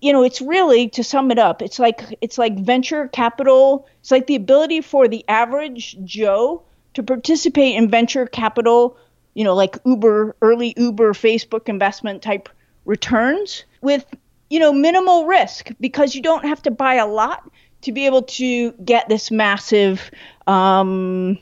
you 0.00 0.12
know 0.12 0.24
it's 0.24 0.40
really 0.40 0.88
to 0.88 1.04
sum 1.04 1.30
it 1.30 1.38
up 1.38 1.62
it's 1.62 1.78
like 1.78 2.02
it's 2.20 2.36
like 2.36 2.58
venture 2.58 3.08
capital 3.08 3.86
it's 4.00 4.10
like 4.10 4.26
the 4.26 4.34
ability 4.34 4.80
for 4.80 5.08
the 5.08 5.24
average 5.28 5.96
joe 6.04 6.62
to 6.94 7.02
participate 7.02 7.76
in 7.76 7.88
venture 7.88 8.26
capital 8.26 8.96
you 9.34 9.44
know 9.44 9.54
like 9.54 9.78
uber 9.86 10.34
early 10.42 10.74
uber 10.76 11.12
facebook 11.12 11.68
investment 11.68 12.22
type 12.22 12.48
returns 12.84 13.64
with 13.82 14.04
you 14.50 14.58
know 14.58 14.72
minimal 14.72 15.26
risk 15.26 15.70
because 15.80 16.14
you 16.14 16.22
don't 16.22 16.44
have 16.44 16.62
to 16.62 16.70
buy 16.70 16.94
a 16.94 17.06
lot 17.06 17.50
to 17.82 17.92
be 17.92 18.06
able 18.06 18.22
to 18.22 18.72
get 18.72 19.08
this 19.08 19.30
massive 19.30 20.10
um, 20.46 21.38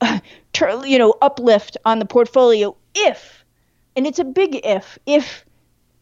you 0.84 0.98
know, 0.98 1.14
uplift 1.22 1.76
on 1.84 1.98
the 1.98 2.04
portfolio 2.04 2.76
if, 2.94 3.44
and 3.96 4.06
it's 4.06 4.18
a 4.18 4.24
big 4.24 4.60
if, 4.64 4.98
if 5.06 5.44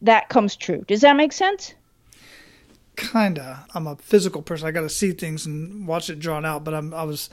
that 0.01 0.29
comes 0.29 0.55
true. 0.55 0.83
Does 0.87 1.01
that 1.01 1.15
make 1.15 1.31
sense? 1.31 1.73
Kinda. 2.95 3.65
I'm 3.73 3.87
a 3.87 3.95
physical 3.95 4.41
person. 4.41 4.67
I 4.67 4.71
got 4.71 4.81
to 4.81 4.89
see 4.89 5.11
things 5.11 5.45
and 5.45 5.87
watch 5.87 6.09
it 6.09 6.19
drawn 6.19 6.45
out. 6.45 6.63
But 6.63 6.73
I'm, 6.73 6.93
I 6.93 7.03
was 7.03 7.29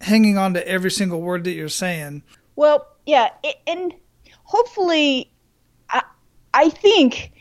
hanging 0.00 0.38
on 0.38 0.54
to 0.54 0.66
every 0.66 0.90
single 0.90 1.20
word 1.20 1.44
that 1.44 1.52
you're 1.52 1.68
saying. 1.68 2.22
Well, 2.56 2.86
yeah, 3.06 3.30
and 3.66 3.94
hopefully, 4.44 5.30
I, 5.90 6.02
I 6.54 6.70
think 6.70 7.32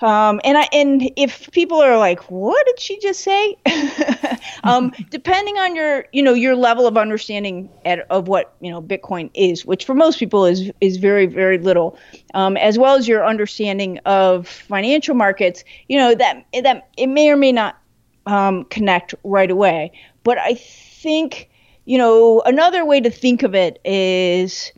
um, 0.00 0.40
and 0.44 0.58
I 0.58 0.68
and 0.72 1.10
if 1.16 1.50
people 1.52 1.80
are 1.80 1.96
like, 1.96 2.30
"What 2.30 2.66
did 2.66 2.78
she 2.78 2.98
just 2.98 3.20
say?" 3.20 3.56
um, 4.64 4.92
depending 5.10 5.56
on 5.56 5.74
your 5.74 6.04
you 6.12 6.22
know 6.22 6.34
your 6.34 6.54
level 6.54 6.86
of 6.86 6.98
understanding 6.98 7.70
at, 7.86 8.00
of 8.10 8.28
what 8.28 8.54
you 8.60 8.70
know 8.70 8.82
Bitcoin 8.82 9.30
is, 9.32 9.64
which 9.64 9.86
for 9.86 9.94
most 9.94 10.18
people 10.18 10.44
is 10.44 10.70
is 10.82 10.98
very 10.98 11.24
very 11.24 11.56
little, 11.58 11.98
um, 12.34 12.58
as 12.58 12.78
well 12.78 12.96
as 12.96 13.08
your 13.08 13.26
understanding 13.26 13.98
of 14.04 14.46
financial 14.46 15.14
markets, 15.14 15.64
you 15.88 15.96
know 15.96 16.14
that 16.14 16.44
that 16.62 16.88
it 16.98 17.06
may 17.06 17.30
or 17.30 17.36
may 17.36 17.52
not 17.52 17.78
um, 18.26 18.64
connect 18.64 19.14
right 19.24 19.50
away. 19.50 19.92
But 20.24 20.36
I 20.36 20.54
think 20.54 21.48
you 21.86 21.96
know 21.96 22.42
another 22.42 22.84
way 22.84 23.00
to 23.00 23.10
think 23.10 23.42
of 23.42 23.54
it 23.54 23.80
is 23.82 24.72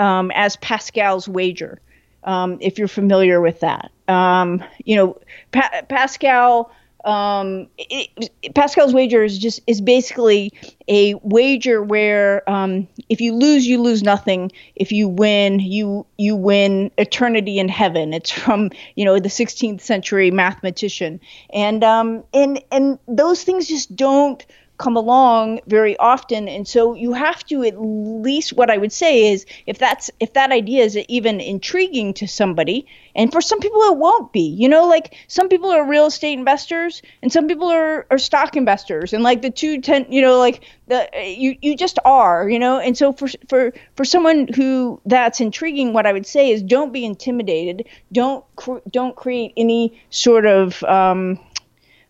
um, 0.00 0.32
as 0.34 0.56
Pascal's 0.56 1.28
wager 1.28 1.80
um, 2.24 2.58
if 2.60 2.76
you're 2.76 2.88
familiar 2.88 3.40
with 3.40 3.60
that. 3.60 3.92
Um, 4.08 4.62
you 4.84 4.96
know, 4.96 5.20
pa- 5.52 5.82
Pascal. 5.88 6.70
Um, 7.04 7.68
it, 7.76 8.54
Pascal's 8.54 8.94
wager 8.94 9.22
is 9.22 9.38
just 9.38 9.60
is 9.66 9.82
basically 9.82 10.54
a 10.88 11.14
wager 11.16 11.82
where 11.82 12.48
um, 12.48 12.88
if 13.10 13.20
you 13.20 13.34
lose, 13.34 13.66
you 13.66 13.82
lose 13.82 14.02
nothing. 14.02 14.50
If 14.74 14.90
you 14.90 15.08
win, 15.08 15.60
you 15.60 16.06
you 16.16 16.34
win 16.34 16.90
eternity 16.96 17.58
in 17.58 17.68
heaven. 17.68 18.14
It's 18.14 18.30
from 18.30 18.70
you 18.94 19.04
know 19.04 19.18
the 19.18 19.28
16th 19.28 19.82
century 19.82 20.30
mathematician, 20.30 21.20
and 21.52 21.84
um, 21.84 22.24
and 22.32 22.62
and 22.72 22.98
those 23.06 23.42
things 23.44 23.68
just 23.68 23.94
don't 23.94 24.44
come 24.76 24.96
along 24.96 25.60
very 25.66 25.96
often. 25.98 26.48
And 26.48 26.66
so 26.66 26.94
you 26.94 27.12
have 27.12 27.44
to 27.46 27.62
at 27.62 27.80
least 27.80 28.52
what 28.52 28.70
i 28.70 28.76
would 28.76 28.92
say 28.92 29.32
is 29.32 29.46
if 29.66 29.78
that's 29.78 30.10
if 30.20 30.32
that 30.32 30.50
idea 30.50 30.82
is 30.84 30.96
even 30.96 31.40
intriguing 31.40 32.14
to 32.14 32.26
somebody 32.26 32.86
and 33.14 33.30
for 33.32 33.40
some 33.40 33.60
people 33.60 33.80
it 33.82 33.96
won't 33.96 34.32
be 34.32 34.40
you 34.40 34.68
know 34.68 34.86
like 34.86 35.14
some 35.28 35.48
people 35.48 35.70
are 35.70 35.86
real 35.86 36.06
estate 36.06 36.38
investors 36.38 37.02
and 37.22 37.32
some 37.32 37.46
people 37.46 37.68
are, 37.68 38.06
are 38.10 38.18
stock 38.18 38.56
investors. 38.56 39.12
And 39.12 39.22
like 39.22 39.42
the 39.42 39.50
two 39.50 39.80
ten 39.80 40.06
you 40.08 40.22
know 40.22 40.38
like 40.38 40.64
the 40.88 41.08
you 41.14 41.56
you 41.62 41.76
just 41.76 41.98
are 42.04 42.48
you 42.48 42.58
know? 42.58 42.78
And 42.78 42.96
so 42.96 43.12
for 43.12 43.28
for 43.48 43.72
for 43.96 44.04
someone 44.04 44.48
who 44.48 45.00
that's 45.06 45.40
intriguing 45.40 45.92
what 45.92 46.06
i 46.06 46.12
would 46.12 46.26
say 46.26 46.50
is 46.50 46.62
don't 46.62 46.92
be 46.92 47.04
intimidated. 47.04 47.86
Don't 48.12 48.44
cr- 48.56 48.84
don't 48.90 49.16
create 49.16 49.52
any 49.56 50.00
sort 50.10 50.46
of 50.46 50.82
um, 50.84 51.38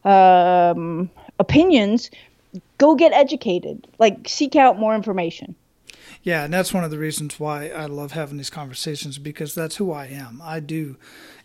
um, 0.04 1.10
opinions 1.38 2.10
go 2.84 2.94
get 2.94 3.12
educated. 3.12 3.88
Like 3.98 4.28
seek 4.28 4.56
out 4.56 4.78
more 4.78 4.94
information. 4.94 5.56
Yeah, 6.22 6.44
and 6.44 6.52
that's 6.52 6.72
one 6.72 6.84
of 6.84 6.90
the 6.90 6.98
reasons 6.98 7.40
why 7.40 7.68
I 7.68 7.86
love 7.86 8.12
having 8.12 8.36
these 8.36 8.50
conversations 8.50 9.18
because 9.18 9.54
that's 9.54 9.76
who 9.76 9.92
I 9.92 10.06
am. 10.06 10.40
I 10.42 10.60
do. 10.60 10.96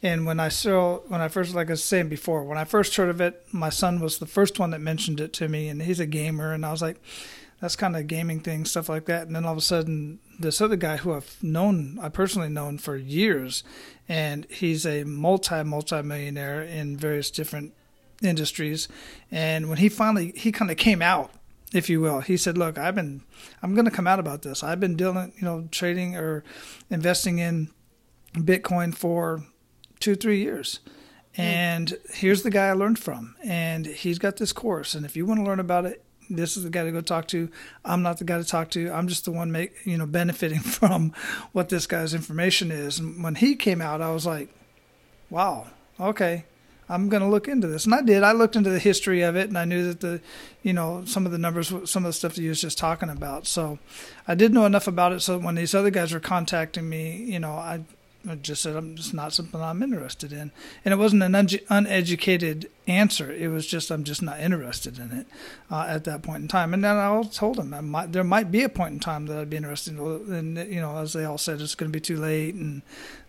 And 0.01 0.25
when 0.25 0.39
I 0.39 0.49
saw 0.49 0.97
when 1.07 1.21
I 1.21 1.27
first 1.29 1.55
like 1.55 1.67
I 1.67 1.71
was 1.71 1.83
saying 1.83 2.09
before, 2.09 2.43
when 2.43 2.57
I 2.57 2.65
first 2.65 2.95
heard 2.95 3.09
of 3.09 3.21
it, 3.21 3.45
my 3.51 3.69
son 3.69 4.01
was 4.01 4.19
the 4.19 4.25
first 4.25 4.59
one 4.59 4.71
that 4.71 4.81
mentioned 4.81 5.21
it 5.21 5.33
to 5.33 5.47
me 5.47 5.69
and 5.69 5.81
he's 5.81 5.99
a 5.99 6.05
gamer 6.05 6.53
and 6.53 6.65
I 6.65 6.71
was 6.71 6.81
like 6.81 7.01
that's 7.61 7.75
kind 7.75 7.97
of 7.97 8.07
gaming 8.07 8.39
thing, 8.39 8.63
stuff 8.63 8.87
like 8.87 9.05
that. 9.05 9.27
And 9.27 9.35
then 9.35 9.43
all 9.43 9.51
of 9.51 9.57
a 9.57 9.61
sudden, 9.61 10.19
this 10.39 10.61
other 10.61 10.77
guy 10.77 10.95
who 10.97 11.13
I've 11.13 11.43
known, 11.43 11.99
I 12.01 12.07
personally 12.07 12.47
known 12.47 12.77
for 12.77 12.95
years, 12.95 13.65
and 14.07 14.45
he's 14.49 14.85
a 14.85 15.03
multi 15.03 15.63
multi 15.63 16.01
millionaire 16.01 16.61
in 16.63 16.95
various 16.95 17.29
different 17.29 17.73
industries. 18.21 18.87
And 19.31 19.69
when 19.69 19.77
he 19.77 19.89
finally 19.89 20.33
he 20.35 20.51
kind 20.51 20.71
of 20.71 20.77
came 20.77 21.01
out, 21.01 21.31
if 21.73 21.89
you 21.89 22.01
will, 22.01 22.21
he 22.21 22.37
said, 22.37 22.57
"Look, 22.57 22.77
I've 22.77 22.95
been 22.95 23.21
I'm 23.61 23.73
going 23.75 23.85
to 23.85 23.91
come 23.91 24.07
out 24.07 24.19
about 24.19 24.41
this. 24.41 24.63
I've 24.63 24.79
been 24.79 24.95
dealing, 24.95 25.33
you 25.37 25.45
know, 25.45 25.67
trading 25.71 26.15
or 26.15 26.43
investing 26.89 27.39
in 27.39 27.69
Bitcoin 28.33 28.93
for 28.93 29.43
two 29.99 30.15
three 30.15 30.41
years." 30.41 30.79
Hmm. 31.35 31.41
And 31.41 31.97
here's 32.11 32.43
the 32.43 32.49
guy 32.49 32.69
I 32.69 32.73
learned 32.73 32.99
from, 32.99 33.35
and 33.43 33.85
he's 33.85 34.19
got 34.19 34.37
this 34.37 34.51
course. 34.51 34.95
And 34.95 35.05
if 35.05 35.15
you 35.15 35.25
want 35.25 35.39
to 35.39 35.45
learn 35.45 35.59
about 35.59 35.85
it, 35.85 36.03
this 36.29 36.57
is 36.57 36.63
the 36.63 36.69
guy 36.69 36.83
to 36.83 36.91
go 36.91 37.01
talk 37.01 37.27
to. 37.29 37.49
I'm 37.83 38.01
not 38.01 38.17
the 38.17 38.23
guy 38.23 38.37
to 38.37 38.43
talk 38.43 38.69
to. 38.71 38.91
I'm 38.91 39.07
just 39.07 39.25
the 39.25 39.31
one 39.31 39.51
make 39.51 39.73
you 39.85 39.97
know 39.97 40.05
benefiting 40.05 40.59
from 40.79 41.13
what 41.51 41.69
this 41.69 41.87
guy's 41.87 42.13
information 42.13 42.71
is. 42.71 42.99
And 42.99 43.23
when 43.23 43.35
he 43.35 43.55
came 43.55 43.81
out, 43.81 44.01
I 44.01 44.11
was 44.11 44.25
like, 44.25 44.49
wow, 45.29 45.67
okay, 45.99 46.45
I'm 46.89 47.07
going 47.07 47.21
to 47.21 47.29
look 47.29 47.47
into 47.47 47.67
this. 47.67 47.85
And 47.85 47.93
I 47.93 48.01
did. 48.01 48.23
I 48.23 48.31
looked 48.31 48.55
into 48.55 48.71
the 48.71 48.79
history 48.79 49.21
of 49.21 49.35
it 49.35 49.47
and 49.47 49.57
I 49.57 49.65
knew 49.65 49.85
that 49.85 49.99
the, 49.99 50.19
you 50.63 50.73
know, 50.73 51.03
some 51.05 51.25
of 51.27 51.31
the 51.31 51.37
numbers, 51.37 51.71
some 51.85 52.03
of 52.03 52.09
the 52.09 52.13
stuff 52.13 52.33
that 52.33 52.41
you 52.41 52.49
was 52.49 52.61
just 52.61 52.79
talking 52.79 53.09
about. 53.09 53.45
So 53.45 53.77
I 54.27 54.33
did 54.33 54.53
know 54.53 54.65
enough 54.65 54.87
about 54.87 55.13
it. 55.13 55.21
So 55.21 55.37
when 55.37 55.55
these 55.55 55.75
other 55.75 55.91
guys 55.91 56.11
were 56.11 56.19
contacting 56.19 56.89
me, 56.89 57.15
you 57.15 57.39
know, 57.39 57.51
I, 57.51 57.81
I 58.27 58.35
just 58.35 58.63
said, 58.63 58.75
I'm 58.75 58.95
just 58.95 59.13
not 59.13 59.31
something 59.31 59.61
I'm 59.61 59.81
interested 59.81 60.33
in. 60.33 60.51
And 60.83 60.93
it 60.93 60.97
wasn't 60.97 61.23
an 61.23 61.35
un- 61.35 61.47
uneducated 61.69 62.69
answer. 62.87 63.31
It 63.31 63.49
was 63.49 63.65
just, 63.67 63.91
I'm 63.91 64.03
just 64.03 64.21
not 64.21 64.39
interested 64.39 64.97
in 64.97 65.11
it 65.11 65.27
uh, 65.71 65.85
at 65.87 66.03
that 66.05 66.23
point 66.23 66.41
in 66.41 66.47
time. 66.47 66.73
And 66.73 66.83
then 66.83 66.97
I 66.97 67.23
told 67.23 67.57
them 67.57 67.89
might, 67.89 68.11
there 68.11 68.23
might 68.23 68.51
be 68.51 68.63
a 68.63 68.69
point 68.69 68.93
in 68.93 68.99
time 68.99 69.27
that 69.27 69.37
I'd 69.37 69.49
be 69.49 69.57
interested 69.57 69.97
in. 69.97 70.33
And, 70.33 70.57
you 70.73 70.81
know, 70.81 70.97
as 70.97 71.13
they 71.13 71.23
all 71.23 71.37
said, 71.37 71.61
it's 71.61 71.75
going 71.75 71.91
to 71.91 71.95
be 71.95 72.01
too 72.01 72.17
late 72.17 72.55
and 72.55 72.81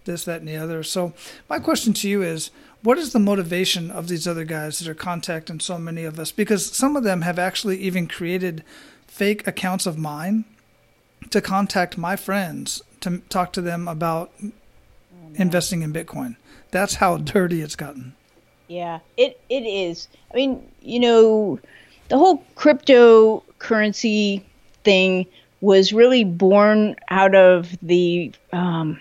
this, 0.06 0.24
that, 0.24 0.40
and 0.40 0.48
the 0.48 0.56
other. 0.56 0.82
So 0.82 1.12
my 1.48 1.60
question 1.60 1.92
to 1.92 2.08
you 2.08 2.22
is, 2.22 2.50
what 2.82 2.98
is 2.98 3.12
the 3.12 3.18
motivation 3.18 3.90
of 3.90 4.08
these 4.08 4.26
other 4.26 4.44
guys 4.44 4.78
that 4.78 4.88
are 4.88 4.94
contacting 4.94 5.60
so 5.60 5.78
many 5.78 6.04
of 6.04 6.18
us? 6.18 6.32
Because 6.32 6.74
some 6.74 6.96
of 6.96 7.04
them 7.04 7.22
have 7.22 7.38
actually 7.38 7.78
even 7.78 8.06
created 8.06 8.64
fake 9.06 9.46
accounts 9.46 9.86
of 9.86 9.98
mine 9.98 10.44
to 11.30 11.40
contact 11.40 11.98
my 11.98 12.16
friends 12.16 12.82
to 13.00 13.18
talk 13.28 13.52
to 13.52 13.60
them 13.60 13.86
about 13.88 14.32
oh, 14.42 14.50
investing 15.34 15.82
in 15.82 15.92
Bitcoin. 15.92 16.36
That's 16.70 16.94
how 16.94 17.18
dirty 17.18 17.60
it's 17.60 17.76
gotten. 17.76 18.14
Yeah, 18.68 19.00
it 19.16 19.40
it 19.48 19.62
is. 19.62 20.08
I 20.32 20.36
mean, 20.36 20.66
you 20.80 21.00
know, 21.00 21.58
the 22.08 22.16
whole 22.16 22.44
cryptocurrency 22.56 24.42
thing 24.84 25.26
was 25.60 25.92
really 25.92 26.24
born 26.24 26.96
out 27.10 27.34
of 27.34 27.76
the 27.82 28.32
um, 28.52 28.98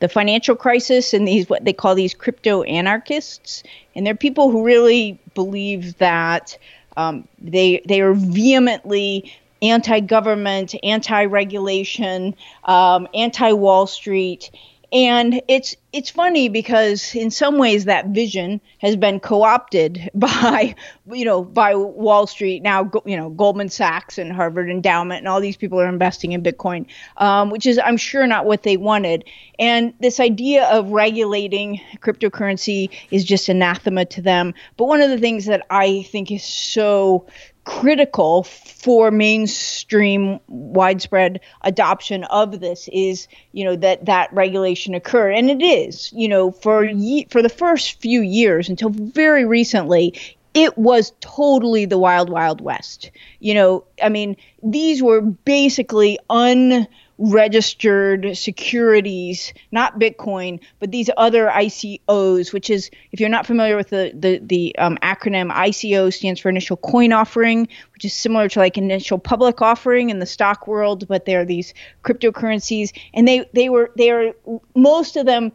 the 0.00 0.08
financial 0.08 0.56
crisis 0.56 1.14
and 1.14 1.28
these 1.28 1.48
what 1.48 1.64
they 1.64 1.72
call 1.72 1.94
these 1.94 2.14
crypto 2.14 2.62
anarchists, 2.64 3.62
and 3.94 4.06
they're 4.06 4.14
people 4.14 4.50
who 4.50 4.64
really 4.64 5.18
believe 5.34 5.96
that 5.98 6.58
um, 6.96 7.26
they 7.38 7.82
they 7.86 8.00
are 8.00 8.14
vehemently 8.14 9.32
anti-government, 9.62 10.74
anti-regulation, 10.82 12.34
um, 12.64 13.06
anti-Wall 13.14 13.86
Street, 13.86 14.50
and 14.92 15.40
it's 15.46 15.76
it's 15.92 16.10
funny 16.10 16.48
because 16.48 17.14
in 17.14 17.30
some 17.30 17.58
ways 17.58 17.84
that 17.84 18.08
vision 18.08 18.60
has 18.78 18.96
been 18.96 19.20
co-opted 19.20 20.10
by 20.14 20.74
you 21.12 21.24
know 21.24 21.42
by 21.42 21.74
Wall 21.74 22.26
Street 22.26 22.62
now 22.62 22.90
you 23.04 23.16
know 23.16 23.30
Goldman 23.30 23.68
Sachs 23.68 24.18
and 24.18 24.32
Harvard 24.32 24.68
Endowment 24.68 25.18
and 25.20 25.28
all 25.28 25.40
these 25.40 25.56
people 25.56 25.80
are 25.80 25.88
investing 25.88 26.32
in 26.32 26.42
Bitcoin, 26.42 26.86
um, 27.18 27.50
which 27.50 27.66
is 27.66 27.78
I'm 27.82 27.96
sure 27.96 28.26
not 28.26 28.46
what 28.46 28.62
they 28.62 28.76
wanted. 28.76 29.24
And 29.58 29.92
this 30.00 30.18
idea 30.20 30.64
of 30.66 30.90
regulating 30.90 31.80
cryptocurrency 31.98 32.90
is 33.10 33.24
just 33.24 33.48
anathema 33.48 34.06
to 34.06 34.22
them. 34.22 34.54
But 34.76 34.86
one 34.86 35.00
of 35.00 35.10
the 35.10 35.18
things 35.18 35.46
that 35.46 35.66
I 35.70 36.02
think 36.04 36.30
is 36.30 36.42
so 36.42 37.26
critical 37.64 38.44
for 38.44 39.10
mainstream 39.10 40.40
widespread 40.48 41.40
adoption 41.62 42.24
of 42.24 42.60
this 42.60 42.88
is 42.92 43.28
you 43.52 43.64
know 43.64 43.76
that 43.76 44.06
that 44.06 44.32
regulation 44.32 44.94
occur. 44.94 45.30
And 45.30 45.50
it 45.50 45.62
is 45.62 46.12
you 46.12 46.28
know 46.28 46.50
for 46.50 46.84
ye- 46.84 47.26
for 47.30 47.42
the 47.42 47.48
first 47.48 48.00
few 48.00 48.22
years 48.22 48.68
until 48.68 48.90
very 48.90 49.44
recently 49.44 50.14
it 50.52 50.76
was 50.76 51.12
totally 51.20 51.84
the 51.84 51.98
wild 51.98 52.28
wild 52.28 52.60
west. 52.60 53.10
You 53.40 53.54
know 53.54 53.84
i 54.02 54.08
mean 54.08 54.36
these 54.62 55.02
were 55.02 55.20
basically 55.20 56.18
un 56.28 56.86
registered 57.20 58.34
securities, 58.36 59.52
not 59.70 60.00
Bitcoin, 60.00 60.58
but 60.78 60.90
these 60.90 61.10
other 61.18 61.48
ICOs, 61.48 62.52
which 62.52 62.70
is, 62.70 62.90
if 63.12 63.20
you're 63.20 63.28
not 63.28 63.46
familiar 63.46 63.76
with 63.76 63.90
the 63.90 64.10
the, 64.14 64.40
the 64.42 64.76
um, 64.78 64.96
acronym, 65.02 65.52
ICO 65.52 66.12
stands 66.12 66.40
for 66.40 66.48
initial 66.48 66.78
coin 66.78 67.12
offering, 67.12 67.68
which 67.92 68.06
is 68.06 68.14
similar 68.14 68.48
to 68.48 68.58
like 68.58 68.78
initial 68.78 69.18
public 69.18 69.60
offering 69.60 70.08
in 70.08 70.18
the 70.18 70.26
stock 70.26 70.66
world, 70.66 71.06
but 71.06 71.26
they're 71.26 71.44
these 71.44 71.74
cryptocurrencies, 72.02 72.90
and 73.12 73.28
they 73.28 73.46
they 73.52 73.68
were 73.68 73.92
they 73.96 74.10
are 74.10 74.32
most 74.74 75.16
of 75.16 75.26
them 75.26 75.52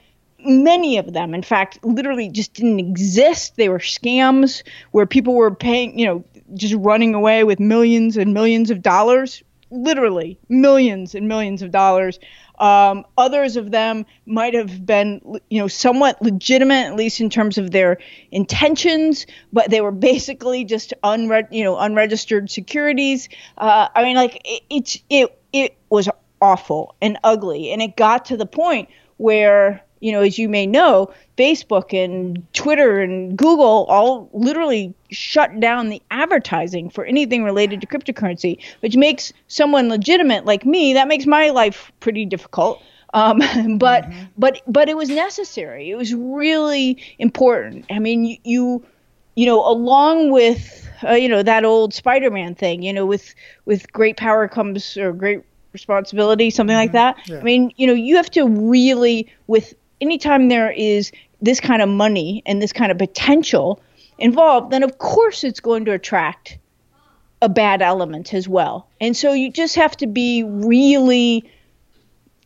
many 0.47 0.97
of 0.99 1.13
them 1.13 1.34
in 1.34 1.41
fact 1.41 1.84
literally 1.84 2.30
just 2.30 2.53
didn't 2.53 2.80
exist. 2.80 3.55
They 3.55 3.70
were 3.70 3.80
scams 3.80 4.61
where 4.91 5.07
people 5.07 5.34
were 5.34 5.53
paying 5.53 5.97
you 5.97 6.05
know 6.05 6.24
just 6.53 6.76
running 6.76 7.16
away 7.16 7.43
with 7.43 7.59
millions 7.59 8.18
and 8.18 8.36
millions 8.36 8.70
of 8.70 8.84
dollars 8.84 9.41
literally 9.72 10.39
millions 10.49 11.16
and 11.16 11.28
millions 11.28 11.61
of 11.61 11.72
dollars. 11.72 12.20
Um, 12.59 13.05
others 13.18 13.57
of 13.57 13.72
them 13.72 14.05
might 14.26 14.53
have 14.53 14.86
been, 14.86 15.22
you 15.49 15.59
know, 15.59 15.68
somewhat 15.68 16.22
legitimate, 16.22 16.86
at 16.86 16.95
least 16.95 17.20
in 17.20 17.30
terms 17.30 17.57
of 17.57 17.72
their 17.72 17.97
intentions, 18.32 19.26
but 19.51 19.70
they 19.70 19.82
were 19.82 19.91
basically 19.91 20.63
just 20.63 20.93
unre- 21.03 21.51
you 21.51 21.63
know, 21.63 21.78
unregistered 21.78 22.49
securities. 22.49 23.28
Uh, 23.57 23.89
I 23.93 24.03
mean, 24.03 24.16
like 24.16 24.41
it, 24.45 24.63
it's 24.70 24.97
it 25.09 25.38
it 25.51 25.78
was 25.89 26.09
awful 26.41 26.95
and 27.01 27.18
ugly, 27.24 27.72
and 27.72 27.82
it 27.82 27.97
got 27.97 28.26
to 28.26 28.38
the 28.38 28.45
point 28.45 28.89
where 29.18 29.84
you 29.99 30.11
know, 30.11 30.21
as 30.21 30.37
you 30.37 30.49
may 30.49 30.65
know, 30.65 31.11
Facebook 31.37 31.93
and 31.93 32.45
Twitter 32.53 32.99
and 32.99 33.37
Google 33.37 33.85
all 33.89 34.29
literally 34.33 34.93
shut 35.09 35.59
down 35.59 35.89
the 35.89 36.01
advertising 36.11 36.89
for 36.89 37.05
anything 37.05 37.43
related 37.43 37.81
to 37.81 37.87
cryptocurrency, 37.87 38.61
which 38.81 38.95
makes 38.95 39.33
someone 39.47 39.89
legitimate 39.89 40.45
like 40.45 40.65
me, 40.65 40.93
that 40.93 41.07
makes 41.07 41.25
my 41.25 41.49
life 41.49 41.91
pretty 41.99 42.25
difficult. 42.25 42.81
Um, 43.13 43.39
but 43.77 44.03
mm-hmm. 44.03 44.25
but 44.37 44.61
but 44.67 44.89
it 44.89 44.97
was 44.97 45.09
necessary. 45.09 45.89
It 45.89 45.95
was 45.95 46.13
really 46.13 47.01
important. 47.17 47.85
I 47.89 47.99
mean, 47.99 48.25
you 48.25 48.37
you, 48.43 48.85
you 49.35 49.45
know, 49.45 49.67
along 49.67 50.31
with 50.31 50.87
uh, 51.03 51.13
you 51.13 51.29
know 51.29 51.43
that 51.43 51.65
old 51.65 51.93
Spider-Man 51.93 52.55
thing, 52.55 52.83
you 52.83 52.93
know, 52.93 53.05
with 53.05 53.33
with 53.65 53.91
great 53.91 54.17
power 54.17 54.47
comes 54.47 54.97
or 54.97 55.13
great 55.13 55.41
responsibility, 55.73 56.49
something 56.49 56.73
mm-hmm. 56.73 56.81
like 56.81 56.91
that. 56.93 57.17
Yeah. 57.27 57.39
I 57.39 57.43
mean, 57.43 57.73
you 57.75 57.87
know, 57.87 57.93
you 57.93 58.15
have 58.15 58.31
to 58.31 58.47
really 58.47 59.27
with 59.47 59.73
anytime 60.06 60.47
there 60.47 60.72
is 60.72 61.12
this 61.41 61.60
kind 61.60 61.82
of 61.82 61.89
money 61.89 62.43
and 62.45 62.62
this 62.62 62.74
kind 62.74 62.91
of 62.91 62.97
potential 62.97 63.82
involved, 64.18 64.72
then 64.72 64.84
of 64.84 64.97
course 64.97 65.43
it's 65.43 65.60
going 65.60 65.86
to 65.86 65.91
attract 65.91 66.58
a 67.41 67.49
bad 67.49 67.82
element 67.82 68.34
as 68.34 68.47
well. 68.47 68.88
And 69.01 69.16
so 69.16 69.34
you 69.34 69.51
just 69.51 69.76
have 69.76 69.97
to 69.97 70.08
be 70.08 70.43
really 70.43 71.49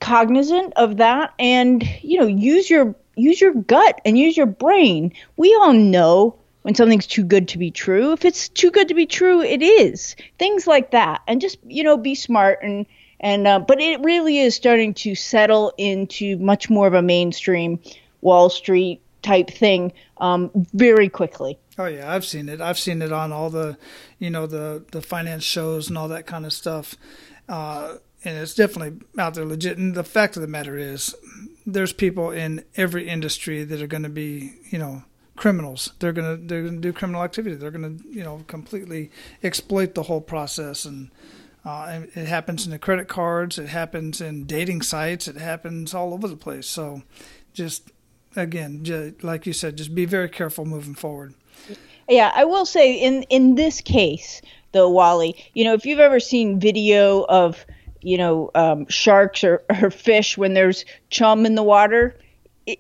cognizant 0.01 0.73
of 0.77 0.95
that 0.95 1.33
and 1.37 1.83
you 2.01 2.17
know 2.17 2.25
use 2.25 2.69
your 2.69 2.95
use 3.15 3.41
your 3.41 3.53
gut 3.53 3.99
and 4.05 4.17
use 4.17 4.35
your 4.37 4.45
brain. 4.45 5.11
We 5.37 5.53
all 5.55 5.73
know 5.73 6.35
when 6.61 6.75
something's 6.75 7.07
too 7.07 7.23
good 7.23 7.47
to 7.49 7.57
be 7.57 7.71
true. 7.71 8.13
If 8.13 8.25
it's 8.25 8.49
too 8.49 8.71
good 8.71 8.87
to 8.87 8.93
be 8.93 9.05
true, 9.05 9.41
it 9.41 9.61
is. 9.61 10.15
Things 10.37 10.67
like 10.67 10.91
that. 10.91 11.21
And 11.27 11.41
just, 11.41 11.57
you 11.65 11.83
know, 11.83 11.97
be 11.97 12.15
smart 12.15 12.59
and 12.61 12.85
and 13.19 13.47
uh, 13.47 13.59
but 13.59 13.81
it 13.81 13.99
really 14.03 14.39
is 14.39 14.55
starting 14.55 14.93
to 14.95 15.15
settle 15.15 15.73
into 15.77 16.37
much 16.37 16.69
more 16.69 16.87
of 16.87 16.93
a 16.93 17.01
mainstream 17.01 17.79
Wall 18.21 18.49
Street 18.49 19.01
type 19.21 19.49
thing 19.49 19.91
um, 20.17 20.49
very 20.73 21.09
quickly. 21.09 21.57
Oh 21.77 21.85
yeah, 21.85 22.13
I've 22.13 22.25
seen 22.25 22.49
it. 22.49 22.61
I've 22.61 22.79
seen 22.79 23.01
it 23.01 23.11
on 23.11 23.31
all 23.31 23.49
the, 23.49 23.77
you 24.17 24.29
know, 24.29 24.47
the 24.47 24.83
the 24.91 25.01
finance 25.01 25.43
shows 25.43 25.87
and 25.87 25.97
all 25.97 26.07
that 26.09 26.25
kind 26.25 26.45
of 26.45 26.53
stuff. 26.53 26.95
Uh, 27.47 27.95
and 28.23 28.37
it's 28.37 28.53
definitely 28.53 28.99
out 29.17 29.33
there 29.33 29.45
legit. 29.45 29.77
And 29.77 29.95
the 29.95 30.03
fact 30.03 30.35
of 30.35 30.41
the 30.41 30.47
matter 30.47 30.77
is, 30.77 31.15
there's 31.65 31.93
people 31.93 32.31
in 32.31 32.65
every 32.75 33.07
industry 33.07 33.63
that 33.63 33.81
are 33.81 33.87
going 33.87 34.03
to 34.03 34.09
be, 34.09 34.53
you 34.69 34.77
know, 34.77 35.03
criminals. 35.39 35.93
They're 35.99 36.11
gonna 36.11 36.35
they're 36.35 36.63
gonna 36.63 36.81
do 36.81 36.91
criminal 36.91 37.23
activity. 37.23 37.55
They're 37.55 37.71
gonna 37.71 37.95
you 38.09 38.23
know 38.23 38.43
completely 38.47 39.09
exploit 39.41 39.95
the 39.95 40.03
whole 40.03 40.21
process 40.21 40.85
and 40.85 41.09
uh, 41.65 42.01
it 42.15 42.27
happens 42.27 42.65
in 42.65 42.71
the 42.71 42.79
credit 42.79 43.07
cards. 43.07 43.57
It 43.57 43.67
happens 43.67 44.21
in 44.21 44.45
dating 44.45 44.81
sites. 44.81 45.27
It 45.27 45.37
happens 45.37 45.93
all 45.93 46.13
over 46.13 46.27
the 46.27 46.37
place. 46.37 46.67
So, 46.67 47.03
just 47.53 47.91
again, 48.35 48.83
just, 48.83 49.23
like 49.23 49.45
you 49.45 49.53
said, 49.53 49.75
just 49.75 49.93
be 49.93 50.05
very 50.05 50.29
careful 50.29 50.65
moving 50.65 50.95
forward. 50.95 51.33
Yeah, 52.07 52.31
I 52.33 52.45
will 52.45 52.65
say 52.65 52.93
in 52.93 53.23
in 53.23 53.55
this 53.55 53.81
case, 53.81 54.41
though, 54.71 54.89
Wally, 54.89 55.35
you 55.53 55.63
know, 55.63 55.73
if 55.73 55.85
you've 55.85 55.99
ever 55.99 56.19
seen 56.19 56.59
video 56.59 57.25
of 57.29 57.65
you 58.01 58.17
know 58.17 58.49
um, 58.55 58.87
sharks 58.87 59.43
or, 59.43 59.61
or 59.81 59.91
fish 59.91 60.37
when 60.37 60.53
there's 60.53 60.85
chum 61.09 61.45
in 61.45 61.55
the 61.55 61.63
water, 61.63 62.17
it, 62.65 62.79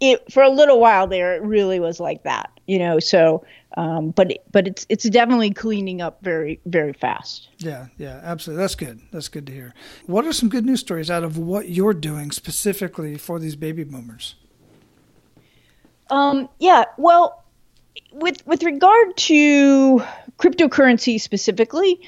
it 0.00 0.32
for 0.32 0.42
a 0.42 0.50
little 0.50 0.78
while 0.78 1.06
there, 1.06 1.34
it 1.34 1.42
really 1.42 1.80
was 1.80 1.98
like 1.98 2.22
that. 2.24 2.50
You 2.66 2.78
know, 2.78 3.00
so 3.00 3.44
um, 3.76 4.10
but 4.10 4.32
but 4.50 4.66
it's 4.66 4.86
it's 4.88 5.08
definitely 5.08 5.50
cleaning 5.50 6.00
up 6.00 6.22
very 6.22 6.60
very 6.66 6.92
fast. 6.92 7.48
Yeah, 7.58 7.86
yeah, 7.98 8.20
absolutely. 8.22 8.62
That's 8.62 8.74
good. 8.74 9.00
That's 9.12 9.28
good 9.28 9.46
to 9.46 9.52
hear. 9.52 9.74
What 10.06 10.26
are 10.26 10.32
some 10.32 10.48
good 10.48 10.64
news 10.64 10.80
stories 10.80 11.10
out 11.10 11.24
of 11.24 11.38
what 11.38 11.68
you're 11.68 11.94
doing 11.94 12.30
specifically 12.30 13.16
for 13.16 13.38
these 13.38 13.56
baby 13.56 13.84
boomers? 13.84 14.34
Um, 16.10 16.48
yeah, 16.58 16.84
well, 16.98 17.44
with 18.12 18.46
with 18.46 18.62
regard 18.62 19.16
to 19.16 20.02
cryptocurrency 20.38 21.20
specifically, 21.20 22.00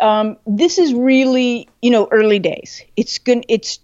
um, 0.00 0.36
this 0.46 0.78
is 0.78 0.92
really 0.92 1.68
you 1.80 1.90
know 1.90 2.08
early 2.10 2.38
days. 2.38 2.82
It's 2.96 3.18
good. 3.18 3.44
It's 3.48 3.80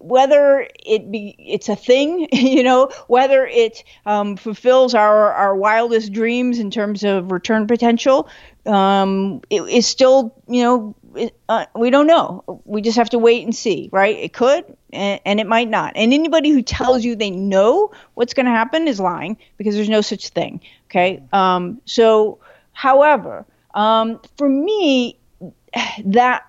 whether 0.00 0.66
it 0.84 1.10
be 1.10 1.36
it's 1.38 1.68
a 1.68 1.76
thing, 1.76 2.28
you 2.32 2.62
know, 2.62 2.90
whether 3.06 3.46
it 3.46 3.84
um, 4.06 4.36
fulfills 4.36 4.94
our 4.94 5.32
our 5.32 5.54
wildest 5.54 6.12
dreams 6.12 6.58
in 6.58 6.70
terms 6.70 7.04
of 7.04 7.30
return 7.30 7.66
potential, 7.66 8.28
um, 8.66 9.42
it 9.50 9.62
is 9.62 9.86
still 9.86 10.34
you 10.48 10.62
know 10.62 10.94
it, 11.14 11.36
uh, 11.48 11.66
we 11.74 11.90
don't 11.90 12.06
know. 12.06 12.62
We 12.64 12.82
just 12.82 12.96
have 12.96 13.10
to 13.10 13.18
wait 13.18 13.44
and 13.44 13.54
see, 13.54 13.88
right? 13.92 14.16
It 14.16 14.32
could 14.32 14.64
and, 14.92 15.20
and 15.24 15.40
it 15.40 15.46
might 15.46 15.68
not. 15.68 15.92
And 15.96 16.12
anybody 16.12 16.50
who 16.50 16.62
tells 16.62 17.04
you 17.04 17.16
they 17.16 17.30
know 17.30 17.92
what's 18.14 18.34
going 18.34 18.46
to 18.46 18.52
happen 18.52 18.88
is 18.88 19.00
lying 19.00 19.36
because 19.56 19.74
there's 19.74 19.88
no 19.88 20.00
such 20.00 20.28
thing. 20.28 20.60
Okay. 20.88 21.22
Um, 21.32 21.80
so, 21.84 22.38
however, 22.72 23.44
um, 23.74 24.20
for 24.36 24.48
me, 24.48 25.18
that 26.04 26.46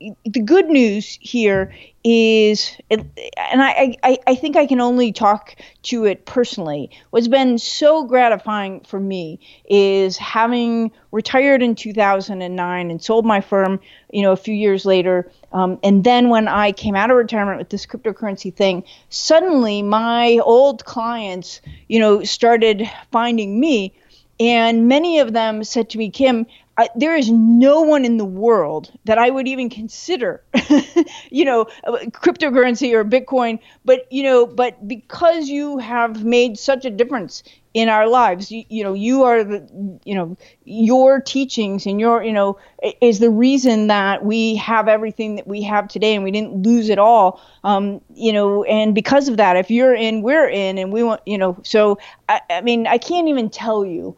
the 0.00 0.40
good 0.40 0.68
news 0.68 1.18
here 1.20 1.74
is, 2.04 2.76
and 2.88 3.10
I, 3.36 3.96
I, 4.02 4.18
I 4.28 4.34
think 4.36 4.56
I 4.56 4.66
can 4.66 4.80
only 4.80 5.12
talk 5.12 5.56
to 5.84 6.04
it 6.04 6.24
personally. 6.24 6.90
What's 7.10 7.26
been 7.26 7.58
so 7.58 8.04
gratifying 8.04 8.80
for 8.80 9.00
me 9.00 9.40
is 9.68 10.16
having 10.16 10.92
retired 11.10 11.62
in 11.62 11.74
2009 11.74 12.90
and 12.90 13.02
sold 13.02 13.26
my 13.26 13.40
firm, 13.40 13.80
you 14.12 14.22
know, 14.22 14.32
a 14.32 14.36
few 14.36 14.54
years 14.54 14.86
later. 14.86 15.30
Um, 15.52 15.78
and 15.82 16.04
then 16.04 16.28
when 16.28 16.46
I 16.46 16.72
came 16.72 16.94
out 16.94 17.10
of 17.10 17.16
retirement 17.16 17.58
with 17.58 17.70
this 17.70 17.84
cryptocurrency 17.84 18.54
thing, 18.54 18.84
suddenly 19.10 19.82
my 19.82 20.38
old 20.44 20.84
clients, 20.84 21.60
you 21.88 21.98
know, 21.98 22.22
started 22.22 22.88
finding 23.10 23.58
me. 23.58 23.92
And 24.40 24.86
many 24.86 25.18
of 25.18 25.32
them 25.32 25.64
said 25.64 25.90
to 25.90 25.98
me, 25.98 26.10
Kim, 26.10 26.46
I, 26.78 26.88
there 26.94 27.16
is 27.16 27.28
no 27.28 27.80
one 27.80 28.04
in 28.04 28.18
the 28.18 28.24
world 28.24 28.92
that 29.04 29.18
I 29.18 29.30
would 29.30 29.48
even 29.48 29.68
consider, 29.68 30.44
you 31.30 31.44
know, 31.44 31.66
uh, 31.84 31.98
cryptocurrency 32.12 32.94
or 32.94 33.04
Bitcoin. 33.04 33.58
But 33.84 34.06
you 34.12 34.22
know, 34.22 34.46
but 34.46 34.86
because 34.86 35.48
you 35.48 35.78
have 35.78 36.24
made 36.24 36.56
such 36.56 36.84
a 36.84 36.90
difference 36.90 37.42
in 37.74 37.88
our 37.88 38.08
lives, 38.08 38.52
you, 38.52 38.62
you 38.68 38.84
know, 38.84 38.94
you 38.94 39.24
are 39.24 39.42
the, 39.42 39.98
you 40.04 40.14
know, 40.14 40.36
your 40.64 41.20
teachings 41.20 41.84
and 41.84 41.98
your, 42.00 42.22
you 42.22 42.32
know, 42.32 42.56
is 43.00 43.18
the 43.18 43.30
reason 43.30 43.88
that 43.88 44.24
we 44.24 44.54
have 44.54 44.86
everything 44.86 45.34
that 45.34 45.48
we 45.48 45.62
have 45.62 45.88
today, 45.88 46.14
and 46.14 46.22
we 46.22 46.30
didn't 46.30 46.62
lose 46.62 46.90
it 46.90 46.98
all. 47.00 47.40
Um, 47.64 48.00
you 48.14 48.32
know, 48.32 48.62
and 48.64 48.94
because 48.94 49.28
of 49.28 49.36
that, 49.38 49.56
if 49.56 49.68
you're 49.68 49.94
in, 49.94 50.22
we're 50.22 50.48
in, 50.48 50.78
and 50.78 50.92
we 50.92 51.02
want, 51.02 51.22
you 51.26 51.38
know, 51.38 51.58
so 51.64 51.98
I, 52.28 52.40
I 52.50 52.60
mean, 52.60 52.86
I 52.86 52.98
can't 52.98 53.26
even 53.26 53.50
tell 53.50 53.84
you 53.84 54.16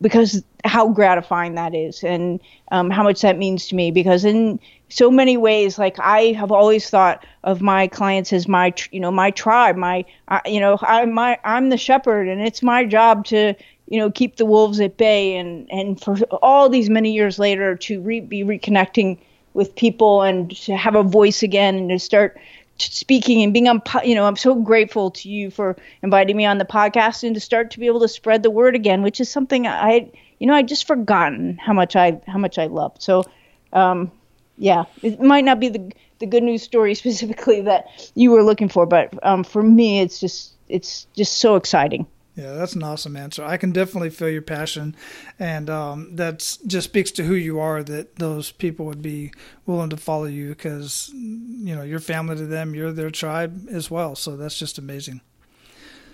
because 0.00 0.42
how 0.64 0.88
gratifying 0.88 1.54
that 1.54 1.74
is 1.74 2.04
and 2.04 2.40
um, 2.70 2.90
how 2.90 3.02
much 3.02 3.20
that 3.22 3.36
means 3.36 3.66
to 3.66 3.74
me 3.74 3.90
because 3.90 4.24
in 4.24 4.58
so 4.88 5.10
many 5.10 5.36
ways 5.36 5.78
like 5.78 5.98
i 5.98 6.32
have 6.32 6.52
always 6.52 6.88
thought 6.88 7.26
of 7.42 7.60
my 7.60 7.86
clients 7.88 8.32
as 8.32 8.46
my 8.46 8.72
you 8.92 9.00
know 9.00 9.10
my 9.10 9.30
tribe 9.30 9.76
my 9.76 10.04
uh, 10.28 10.40
you 10.46 10.60
know 10.60 10.78
i'm 10.82 11.12
my 11.12 11.38
i'm 11.44 11.70
the 11.70 11.76
shepherd 11.76 12.28
and 12.28 12.40
it's 12.40 12.62
my 12.62 12.84
job 12.84 13.24
to 13.24 13.52
you 13.88 13.98
know 13.98 14.10
keep 14.10 14.36
the 14.36 14.46
wolves 14.46 14.80
at 14.80 14.96
bay 14.96 15.36
and 15.36 15.68
and 15.70 16.00
for 16.00 16.16
all 16.42 16.68
these 16.68 16.88
many 16.88 17.12
years 17.12 17.38
later 17.38 17.74
to 17.74 18.00
re- 18.00 18.20
be 18.20 18.44
reconnecting 18.44 19.18
with 19.54 19.74
people 19.76 20.22
and 20.22 20.56
to 20.56 20.76
have 20.76 20.94
a 20.94 21.02
voice 21.02 21.42
again 21.42 21.76
and 21.76 21.90
to 21.90 21.98
start 21.98 22.38
speaking 22.78 23.42
and 23.42 23.52
being 23.52 23.68
on 23.68 23.80
you 24.04 24.14
know 24.14 24.24
i'm 24.24 24.36
so 24.36 24.54
grateful 24.54 25.10
to 25.10 25.28
you 25.28 25.50
for 25.50 25.76
inviting 26.02 26.36
me 26.36 26.44
on 26.44 26.58
the 26.58 26.64
podcast 26.64 27.22
and 27.22 27.34
to 27.34 27.40
start 27.40 27.70
to 27.70 27.78
be 27.78 27.86
able 27.86 28.00
to 28.00 28.08
spread 28.08 28.42
the 28.42 28.50
word 28.50 28.74
again 28.74 29.02
which 29.02 29.20
is 29.20 29.28
something 29.28 29.66
i 29.66 30.10
you 30.38 30.46
know 30.46 30.54
i 30.54 30.62
just 30.62 30.86
forgotten 30.86 31.56
how 31.58 31.72
much 31.72 31.96
i 31.96 32.20
how 32.26 32.38
much 32.38 32.58
i 32.58 32.66
loved. 32.66 33.02
So 33.02 33.24
um 33.72 34.10
yeah 34.56 34.84
it 35.02 35.20
might 35.20 35.44
not 35.44 35.60
be 35.60 35.68
the 35.68 35.92
the 36.18 36.26
good 36.26 36.42
news 36.42 36.62
story 36.62 36.94
specifically 37.02 37.60
that 37.62 38.10
you 38.14 38.30
were 38.30 38.42
looking 38.42 38.68
for 38.68 38.86
but 38.86 39.12
um 39.24 39.44
for 39.44 39.62
me 39.62 40.00
it's 40.00 40.20
just 40.20 40.52
it's 40.68 41.06
just 41.14 41.38
so 41.38 41.56
exciting 41.56 42.06
yeah, 42.36 42.52
that's 42.52 42.74
an 42.74 42.82
awesome 42.82 43.16
answer. 43.16 43.44
I 43.44 43.56
can 43.56 43.70
definitely 43.70 44.10
feel 44.10 44.28
your 44.28 44.42
passion, 44.42 44.96
and 45.38 45.70
um, 45.70 46.16
that 46.16 46.38
just 46.66 46.88
speaks 46.88 47.12
to 47.12 47.24
who 47.24 47.34
you 47.34 47.60
are. 47.60 47.82
That 47.82 48.16
those 48.16 48.50
people 48.50 48.86
would 48.86 49.02
be 49.02 49.32
willing 49.66 49.90
to 49.90 49.96
follow 49.96 50.24
you 50.24 50.48
because 50.48 51.10
you 51.14 51.76
know 51.76 51.82
you're 51.82 52.00
family 52.00 52.36
to 52.36 52.46
them, 52.46 52.74
you're 52.74 52.92
their 52.92 53.10
tribe 53.10 53.68
as 53.70 53.90
well. 53.90 54.16
So 54.16 54.36
that's 54.36 54.58
just 54.58 54.78
amazing. 54.78 55.20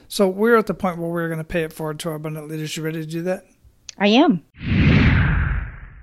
So 0.09 0.29
we're 0.29 0.57
at 0.57 0.67
the 0.67 0.75
point 0.75 0.99
where 0.99 1.09
we're 1.09 1.29
going 1.29 1.39
to 1.39 1.45
pay 1.45 1.63
it 1.63 1.73
forward 1.73 2.01
to 2.01 2.11
our 2.11 2.17
abundant 2.17 2.49
leaders. 2.49 2.77
You 2.77 2.83
ready 2.83 3.01
to 3.01 3.11
do 3.11 3.23
that? 3.23 3.47
I 3.97 4.09
am. 4.09 4.43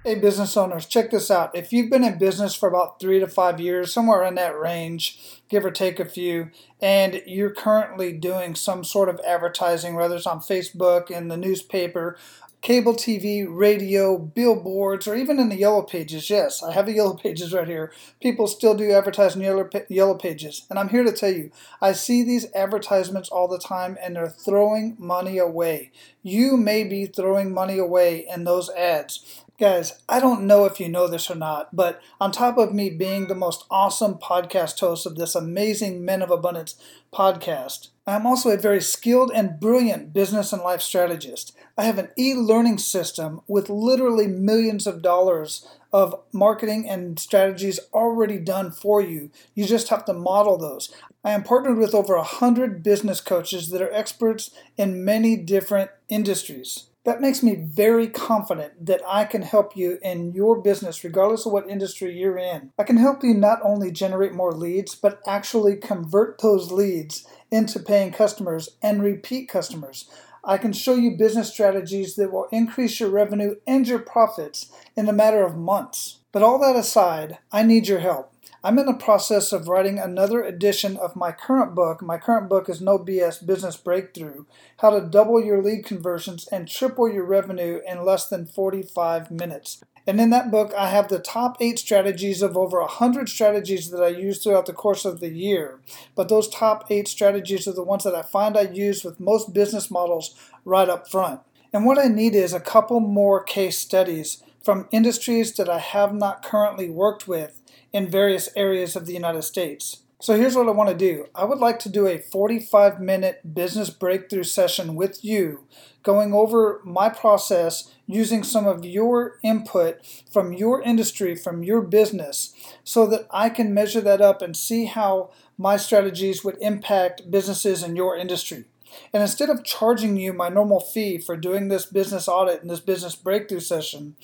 Hey, 0.07 0.15
business 0.15 0.55
owners, 0.55 0.85
check 0.85 1.11
this 1.11 1.29
out. 1.29 1.53
If 1.53 1.73
you've 1.73 1.89
been 1.89 2.05
in 2.05 2.17
business 2.17 2.55
for 2.55 2.69
about 2.69 2.97
three 2.97 3.19
to 3.19 3.27
five 3.27 3.59
years, 3.59 3.91
somewhere 3.91 4.23
in 4.23 4.35
that 4.35 4.57
range, 4.57 5.41
give 5.49 5.65
or 5.65 5.69
take 5.69 5.99
a 5.99 6.05
few, 6.05 6.49
and 6.81 7.21
you're 7.25 7.53
currently 7.53 8.13
doing 8.13 8.55
some 8.55 8.85
sort 8.85 9.09
of 9.09 9.19
advertising, 9.27 9.95
whether 9.95 10.15
it's 10.15 10.25
on 10.25 10.39
Facebook, 10.39 11.11
in 11.11 11.27
the 11.27 11.35
newspaper, 11.35 12.17
cable 12.61 12.93
TV, 12.93 13.45
radio, 13.47 14.17
billboards, 14.17 15.09
or 15.09 15.15
even 15.15 15.39
in 15.39 15.49
the 15.49 15.57
yellow 15.57 15.81
pages. 15.81 16.29
Yes, 16.29 16.63
I 16.63 16.71
have 16.71 16.85
the 16.85 16.93
yellow 16.95 17.15
pages 17.15 17.53
right 17.53 17.67
here. 17.67 17.91
People 18.21 18.47
still 18.47 18.75
do 18.75 18.91
advertise 18.91 19.35
in 19.35 19.41
yellow, 19.41 19.69
yellow 19.89 20.15
pages. 20.15 20.65
And 20.69 20.79
I'm 20.79 20.87
here 20.89 21.03
to 21.03 21.11
tell 21.11 21.31
you, 21.33 21.51
I 21.81 21.91
see 21.91 22.23
these 22.23 22.47
advertisements 22.55 23.27
all 23.27 23.49
the 23.49 23.59
time 23.59 23.97
and 24.01 24.15
they're 24.15 24.29
throwing 24.29 24.95
money 24.97 25.37
away. 25.37 25.91
You 26.23 26.55
may 26.55 26.85
be 26.85 27.07
throwing 27.07 27.53
money 27.53 27.77
away 27.77 28.25
in 28.27 28.45
those 28.45 28.69
ads. 28.69 29.43
Guys, 29.59 30.03
I 30.07 30.19
don't 30.19 30.45
know 30.45 30.65
if 30.65 30.79
you 30.79 30.87
know 30.87 31.07
this 31.07 31.31
or 31.31 31.35
not, 31.35 31.75
but 31.75 31.99
on 32.21 32.31
top 32.31 32.59
of 32.59 32.75
me 32.75 32.91
being 32.91 33.25
the 33.25 33.33
most 33.33 33.65
awesome 33.71 34.13
podcast 34.19 34.79
host 34.79 35.07
of 35.07 35.15
this 35.15 35.33
amazing 35.33 36.05
Men 36.05 36.21
of 36.21 36.29
Abundance 36.29 36.75
podcast, 37.11 37.87
I'm 38.05 38.27
also 38.27 38.51
a 38.51 38.57
very 38.57 38.79
skilled 38.79 39.31
and 39.33 39.59
brilliant 39.59 40.13
business 40.13 40.53
and 40.53 40.61
life 40.61 40.81
strategist. 40.83 41.57
I 41.75 41.85
have 41.85 41.97
an 41.97 42.09
e 42.15 42.35
learning 42.35 42.77
system 42.77 43.41
with 43.47 43.67
literally 43.67 44.27
millions 44.27 44.85
of 44.85 45.01
dollars 45.01 45.67
of 45.91 46.21
marketing 46.31 46.87
and 46.87 47.17
strategies 47.17 47.79
already 47.95 48.37
done 48.37 48.69
for 48.69 49.01
you. 49.01 49.31
You 49.55 49.65
just 49.65 49.89
have 49.89 50.05
to 50.05 50.13
model 50.13 50.59
those. 50.59 50.93
I 51.23 51.31
am 51.31 51.41
partnered 51.41 51.79
with 51.79 51.95
over 51.95 52.15
100 52.15 52.83
business 52.83 53.21
coaches 53.21 53.69
that 53.69 53.81
are 53.81 53.91
experts 53.91 54.51
in 54.77 55.03
many 55.03 55.35
different 55.35 55.89
industries. 56.09 56.83
That 57.07 57.21
makes 57.21 57.41
me 57.41 57.55
very 57.55 58.09
confident 58.09 58.85
that 58.85 58.99
I 59.07 59.23
can 59.23 59.41
help 59.41 59.77
you 59.77 59.97
in 60.03 60.33
your 60.33 60.59
business, 60.61 61.05
regardless 61.05 61.45
of 61.45 61.53
what 61.53 61.69
industry 61.69 62.13
you're 62.13 62.37
in. 62.37 62.73
I 62.77 62.83
can 62.83 62.97
help 62.97 63.23
you 63.23 63.33
not 63.33 63.59
only 63.63 63.91
generate 63.93 64.33
more 64.33 64.51
leads, 64.51 64.93
but 64.93 65.21
actually 65.25 65.77
convert 65.77 66.41
those 66.41 66.69
leads 66.69 67.25
into 67.49 67.79
paying 67.79 68.11
customers 68.11 68.71
and 68.81 69.01
repeat 69.01 69.47
customers. 69.47 70.09
I 70.43 70.57
can 70.57 70.73
show 70.73 70.95
you 70.95 71.15
business 71.15 71.49
strategies 71.49 72.15
that 72.15 72.33
will 72.33 72.49
increase 72.51 72.99
your 72.99 73.09
revenue 73.09 73.55
and 73.65 73.87
your 73.87 73.99
profits 73.99 74.69
in 74.97 75.07
a 75.07 75.13
matter 75.13 75.45
of 75.45 75.55
months. 75.55 76.17
But 76.33 76.43
all 76.43 76.59
that 76.59 76.75
aside, 76.75 77.37
I 77.53 77.63
need 77.63 77.87
your 77.87 77.99
help. 77.99 78.33
I'm 78.67 78.77
in 78.77 78.85
the 78.85 78.93
process 78.93 79.53
of 79.53 79.69
writing 79.69 79.97
another 79.97 80.43
edition 80.43 80.97
of 80.97 81.15
my 81.15 81.31
current 81.31 81.73
book. 81.73 82.01
My 82.01 82.17
current 82.17 82.49
book 82.49 82.67
is 82.67 82.81
No 82.81 82.99
BS 82.99 83.45
Business 83.45 83.77
Breakthrough 83.77 84.43
How 84.79 84.89
to 84.89 84.99
Double 84.99 85.41
Your 85.41 85.63
Lead 85.63 85.85
Conversions 85.85 86.49
and 86.49 86.67
Triple 86.67 87.09
Your 87.09 87.23
Revenue 87.23 87.79
in 87.87 88.03
Less 88.03 88.27
Than 88.27 88.45
45 88.45 89.31
Minutes. 89.31 89.81
And 90.05 90.19
in 90.19 90.31
that 90.31 90.51
book, 90.51 90.73
I 90.77 90.89
have 90.89 91.07
the 91.07 91.17
top 91.17 91.55
eight 91.61 91.79
strategies 91.79 92.41
of 92.41 92.57
over 92.57 92.81
100 92.81 93.29
strategies 93.29 93.89
that 93.91 94.03
I 94.03 94.09
use 94.09 94.43
throughout 94.43 94.65
the 94.65 94.73
course 94.73 95.05
of 95.05 95.21
the 95.21 95.33
year. 95.33 95.79
But 96.13 96.27
those 96.27 96.49
top 96.49 96.87
eight 96.89 97.07
strategies 97.07 97.69
are 97.69 97.73
the 97.73 97.83
ones 97.83 98.03
that 98.03 98.15
I 98.15 98.21
find 98.21 98.57
I 98.57 98.63
use 98.63 99.01
with 99.01 99.17
most 99.17 99.53
business 99.53 99.89
models 99.89 100.35
right 100.65 100.89
up 100.89 101.09
front. 101.09 101.39
And 101.71 101.85
what 101.85 101.97
I 101.97 102.09
need 102.09 102.35
is 102.35 102.51
a 102.51 102.59
couple 102.59 102.99
more 102.99 103.41
case 103.41 103.77
studies 103.77 104.43
from 104.61 104.89
industries 104.91 105.53
that 105.53 105.69
I 105.69 105.79
have 105.79 106.13
not 106.13 106.43
currently 106.43 106.89
worked 106.89 107.29
with 107.29 107.61
in 107.93 108.07
various 108.07 108.49
areas 108.55 108.95
of 108.95 109.05
the 109.05 109.13
United 109.13 109.43
States. 109.43 110.03
So 110.19 110.35
here's 110.35 110.55
what 110.55 110.67
I 110.67 110.71
want 110.71 110.89
to 110.89 110.95
do. 110.95 111.27
I 111.35 111.45
would 111.45 111.59
like 111.59 111.77
to 111.79 111.89
do 111.89 112.07
a 112.07 112.17
45 112.17 112.99
minute 112.99 113.53
business 113.53 113.91
breakthrough 113.91 114.45
session 114.45 114.95
with 114.95 115.23
you, 115.23 115.65
going 116.01 116.33
over 116.33 116.81
my 116.83 117.09
process 117.09 117.93
using 118.07 118.41
some 118.43 118.65
of 118.65 118.83
your 118.83 119.37
input 119.43 119.99
from 120.31 120.53
your 120.53 120.81
industry, 120.81 121.35
from 121.35 121.63
your 121.63 121.81
business, 121.81 122.51
so 122.83 123.05
that 123.05 123.27
I 123.29 123.49
can 123.49 123.75
measure 123.75 124.01
that 124.01 124.19
up 124.19 124.41
and 124.41 124.57
see 124.57 124.85
how 124.85 125.29
my 125.55 125.77
strategies 125.77 126.43
would 126.43 126.57
impact 126.61 127.29
businesses 127.29 127.83
in 127.83 127.95
your 127.95 128.17
industry. 128.17 128.65
And 129.13 129.21
instead 129.21 129.49
of 129.51 129.63
charging 129.63 130.17
you 130.17 130.33
my 130.33 130.49
normal 130.49 130.79
fee 130.79 131.19
for 131.19 131.37
doing 131.37 131.67
this 131.67 131.85
business 131.85 132.27
audit 132.27 132.61
and 132.61 132.71
this 132.71 132.79
business 132.79 133.15
breakthrough 133.15 133.59
session, 133.59 134.15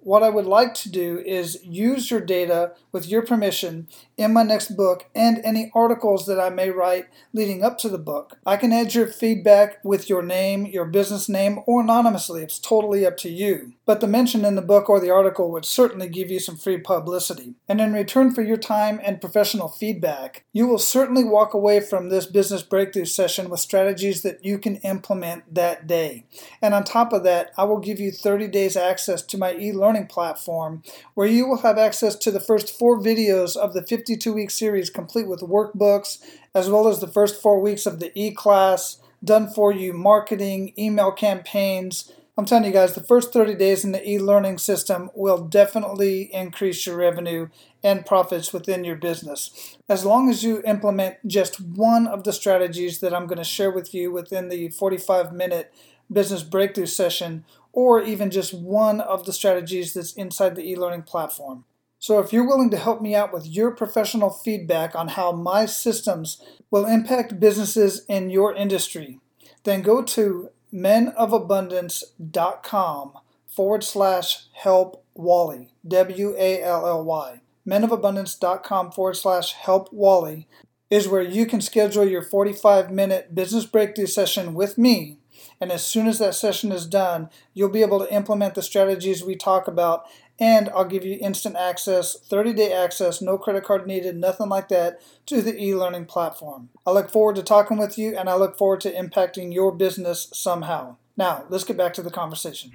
what 0.00 0.22
I 0.22 0.30
would 0.30 0.46
like 0.46 0.74
to 0.74 0.90
do 0.90 1.18
is 1.18 1.64
use 1.64 2.10
your 2.10 2.20
data 2.20 2.72
with 2.92 3.08
your 3.08 3.22
permission 3.22 3.88
in 4.16 4.32
my 4.32 4.42
next 4.42 4.76
book 4.76 5.06
and 5.14 5.40
any 5.44 5.70
articles 5.74 6.26
that 6.26 6.40
I 6.40 6.50
may 6.50 6.70
write 6.70 7.06
leading 7.32 7.62
up 7.62 7.78
to 7.78 7.88
the 7.88 7.98
book. 7.98 8.38
I 8.46 8.56
can 8.56 8.72
add 8.72 8.94
your 8.94 9.06
feedback 9.06 9.78
with 9.84 10.08
your 10.08 10.22
name, 10.22 10.66
your 10.66 10.84
business 10.84 11.28
name, 11.28 11.60
or 11.66 11.82
anonymously. 11.82 12.42
It's 12.42 12.58
totally 12.58 13.06
up 13.06 13.16
to 13.18 13.28
you. 13.28 13.74
But 13.86 14.00
the 14.00 14.06
mention 14.06 14.44
in 14.44 14.54
the 14.54 14.62
book 14.62 14.88
or 14.88 15.00
the 15.00 15.10
article 15.10 15.50
would 15.52 15.64
certainly 15.64 16.08
give 16.08 16.30
you 16.30 16.40
some 16.40 16.56
free 16.56 16.78
publicity. 16.78 17.54
And 17.68 17.80
in 17.80 17.92
return 17.92 18.34
for 18.34 18.42
your 18.42 18.56
time 18.56 19.00
and 19.04 19.20
professional 19.20 19.68
feedback, 19.68 20.44
you 20.52 20.66
will 20.66 20.78
certainly 20.78 21.24
walk 21.24 21.54
away 21.54 21.80
from 21.80 22.08
this 22.08 22.26
business 22.26 22.62
breakthrough 22.62 23.04
session 23.04 23.48
with 23.48 23.60
strategies 23.60 24.22
that 24.22 24.44
you 24.44 24.58
can 24.58 24.76
implement 24.76 25.54
that 25.54 25.86
day. 25.86 26.24
And 26.60 26.74
on 26.74 26.84
top 26.84 27.12
of 27.12 27.24
that, 27.24 27.52
I 27.56 27.64
will 27.64 27.78
give 27.78 28.00
you 28.00 28.10
30 28.10 28.48
days 28.48 28.76
access 28.76 29.22
to 29.22 29.38
my 29.38 29.54
e 29.54 29.72
learning 29.72 29.97
platform 30.06 30.82
where 31.14 31.26
you 31.26 31.46
will 31.46 31.58
have 31.58 31.78
access 31.78 32.14
to 32.16 32.30
the 32.30 32.40
first 32.40 32.78
four 32.78 32.98
videos 33.00 33.56
of 33.56 33.74
the 33.74 33.84
52 33.84 34.32
week 34.32 34.50
series 34.50 34.90
complete 34.90 35.28
with 35.28 35.40
workbooks, 35.40 36.18
as 36.54 36.70
well 36.70 36.88
as 36.88 37.00
the 37.00 37.08
first 37.08 37.40
four 37.42 37.60
weeks 37.60 37.86
of 37.86 38.00
the 38.00 38.12
e 38.14 38.30
class, 38.30 39.00
done 39.24 39.48
for 39.48 39.72
you 39.72 39.92
marketing, 39.92 40.72
email 40.78 41.10
campaigns. 41.10 42.12
I'm 42.36 42.44
telling 42.44 42.66
you 42.66 42.72
guys, 42.72 42.94
the 42.94 43.02
first 43.02 43.32
30 43.32 43.56
days 43.56 43.84
in 43.84 43.90
the 43.90 44.08
e 44.08 44.18
learning 44.18 44.58
system 44.58 45.10
will 45.12 45.38
definitely 45.38 46.32
increase 46.32 46.86
your 46.86 46.96
revenue 46.96 47.48
and 47.82 48.06
profits 48.06 48.52
within 48.52 48.84
your 48.84 48.94
business. 48.94 49.76
As 49.88 50.04
long 50.04 50.30
as 50.30 50.44
you 50.44 50.62
implement 50.64 51.16
just 51.26 51.60
one 51.60 52.06
of 52.06 52.22
the 52.22 52.32
strategies 52.32 53.00
that 53.00 53.12
I'm 53.12 53.26
going 53.26 53.38
to 53.38 53.44
share 53.44 53.72
with 53.72 53.92
you 53.92 54.12
within 54.12 54.48
the 54.48 54.68
45 54.68 55.32
minute 55.32 55.74
business 56.12 56.42
breakthrough 56.42 56.86
session, 56.86 57.44
or 57.72 58.02
even 58.02 58.30
just 58.30 58.54
one 58.54 59.00
of 59.00 59.24
the 59.24 59.32
strategies 59.32 59.94
that's 59.94 60.12
inside 60.12 60.56
the 60.56 60.68
e 60.68 60.76
learning 60.76 61.02
platform. 61.02 61.64
So, 61.98 62.20
if 62.20 62.32
you're 62.32 62.46
willing 62.46 62.70
to 62.70 62.76
help 62.76 63.02
me 63.02 63.14
out 63.14 63.32
with 63.32 63.46
your 63.46 63.70
professional 63.72 64.30
feedback 64.30 64.94
on 64.94 65.08
how 65.08 65.32
my 65.32 65.66
systems 65.66 66.40
will 66.70 66.86
impact 66.86 67.40
businesses 67.40 68.04
in 68.08 68.30
your 68.30 68.54
industry, 68.54 69.18
then 69.64 69.82
go 69.82 70.02
to 70.02 70.50
menofabundance.com 70.72 73.12
forward 73.46 73.82
slash 73.82 74.46
help 74.52 75.04
Wally, 75.14 75.72
W 75.86 76.34
A 76.38 76.62
L 76.62 76.86
L 76.86 77.04
Y. 77.04 77.40
menofabundance.com 77.66 78.92
forward 78.92 79.16
slash 79.16 79.52
help 79.52 79.92
Wally 79.92 80.46
is 80.90 81.08
where 81.08 81.22
you 81.22 81.46
can 81.46 81.60
schedule 81.60 82.06
your 82.06 82.22
45 82.22 82.90
minute 82.90 83.34
business 83.34 83.66
breakthrough 83.66 84.06
session 84.06 84.54
with 84.54 84.78
me. 84.78 85.18
And 85.60 85.72
as 85.72 85.84
soon 85.84 86.06
as 86.06 86.18
that 86.18 86.34
session 86.34 86.70
is 86.72 86.86
done, 86.86 87.30
you'll 87.52 87.68
be 87.68 87.82
able 87.82 87.98
to 87.98 88.14
implement 88.14 88.54
the 88.54 88.62
strategies 88.62 89.24
we 89.24 89.36
talk 89.36 89.66
about. 89.66 90.06
And 90.40 90.68
I'll 90.68 90.84
give 90.84 91.04
you 91.04 91.18
instant 91.20 91.56
access, 91.56 92.16
30 92.16 92.52
day 92.52 92.72
access, 92.72 93.20
no 93.20 93.36
credit 93.38 93.64
card 93.64 93.86
needed, 93.86 94.16
nothing 94.16 94.48
like 94.48 94.68
that, 94.68 95.00
to 95.26 95.42
the 95.42 95.60
e 95.60 95.74
learning 95.74 96.06
platform. 96.06 96.68
I 96.86 96.92
look 96.92 97.10
forward 97.10 97.36
to 97.36 97.42
talking 97.42 97.76
with 97.76 97.98
you 97.98 98.16
and 98.16 98.30
I 98.30 98.36
look 98.36 98.56
forward 98.56 98.80
to 98.82 98.92
impacting 98.92 99.52
your 99.52 99.72
business 99.72 100.30
somehow. 100.32 100.96
Now, 101.16 101.44
let's 101.48 101.64
get 101.64 101.76
back 101.76 101.92
to 101.94 102.02
the 102.02 102.10
conversation. 102.12 102.70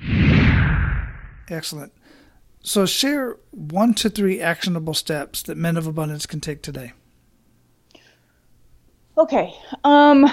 Excellent. 1.50 1.94
So, 2.62 2.86
share 2.86 3.38
one 3.52 3.94
to 3.96 4.10
three 4.10 4.42
actionable 4.42 4.94
steps 4.94 5.42
that 5.44 5.58
men 5.58 5.78
of 5.78 5.88
abundance 5.88 6.26
can 6.26 6.42
take 6.42 6.62
today. 6.62 6.94
Okay. 9.18 9.54
Um, 9.84 10.30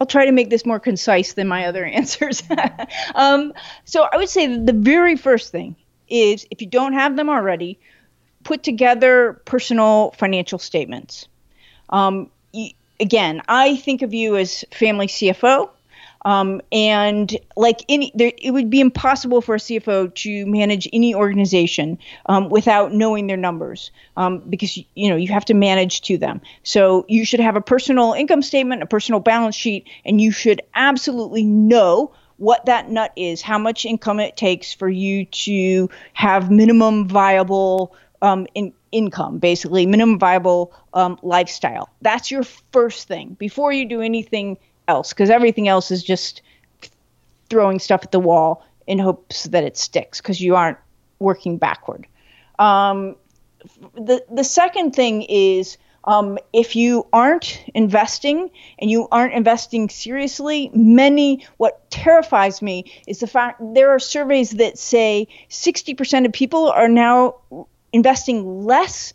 I'll 0.00 0.06
try 0.06 0.26
to 0.26 0.32
make 0.32 0.50
this 0.50 0.66
more 0.66 0.80
concise 0.80 1.34
than 1.34 1.48
my 1.48 1.66
other 1.66 1.84
answers. 2.00 2.42
um, 3.14 3.52
so, 3.84 4.06
I 4.10 4.16
would 4.16 4.28
say 4.28 4.56
the 4.56 4.72
very 4.72 5.16
first 5.16 5.52
thing 5.52 5.76
is 6.08 6.46
if 6.50 6.60
you 6.60 6.66
don't 6.66 6.92
have 6.92 7.16
them 7.16 7.28
already, 7.28 7.78
put 8.42 8.62
together 8.62 9.40
personal 9.44 10.12
financial 10.12 10.58
statements. 10.58 11.28
Um, 11.88 12.30
again, 13.00 13.42
I 13.48 13.76
think 13.76 14.02
of 14.02 14.14
you 14.14 14.36
as 14.36 14.64
family 14.72 15.06
CFO. 15.06 15.70
Um, 16.24 16.62
and 16.72 17.36
like 17.56 17.84
any, 17.88 18.10
there, 18.14 18.32
it 18.38 18.50
would 18.50 18.70
be 18.70 18.80
impossible 18.80 19.40
for 19.40 19.56
a 19.56 19.58
CFO 19.58 20.14
to 20.14 20.46
manage 20.46 20.88
any 20.92 21.14
organization 21.14 21.98
um, 22.26 22.48
without 22.48 22.92
knowing 22.92 23.26
their 23.26 23.36
numbers, 23.36 23.90
um, 24.16 24.38
because 24.48 24.76
you 24.76 25.10
know 25.10 25.16
you 25.16 25.28
have 25.28 25.44
to 25.46 25.54
manage 25.54 26.02
to 26.02 26.16
them. 26.16 26.40
So 26.62 27.04
you 27.08 27.24
should 27.24 27.40
have 27.40 27.56
a 27.56 27.60
personal 27.60 28.14
income 28.14 28.42
statement, 28.42 28.82
a 28.82 28.86
personal 28.86 29.20
balance 29.20 29.54
sheet, 29.54 29.86
and 30.04 30.20
you 30.20 30.32
should 30.32 30.62
absolutely 30.74 31.44
know 31.44 32.12
what 32.36 32.66
that 32.66 32.90
nut 32.90 33.12
is, 33.16 33.42
how 33.42 33.58
much 33.58 33.84
income 33.84 34.18
it 34.18 34.36
takes 34.36 34.72
for 34.74 34.88
you 34.88 35.24
to 35.26 35.88
have 36.14 36.50
minimum 36.50 37.06
viable 37.06 37.94
um, 38.22 38.46
in, 38.54 38.72
income, 38.90 39.38
basically 39.38 39.86
minimum 39.86 40.18
viable 40.18 40.72
um, 40.94 41.18
lifestyle. 41.22 41.90
That's 42.00 42.30
your 42.30 42.44
first 42.72 43.06
thing 43.06 43.36
before 43.38 43.72
you 43.72 43.86
do 43.86 44.00
anything 44.00 44.56
else 44.88 45.12
because 45.12 45.30
everything 45.30 45.68
else 45.68 45.90
is 45.90 46.02
just 46.02 46.42
throwing 47.48 47.78
stuff 47.78 48.02
at 48.02 48.12
the 48.12 48.20
wall 48.20 48.64
in 48.86 48.98
hopes 48.98 49.44
that 49.44 49.64
it 49.64 49.76
sticks 49.76 50.20
because 50.20 50.40
you 50.40 50.56
aren't 50.56 50.78
working 51.18 51.56
backward. 51.56 52.06
Um, 52.58 53.16
the 53.94 54.24
the 54.30 54.44
second 54.44 54.94
thing 54.94 55.22
is 55.22 55.78
um, 56.04 56.38
if 56.52 56.76
you 56.76 57.06
aren't 57.12 57.62
investing 57.74 58.50
and 58.78 58.90
you 58.90 59.08
aren't 59.10 59.32
investing 59.32 59.88
seriously, 59.88 60.70
many 60.74 61.46
what 61.56 61.88
terrifies 61.90 62.60
me 62.60 62.92
is 63.06 63.20
the 63.20 63.26
fact 63.26 63.60
there 63.74 63.90
are 63.90 63.98
surveys 63.98 64.50
that 64.52 64.78
say 64.78 65.26
60% 65.48 66.26
of 66.26 66.32
people 66.32 66.68
are 66.70 66.88
now 66.88 67.36
investing 67.92 68.64
less 68.64 69.14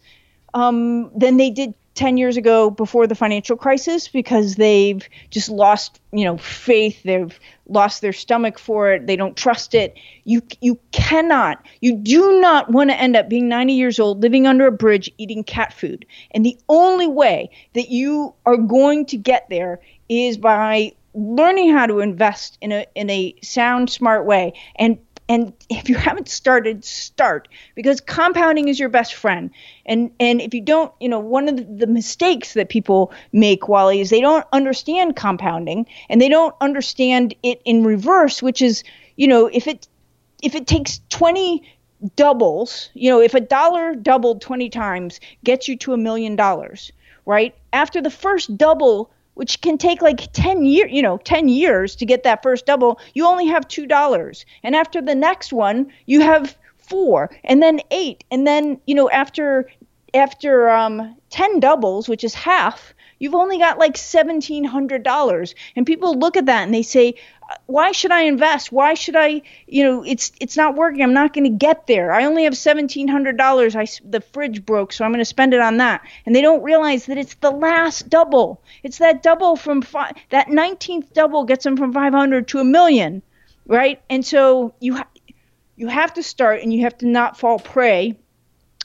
um, 0.53 1.11
than 1.15 1.37
they 1.37 1.51
did 1.51 1.73
10 1.99 2.15
years 2.15 2.37
ago 2.37 2.69
before 2.69 3.07
the 3.07 3.13
financial 3.13 3.57
crisis 3.57 4.07
because 4.07 4.55
they've 4.55 5.09
just 5.31 5.49
lost 5.49 5.99
you 6.13 6.23
know 6.23 6.37
faith 6.37 7.03
they've 7.03 7.37
lost 7.67 7.99
their 8.01 8.13
stomach 8.13 8.57
for 8.57 8.93
it 8.93 9.05
they 9.05 9.17
don't 9.17 9.35
trust 9.35 9.75
it. 9.75 9.95
You 10.23 10.41
you 10.61 10.79
cannot 10.93 11.61
you 11.81 11.93
do 11.97 12.39
not 12.39 12.71
want 12.71 12.89
to 12.89 12.95
end 12.95 13.17
up 13.17 13.27
being 13.27 13.49
90 13.49 13.73
years 13.73 13.99
old 13.99 14.23
living 14.23 14.47
under 14.47 14.65
a 14.65 14.71
bridge 14.71 15.11
eating 15.17 15.43
cat 15.43 15.73
food. 15.73 16.05
And 16.31 16.45
the 16.45 16.57
only 16.69 17.05
way 17.05 17.49
that 17.73 17.89
you 17.89 18.33
are 18.45 18.55
going 18.55 19.05
to 19.07 19.17
get 19.17 19.49
there 19.49 19.81
is 20.07 20.37
by 20.37 20.93
learning 21.13 21.71
how 21.73 21.85
to 21.85 21.99
invest 21.99 22.57
in 22.61 22.71
a 22.71 22.85
in 22.95 23.09
a 23.09 23.35
sound 23.41 23.89
smart 23.89 24.25
way. 24.25 24.53
And 24.77 24.97
and 25.29 25.53
if 25.69 25.87
you 25.87 25.95
haven't 25.95 26.27
started 26.27 26.83
start 26.83 27.47
because 27.75 28.01
compounding 28.01 28.67
is 28.67 28.79
your 28.79 28.89
best 28.89 29.13
friend. 29.13 29.51
And 29.85 30.11
and 30.19 30.41
if 30.41 30.53
you 30.53 30.61
don't 30.61 30.91
you 30.99 31.07
know 31.07 31.19
one 31.19 31.47
of 31.47 31.77
the, 31.77 31.87
mistakes 31.87 32.53
that 32.53 32.69
people 32.69 33.13
make 33.31 33.67
wally 33.67 34.01
is 34.01 34.09
they 34.09 34.21
don't 34.21 34.45
understand 34.51 35.15
compounding 35.15 35.85
and 36.09 36.19
they 36.19 36.29
don't 36.29 36.55
understand 36.59 37.35
it 37.43 37.61
in 37.65 37.83
reverse 37.83 38.41
which 38.41 38.61
is 38.61 38.83
you 39.15 39.27
know 39.27 39.47
if 39.47 39.67
it 39.67 39.87
if 40.43 40.55
it 40.55 40.67
takes 40.67 41.01
20 41.09 41.63
doubles 42.15 42.89
you 42.93 43.09
know 43.09 43.21
if 43.21 43.33
a 43.33 43.39
dollar 43.39 43.95
doubled 43.95 44.41
20 44.41 44.69
times 44.69 45.19
gets 45.43 45.67
you 45.67 45.75
to 45.77 45.93
a 45.93 45.97
million 45.97 46.35
dollars 46.35 46.91
right? 47.29 47.53
After 47.73 48.01
the 48.01 48.09
first 48.09 48.57
double 48.57 49.11
which 49.39 49.61
can 49.61 49.77
take 49.77 50.01
like 50.01 50.33
10 50.33 50.65
years, 50.65 50.91
you 50.91 51.01
know, 51.01 51.17
10 51.17 51.47
years 51.47 51.95
to 51.95 52.05
get 52.05 52.23
that 52.23 52.43
first 52.43 52.65
double, 52.65 52.99
you 53.13 53.25
only 53.25 53.47
have 53.47 53.69
$2. 53.69 54.45
And 54.63 54.75
after 54.75 55.01
the 55.01 55.15
next 55.15 55.53
one, 55.53 55.93
you 56.05 56.19
have 56.19 56.57
4 56.75 57.29
and 57.45 57.63
then 57.63 57.79
8 57.89 58.21
and 58.31 58.45
then, 58.45 58.81
you 58.85 58.95
know, 58.95 59.09
after 59.09 59.69
after 60.13 60.67
um 60.69 61.15
10 61.29 61.61
doubles, 61.61 62.09
which 62.09 62.25
is 62.25 62.33
half, 62.33 62.93
you've 63.19 63.33
only 63.33 63.57
got 63.57 63.79
like 63.79 63.93
$1700 63.93 65.53
and 65.77 65.85
people 65.85 66.19
look 66.19 66.35
at 66.35 66.47
that 66.47 66.63
and 66.63 66.73
they 66.73 66.83
say 66.83 67.15
why 67.65 67.91
should 67.91 68.11
I 68.11 68.21
invest? 68.21 68.71
Why 68.71 68.93
should 68.93 69.15
I, 69.15 69.41
you 69.67 69.83
know, 69.83 70.03
it's 70.03 70.31
it's 70.39 70.57
not 70.57 70.75
working. 70.75 71.01
I'm 71.01 71.13
not 71.13 71.33
going 71.33 71.45
to 71.45 71.49
get 71.49 71.87
there. 71.87 72.11
I 72.11 72.25
only 72.25 72.43
have 72.43 72.53
$1700. 72.53 73.75
I 73.75 74.07
the 74.07 74.21
fridge 74.21 74.65
broke, 74.65 74.93
so 74.93 75.03
I'm 75.03 75.11
going 75.11 75.19
to 75.19 75.25
spend 75.25 75.53
it 75.53 75.59
on 75.59 75.77
that. 75.77 76.01
And 76.25 76.35
they 76.35 76.41
don't 76.41 76.63
realize 76.63 77.07
that 77.07 77.17
it's 77.17 77.35
the 77.35 77.51
last 77.51 78.09
double. 78.09 78.61
It's 78.83 78.99
that 78.99 79.23
double 79.23 79.55
from 79.55 79.81
five, 79.81 80.13
that 80.29 80.47
19th 80.47 81.13
double 81.13 81.43
gets 81.45 81.63
them 81.63 81.77
from 81.77 81.93
500 81.93 82.47
to 82.49 82.59
a 82.59 82.63
million, 82.63 83.21
right? 83.65 84.01
And 84.09 84.25
so 84.25 84.73
you 84.79 84.97
ha- 84.97 85.07
you 85.75 85.87
have 85.87 86.13
to 86.15 86.23
start 86.23 86.61
and 86.61 86.73
you 86.73 86.81
have 86.81 86.97
to 86.99 87.07
not 87.07 87.37
fall 87.37 87.59
prey 87.59 88.17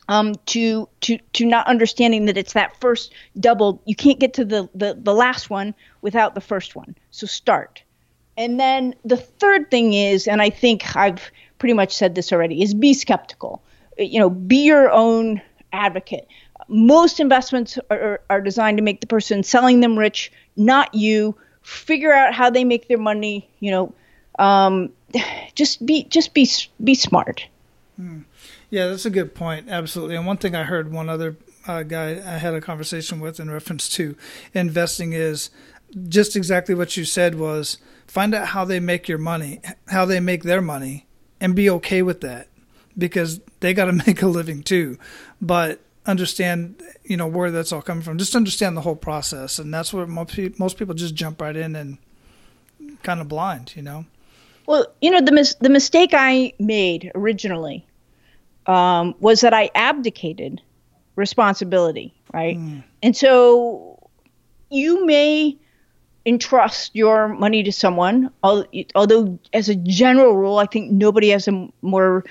um, 0.08 0.34
to 0.46 0.88
to 1.02 1.18
to 1.34 1.46
not 1.46 1.66
understanding 1.66 2.26
that 2.26 2.36
it's 2.36 2.54
that 2.54 2.80
first 2.80 3.12
double. 3.38 3.82
You 3.84 3.96
can't 3.96 4.18
get 4.18 4.34
to 4.34 4.44
the, 4.44 4.68
the 4.74 4.98
the 5.00 5.14
last 5.14 5.50
one 5.50 5.74
without 6.00 6.34
the 6.34 6.40
first 6.40 6.76
one. 6.76 6.96
So 7.10 7.26
start. 7.26 7.83
And 8.36 8.58
then 8.58 8.94
the 9.04 9.16
third 9.16 9.70
thing 9.70 9.92
is, 9.92 10.26
and 10.26 10.42
I 10.42 10.50
think 10.50 10.96
I've 10.96 11.30
pretty 11.58 11.74
much 11.74 11.94
said 11.94 12.14
this 12.14 12.32
already, 12.32 12.62
is 12.62 12.74
be 12.74 12.94
skeptical. 12.94 13.62
You 13.98 14.18
know, 14.18 14.30
be 14.30 14.64
your 14.64 14.90
own 14.90 15.40
advocate. 15.72 16.26
Most 16.68 17.20
investments 17.20 17.78
are, 17.90 18.20
are 18.30 18.40
designed 18.40 18.78
to 18.78 18.82
make 18.82 19.00
the 19.00 19.06
person 19.06 19.42
selling 19.42 19.80
them 19.80 19.98
rich, 19.98 20.32
not 20.56 20.94
you. 20.94 21.36
Figure 21.62 22.12
out 22.12 22.34
how 22.34 22.50
they 22.50 22.64
make 22.64 22.88
their 22.88 22.98
money. 22.98 23.48
You 23.60 23.70
know, 23.70 23.94
um, 24.38 24.92
just 25.54 25.84
be 25.84 26.04
just 26.04 26.34
be 26.34 26.48
be 26.82 26.94
smart. 26.94 27.46
Hmm. 27.96 28.20
Yeah, 28.70 28.88
that's 28.88 29.06
a 29.06 29.10
good 29.10 29.34
point. 29.34 29.68
Absolutely. 29.68 30.16
And 30.16 30.26
one 30.26 30.38
thing 30.38 30.56
I 30.56 30.64
heard 30.64 30.90
one 30.90 31.08
other 31.08 31.36
uh, 31.66 31.84
guy 31.84 32.10
I 32.10 32.38
had 32.38 32.54
a 32.54 32.60
conversation 32.60 33.20
with 33.20 33.38
in 33.38 33.50
reference 33.50 33.88
to 33.90 34.16
investing 34.52 35.12
is 35.12 35.50
just 36.08 36.34
exactly 36.34 36.74
what 36.74 36.96
you 36.96 37.04
said 37.04 37.36
was 37.36 37.78
find 38.06 38.34
out 38.34 38.48
how 38.48 38.64
they 38.64 38.80
make 38.80 39.08
your 39.08 39.18
money, 39.18 39.60
how 39.88 40.04
they 40.04 40.20
make 40.20 40.42
their 40.42 40.60
money, 40.60 41.06
and 41.40 41.54
be 41.54 41.68
okay 41.70 42.02
with 42.02 42.20
that 42.22 42.48
because 42.96 43.40
they 43.60 43.74
got 43.74 43.86
to 43.86 43.92
make 44.06 44.22
a 44.22 44.26
living 44.26 44.62
too. 44.62 44.98
But 45.40 45.80
understand, 46.06 46.82
you 47.04 47.16
know, 47.16 47.26
where 47.26 47.50
that's 47.50 47.72
all 47.72 47.82
coming 47.82 48.02
from. 48.02 48.18
Just 48.18 48.36
understand 48.36 48.76
the 48.76 48.82
whole 48.82 48.96
process, 48.96 49.58
and 49.58 49.72
that's 49.72 49.92
where 49.92 50.06
most 50.06 50.76
people 50.76 50.94
just 50.94 51.14
jump 51.14 51.40
right 51.40 51.56
in 51.56 51.76
and 51.76 51.98
kind 53.02 53.20
of 53.20 53.28
blind, 53.28 53.74
you 53.76 53.82
know. 53.82 54.04
Well, 54.66 54.86
you 55.00 55.10
know, 55.10 55.20
the 55.20 55.32
mis- 55.32 55.56
the 55.56 55.68
mistake 55.68 56.10
I 56.14 56.54
made 56.58 57.12
originally 57.14 57.86
um, 58.66 59.14
was 59.20 59.42
that 59.42 59.52
I 59.52 59.70
abdicated 59.74 60.62
responsibility, 61.16 62.14
right? 62.32 62.56
Mm. 62.56 62.82
And 63.02 63.16
so 63.16 64.08
you 64.70 65.04
may 65.04 65.56
entrust 66.26 66.94
your 66.94 67.28
money 67.28 67.62
to 67.62 67.72
someone. 67.72 68.30
Although, 68.42 69.38
as 69.52 69.68
a 69.68 69.74
general 69.74 70.36
rule, 70.36 70.58
I 70.58 70.66
think 70.66 70.90
nobody 70.90 71.30
has 71.30 71.48
a 71.48 71.68
more 71.82 72.24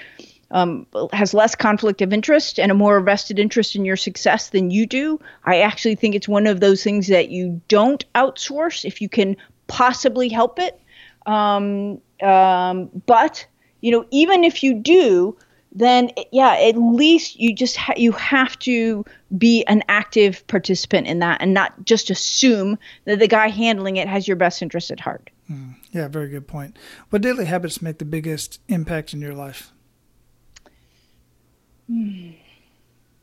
um, 0.52 0.86
has 1.12 1.34
less 1.34 1.56
conflict 1.56 2.02
of 2.02 2.14
interest 2.14 2.60
and 2.60 2.72
a 2.72 2.76
more 2.76 3.00
vested 3.02 3.40
interest 3.40 3.76
in 3.76 3.86
your 3.86 3.96
success 3.96 4.50
than 4.50 4.70
you 4.70 4.86
do. 4.86 5.20
I 5.46 5.62
actually 5.62 5.96
think 5.96 6.14
it's 6.14 6.28
one 6.28 6.46
of 6.46 6.60
those 6.60 6.84
things 6.84 7.08
that 7.08 7.30
you 7.30 7.60
don't 7.68 8.06
outsource 8.14 8.86
if 8.86 9.02
you 9.02 9.10
can 9.10 9.36
possibly 9.68 10.30
help 10.30 10.60
it. 10.60 10.80
Um, 11.26 12.00
um, 12.22 12.90
but 13.08 13.46
you 13.82 13.92
know, 13.92 14.06
even 14.12 14.44
if 14.44 14.64
you 14.64 14.76
do, 14.76 15.36
then 15.74 16.12
yeah, 16.32 16.56
at 16.56 16.78
least 16.78 17.40
you 17.40 17.54
just 17.54 17.76
ha- 17.76 17.96
you 17.98 18.12
have 18.12 18.58
to 18.60 19.04
be 19.38 19.64
an 19.66 19.84
active 19.90 20.46
participant 20.48 21.08
in 21.08 21.20
that 21.20 21.42
and 21.42 21.54
not 21.54 21.84
just 21.84 22.10
assume 22.10 22.78
that 23.06 23.20
the 23.20 23.28
guy 23.28 23.50
handling 23.50 23.98
it 23.98 24.08
has 24.08 24.28
your 24.28 24.38
best 24.38 24.62
interest 24.62 24.92
at 24.92 25.00
heart. 25.00 25.32
Mm, 25.52 25.76
yeah, 25.92 26.08
very 26.08 26.30
good 26.30 26.48
point. 26.48 26.78
What 27.10 27.24
daily 27.24 27.46
habits 27.46 27.82
make 27.82 27.98
the 27.98 28.06
biggest 28.06 28.62
impact 28.68 29.14
in 29.14 29.22
your 29.22 29.34
life? 29.34 29.72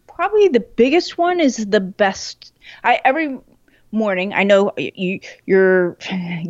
Probably 0.08 0.48
the 0.48 0.60
biggest 0.60 1.16
one 1.16 1.40
is 1.40 1.64
the 1.66 1.80
best. 1.80 2.52
I 2.84 3.00
every 3.04 3.38
morning. 3.92 4.32
I 4.32 4.44
know 4.44 4.72
you, 4.76 5.20
your 5.46 5.96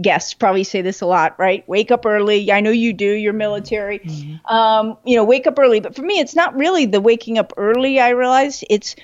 guests 0.01 0.35
probably 0.35 0.65
say 0.65 0.83
this 0.83 1.01
a 1.01 1.07
lot, 1.07 1.39
right? 1.39 1.67
Wake 1.69 1.91
up 1.91 2.07
early. 2.07 2.53
I 2.53 2.61
know 2.61 2.71
you 2.71 2.93
do. 2.93 3.11
You're 3.13 3.33
military. 3.33 4.01
Mm-hmm. 4.01 4.55
Um, 4.55 4.99
you 5.05 5.17
know, 5.17 5.25
wake 5.25 5.47
up 5.47 5.59
early. 5.59 5.81
But 5.81 5.95
for 5.95 6.03
me, 6.03 6.19
it's 6.21 6.35
not 6.35 6.57
really 6.57 6.87
the 6.87 7.01
waking 7.01 7.39
up 7.39 7.53
early. 7.57 8.01
I 8.01 8.11
realize 8.11 8.65
it's 8.69 8.97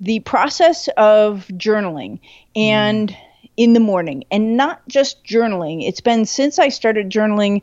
the 0.00 0.20
process 0.20 0.88
of 0.96 1.46
journaling 1.48 2.20
and 2.56 3.10
mm. 3.10 3.16
in 3.56 3.72
the 3.72 3.80
morning, 3.80 4.24
and 4.30 4.56
not 4.56 4.86
just 4.88 5.24
journaling. 5.24 5.86
It's 5.86 6.00
been 6.00 6.26
since 6.26 6.58
I 6.58 6.68
started 6.68 7.10
journaling. 7.10 7.62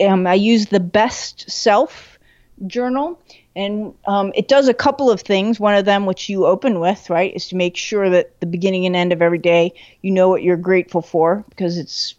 Um, 0.00 0.26
I 0.26 0.34
use 0.34 0.66
the 0.66 0.80
best 0.80 1.50
self 1.50 2.18
journal 2.66 3.20
and 3.56 3.94
um, 4.06 4.32
it 4.34 4.48
does 4.48 4.68
a 4.68 4.74
couple 4.74 5.10
of 5.10 5.20
things. 5.20 5.58
One 5.58 5.74
of 5.74 5.84
them, 5.84 6.06
which 6.06 6.28
you 6.28 6.46
open 6.46 6.80
with, 6.80 7.10
right, 7.10 7.34
is 7.34 7.48
to 7.48 7.56
make 7.56 7.76
sure 7.76 8.08
that 8.10 8.38
the 8.40 8.46
beginning 8.46 8.86
and 8.86 8.94
end 8.94 9.12
of 9.12 9.22
every 9.22 9.38
day, 9.38 9.72
you 10.02 10.10
know 10.10 10.28
what 10.28 10.42
you're 10.42 10.56
grateful 10.56 11.02
for, 11.02 11.44
because 11.50 11.76
it's, 11.76 12.14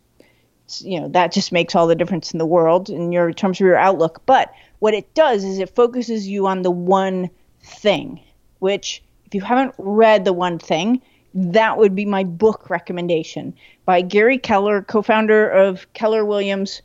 it's, 0.65 0.82
you 0.82 0.99
know, 0.99 1.07
that 1.09 1.32
just 1.32 1.51
makes 1.51 1.75
all 1.75 1.88
the 1.88 1.95
difference 1.95 2.32
in 2.32 2.38
the 2.38 2.45
world 2.45 2.89
in 2.89 3.11
your 3.11 3.29
in 3.29 3.34
terms 3.36 3.57
of 3.57 3.65
your 3.65 3.77
outlook. 3.77 4.21
But 4.25 4.53
what 4.79 4.93
it 4.93 5.13
does 5.13 5.43
is 5.43 5.59
it 5.59 5.75
focuses 5.75 6.27
you 6.27 6.47
on 6.47 6.63
the 6.63 6.71
one 6.71 7.29
thing, 7.63 8.19
which 8.59 9.01
if 9.25 9.34
you 9.34 9.41
haven't 9.41 9.75
read 9.77 10.25
the 10.25 10.34
one 10.34 10.59
thing, 10.59 11.01
that 11.34 11.77
would 11.77 11.95
be 11.95 12.03
my 12.03 12.25
book 12.25 12.69
recommendation 12.69 13.53
by 13.86 14.01
Gary 14.01 14.38
Keller, 14.38 14.82
co-founder 14.82 15.49
of 15.49 15.91
Keller 15.93 16.25
Williams 16.25 16.82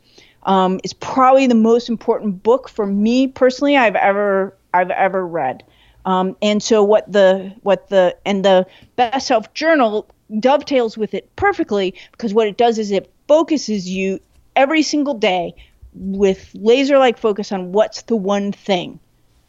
um, 0.47 0.79
is 0.83 0.93
probably 0.93 1.45
the 1.45 1.55
most 1.55 1.89
important 1.89 2.41
book 2.41 2.69
for 2.69 2.87
me 2.87 3.27
personally 3.27 3.77
I've 3.77 3.95
ever 3.95 4.55
I've 4.73 4.91
ever 4.91 5.25
read. 5.25 5.63
Um, 6.05 6.37
and 6.41 6.63
so 6.63 6.83
what 6.83 7.11
the 7.11 7.53
what 7.61 7.89
the 7.89 8.15
and 8.25 8.43
the 8.43 8.65
best 8.95 9.27
self 9.27 9.53
journal 9.53 10.07
dovetails 10.39 10.97
with 10.97 11.13
it 11.13 11.33
perfectly 11.35 11.93
because 12.11 12.33
what 12.33 12.47
it 12.47 12.57
does 12.57 12.79
is 12.79 12.91
it 12.91 13.11
focuses 13.27 13.89
you 13.89 14.19
every 14.55 14.81
single 14.81 15.13
day 15.13 15.53
with 15.93 16.51
laser 16.53 16.97
like 16.97 17.17
focus 17.17 17.51
on 17.51 17.71
what's 17.71 18.03
the 18.03 18.15
one 18.15 18.51
thing 18.51 18.99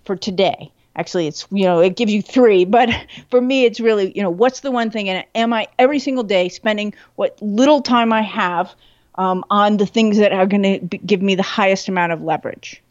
for 0.05 0.17
today 0.17 0.71
actually 0.95 1.27
it's 1.27 1.47
you 1.51 1.65
know 1.65 1.81
it 1.81 1.97
gives 1.97 2.13
you 2.13 2.23
three 2.23 2.65
but 2.77 2.89
for 3.31 3.41
me 3.41 3.65
it's 3.65 3.81
really 3.81 4.13
you 4.17 4.23
know 4.23 4.31
what's 4.31 4.61
the 4.61 4.71
one 4.71 4.91
thing 4.91 5.09
and 5.09 5.25
am 5.35 5.53
i 5.53 5.67
every 5.81 5.99
single 5.99 6.25
day 6.25 6.49
spending 6.49 6.95
what 7.17 7.37
little 7.43 7.83
time 7.83 8.13
i 8.13 8.23
have 8.23 8.73
um, 9.19 9.45
on 9.51 9.77
the 9.77 9.87
things 9.87 10.17
that 10.17 10.33
are 10.33 10.47
going 10.47 10.63
to 10.63 10.99
give 10.99 11.21
me 11.21 11.35
the 11.35 11.43
highest 11.43 11.89
amount 11.89 12.13
of 12.13 12.23
leverage. 12.23 12.83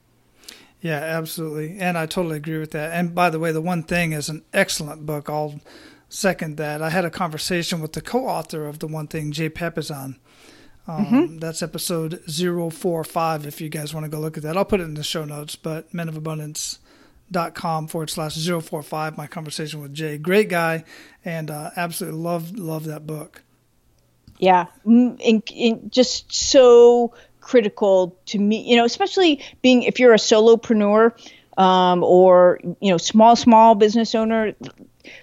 Yeah, 0.82 1.00
absolutely. 1.00 1.80
And 1.80 1.98
I 1.98 2.06
totally 2.06 2.38
agree 2.38 2.60
with 2.60 2.72
that. 2.72 2.94
And 2.94 3.16
by 3.16 3.32
the 3.32 3.40
way, 3.40 3.52
The 3.52 3.62
One 3.62 3.82
Thing 3.82 4.12
is 4.12 4.30
an 4.30 4.44
excellent 4.54 5.06
book. 5.06 5.30
I'll 5.30 5.60
second 6.10 6.58
that. 6.58 6.82
I 6.82 6.90
had 6.90 7.06
a 7.06 7.10
conversation 7.10 7.82
with 7.82 7.94
the 7.94 8.02
co 8.02 8.28
author 8.28 8.68
of 8.68 8.80
The 8.80 8.88
One 8.88 9.08
Thing, 9.08 9.32
Jay 9.32 9.50
Papasan. 9.50 10.18
Um, 10.88 11.06
mm-hmm. 11.06 11.38
That's 11.40 11.62
episode 11.62 12.22
045 12.30 13.46
if 13.46 13.60
you 13.60 13.70
guys 13.70 13.94
want 13.94 14.06
to 14.06 14.10
go 14.10 14.20
look 14.20 14.38
at 14.38 14.44
that. 14.44 14.56
I'll 14.56 14.66
put 14.66 14.80
it 14.80 14.84
in 14.84 14.94
the 14.94 15.04
show 15.04 15.26
notes, 15.26 15.56
but 15.56 15.92
menofabundance.com 15.92 17.88
forward 17.88 18.10
slash 18.10 18.38
045, 18.38 19.18
my 19.18 19.28
conversation 19.28 19.82
with 19.82 19.94
Jay. 19.94 20.18
Great 20.18 20.48
guy, 20.48 20.86
and 21.26 21.52
uh, 21.52 21.72
absolutely 21.76 22.22
love, 22.22 22.58
love 22.58 22.86
that 22.86 23.06
book. 23.06 23.44
Yeah, 24.40 24.68
in, 24.86 25.42
in 25.48 25.90
just 25.90 26.32
so 26.34 27.14
critical 27.42 28.16
to 28.28 28.38
me, 28.38 28.70
you 28.70 28.76
know, 28.76 28.86
especially 28.86 29.44
being 29.62 29.84
if 29.84 30.00
you're 30.00 30.14
a 30.14 30.18
solopreneur 30.18 31.14
um, 31.58 32.04
or 32.04 32.60
you 32.80 32.92
know 32.92 32.98
small 32.98 33.36
small 33.36 33.74
business 33.74 34.14
owner, 34.14 34.54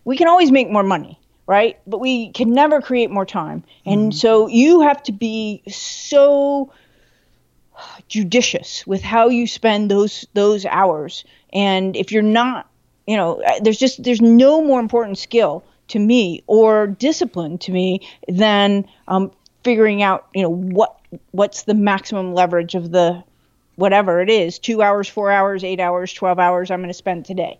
we 0.05 0.17
can 0.17 0.27
always 0.27 0.51
make 0.51 0.71
more 0.71 0.83
money, 0.83 1.21
right? 1.47 1.79
But 1.87 1.99
we 1.99 2.31
can 2.33 2.53
never 2.53 2.81
create 2.81 3.11
more 3.11 3.27
time, 3.27 3.63
and 3.87 4.11
mm-hmm. 4.11 4.19
so 4.19 4.49
you 4.49 4.81
have 4.81 5.03
to 5.05 5.13
be 5.13 5.63
so 5.69 6.73
judicious 8.09 8.87
with 8.87 9.03
how 9.03 9.29
you 9.29 9.47
spend 9.47 9.91
those 9.91 10.27
those 10.35 10.65
hours. 10.67 11.25
And 11.53 11.95
if 11.95 12.11
you're 12.11 12.23
not, 12.23 12.69
you 13.07 13.17
know, 13.17 13.43
there's 13.61 13.79
just 13.79 14.03
there's 14.03 14.21
no 14.21 14.63
more 14.63 14.81
important 14.81 15.19
skill 15.19 15.65
to 15.89 15.99
me 15.99 16.43
or 16.47 16.87
discipline 16.87 17.59
to 17.59 17.73
me 17.73 18.07
than 18.29 18.87
um, 19.09 19.31
figuring 19.65 20.03
out 20.03 20.29
you 20.35 20.43
know 20.43 20.51
what 20.51 20.99
what's 21.33 21.63
the 21.65 21.75
maximum 21.75 22.35
leverage 22.35 22.75
of 22.75 22.91
the 22.91 23.23
whatever 23.77 24.21
it 24.21 24.31
is 24.31 24.59
two 24.59 24.83
hours 24.83 25.09
four 25.09 25.31
hours 25.31 25.65
eight 25.65 25.81
hours 25.81 26.13
12 26.13 26.39
hours 26.39 26.71
i'm 26.71 26.81
going 26.81 26.89
to 26.89 26.95
spend 26.95 27.25
today. 27.25 27.59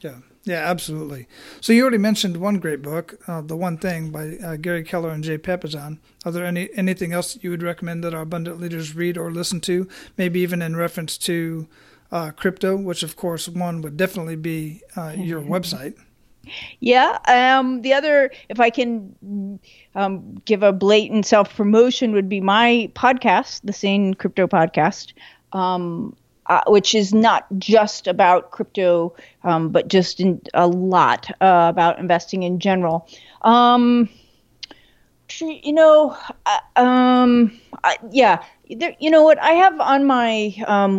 Yeah. 0.00 0.16
Yeah 0.44 0.70
absolutely. 0.70 1.28
So 1.60 1.74
you 1.74 1.82
already 1.82 1.98
mentioned 1.98 2.38
one 2.38 2.58
great 2.58 2.82
book 2.82 3.20
uh, 3.28 3.42
the 3.42 3.56
one 3.56 3.76
thing 3.76 4.10
by 4.10 4.38
uh, 4.42 4.56
gary 4.56 4.82
keller 4.82 5.10
and 5.10 5.22
jay 5.22 5.38
papasan 5.38 5.98
are 6.24 6.32
there 6.32 6.46
any 6.46 6.70
anything 6.74 7.12
else 7.12 7.34
that 7.34 7.44
you 7.44 7.50
would 7.50 7.62
recommend 7.62 8.02
that 8.04 8.14
our 8.14 8.22
abundant 8.22 8.60
leaders 8.60 8.94
read 8.94 9.18
or 9.18 9.30
listen 9.30 9.60
to? 9.62 9.88
Maybe 10.16 10.40
even 10.40 10.62
in 10.62 10.76
reference 10.76 11.18
to 11.18 11.68
uh, 12.10 12.30
crypto 12.30 12.76
which 12.76 13.02
of 13.02 13.16
course 13.16 13.48
one 13.48 13.82
would 13.82 13.96
definitely 13.96 14.36
be 14.36 14.82
uh, 14.96 15.14
your 15.16 15.42
website 15.42 15.94
yeah. 16.80 17.18
Um, 17.26 17.82
the 17.82 17.92
other, 17.92 18.30
if 18.48 18.60
I 18.60 18.70
can 18.70 19.60
um, 19.94 20.34
give 20.44 20.62
a 20.62 20.72
blatant 20.72 21.26
self 21.26 21.54
promotion, 21.56 22.12
would 22.12 22.28
be 22.28 22.40
my 22.40 22.90
podcast, 22.94 23.60
the 23.64 23.72
Sane 23.72 24.14
Crypto 24.14 24.46
Podcast, 24.46 25.12
um, 25.52 26.16
uh, 26.46 26.62
which 26.66 26.94
is 26.94 27.14
not 27.14 27.46
just 27.58 28.06
about 28.06 28.50
crypto, 28.50 29.14
um, 29.44 29.70
but 29.70 29.88
just 29.88 30.20
in, 30.20 30.40
a 30.54 30.66
lot 30.66 31.30
uh, 31.40 31.66
about 31.70 31.98
investing 31.98 32.42
in 32.42 32.58
general. 32.58 33.08
Um, 33.42 34.08
you 35.40 35.72
know, 35.72 36.16
uh, 36.46 36.80
um, 36.80 37.58
yeah. 38.10 38.42
There, 38.68 38.94
you 39.00 39.10
know 39.10 39.22
what? 39.22 39.38
I 39.40 39.52
have 39.52 39.80
on 39.80 40.04
my 40.06 40.54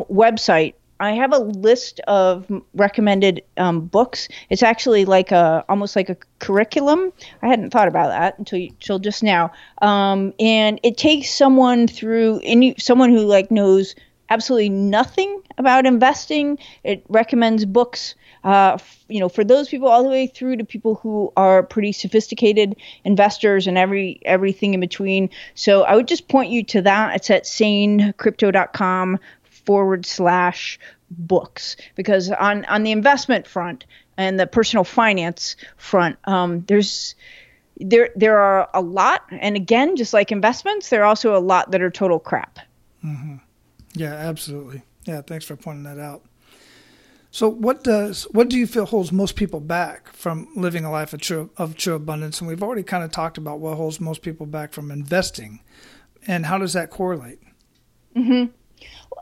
website 0.09 0.73
I 1.01 1.13
have 1.13 1.33
a 1.33 1.39
list 1.39 1.99
of 2.01 2.45
recommended 2.75 3.43
um, 3.57 3.81
books. 3.81 4.27
It's 4.51 4.61
actually 4.61 5.03
like 5.05 5.31
a 5.31 5.65
almost 5.67 5.95
like 5.95 6.09
a 6.09 6.17
curriculum. 6.37 7.11
I 7.41 7.47
hadn't 7.47 7.71
thought 7.71 7.87
about 7.87 8.09
that 8.09 8.37
until 8.37 8.59
until 8.59 8.99
just 8.99 9.23
now. 9.23 9.51
Um, 9.81 10.33
and 10.39 10.79
it 10.83 10.97
takes 10.97 11.31
someone 11.33 11.87
through 11.87 12.39
any 12.43 12.75
someone 12.77 13.09
who 13.09 13.21
like 13.21 13.49
knows 13.49 13.95
absolutely 14.29 14.69
nothing 14.69 15.41
about 15.57 15.87
investing. 15.87 16.59
It 16.83 17.03
recommends 17.09 17.65
books. 17.65 18.13
Uh, 18.43 18.77
you 19.07 19.19
know, 19.19 19.29
for 19.29 19.43
those 19.43 19.69
people 19.69 19.87
all 19.87 20.03
the 20.03 20.09
way 20.09 20.25
through 20.25 20.57
to 20.57 20.63
people 20.63 20.95
who 20.95 21.31
are 21.37 21.61
pretty 21.61 21.91
sophisticated 21.91 22.75
investors 23.03 23.67
and 23.67 23.77
every 23.77 24.19
everything 24.25 24.75
in 24.75 24.79
between. 24.79 25.29
So 25.55 25.81
I 25.81 25.95
would 25.95 26.07
just 26.07 26.27
point 26.27 26.51
you 26.51 26.63
to 26.65 26.81
that. 26.83 27.15
It's 27.15 27.29
at 27.29 27.43
sanecrypto.com 27.43 29.19
forward 29.65 30.05
slash 30.05 30.79
books. 31.09 31.75
Because 31.95 32.29
on 32.31 32.65
on 32.65 32.83
the 32.83 32.91
investment 32.91 33.47
front 33.47 33.85
and 34.17 34.39
the 34.39 34.47
personal 34.47 34.83
finance 34.83 35.55
front 35.77 36.17
um, 36.25 36.61
there's 36.61 37.15
there 37.77 38.09
there 38.15 38.39
are 38.39 38.69
a 38.73 38.81
lot. 38.81 39.23
And 39.31 39.55
again 39.55 39.95
just 39.95 40.13
like 40.13 40.31
investments 40.31 40.89
there 40.89 41.01
are 41.01 41.05
also 41.05 41.35
a 41.35 41.39
lot 41.39 41.71
that 41.71 41.81
are 41.81 41.91
total 41.91 42.19
crap. 42.19 42.59
Mm-hmm. 43.03 43.37
yeah 43.93 44.13
absolutely. 44.13 44.83
Yeah 45.05 45.21
thanks 45.21 45.45
for 45.45 45.55
pointing 45.55 45.83
that 45.83 45.99
out. 45.99 46.23
So 47.33 47.47
what 47.47 47.85
does 47.85 48.23
what 48.31 48.49
do 48.49 48.57
you 48.57 48.67
feel 48.67 48.85
holds 48.85 49.11
most 49.11 49.37
people 49.37 49.61
back 49.61 50.11
from 50.11 50.49
living 50.53 50.83
a 50.83 50.91
life 50.91 51.13
of 51.13 51.21
true 51.21 51.49
of 51.55 51.77
true 51.77 51.95
abundance? 51.95 52.41
And 52.41 52.47
we've 52.49 52.61
already 52.61 52.83
kind 52.83 53.05
of 53.05 53.11
talked 53.11 53.37
about 53.37 53.59
what 53.59 53.77
holds 53.77 54.01
most 54.01 54.21
people 54.21 54.45
back 54.45 54.73
from 54.73 54.91
investing. 54.91 55.61
And 56.27 56.45
how 56.45 56.57
does 56.57 56.73
that 56.73 56.89
correlate? 56.89 57.39
Mm-hmm. 58.15 58.51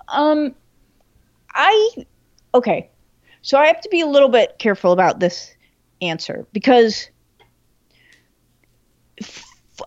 Um, 0.08 0.56
I 1.54 1.90
okay. 2.54 2.90
So 3.42 3.58
I 3.58 3.68
have 3.68 3.82
to 3.82 3.90
be 3.90 4.02
a 4.02 4.08
little 4.08 4.30
bit 4.30 4.58
careful 4.60 4.92
about 4.92 5.20
this 5.20 5.56
answer 6.02 6.46
because 6.54 7.10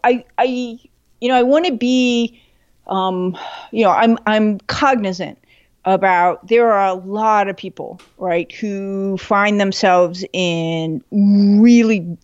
I 0.05 0.25
I 0.39 0.45
you 0.45 1.29
know 1.29 1.35
I 1.35 1.43
want 1.43 1.66
to 1.66 1.73
be 1.73 2.41
um 2.87 3.37
you 3.70 3.85
know 3.85 3.91
I'm 3.91 4.18
I'm 4.27 4.59
cognizant 4.61 5.39
about 5.85 6.47
there 6.47 6.70
are 6.73 6.87
a 6.87 6.95
lot 6.95 7.49
of 7.49 7.57
people 7.57 8.01
right 8.18 8.51
who 8.53 9.16
find 9.18 9.61
themselves 9.61 10.25
in 10.33 11.03
really 11.11 12.16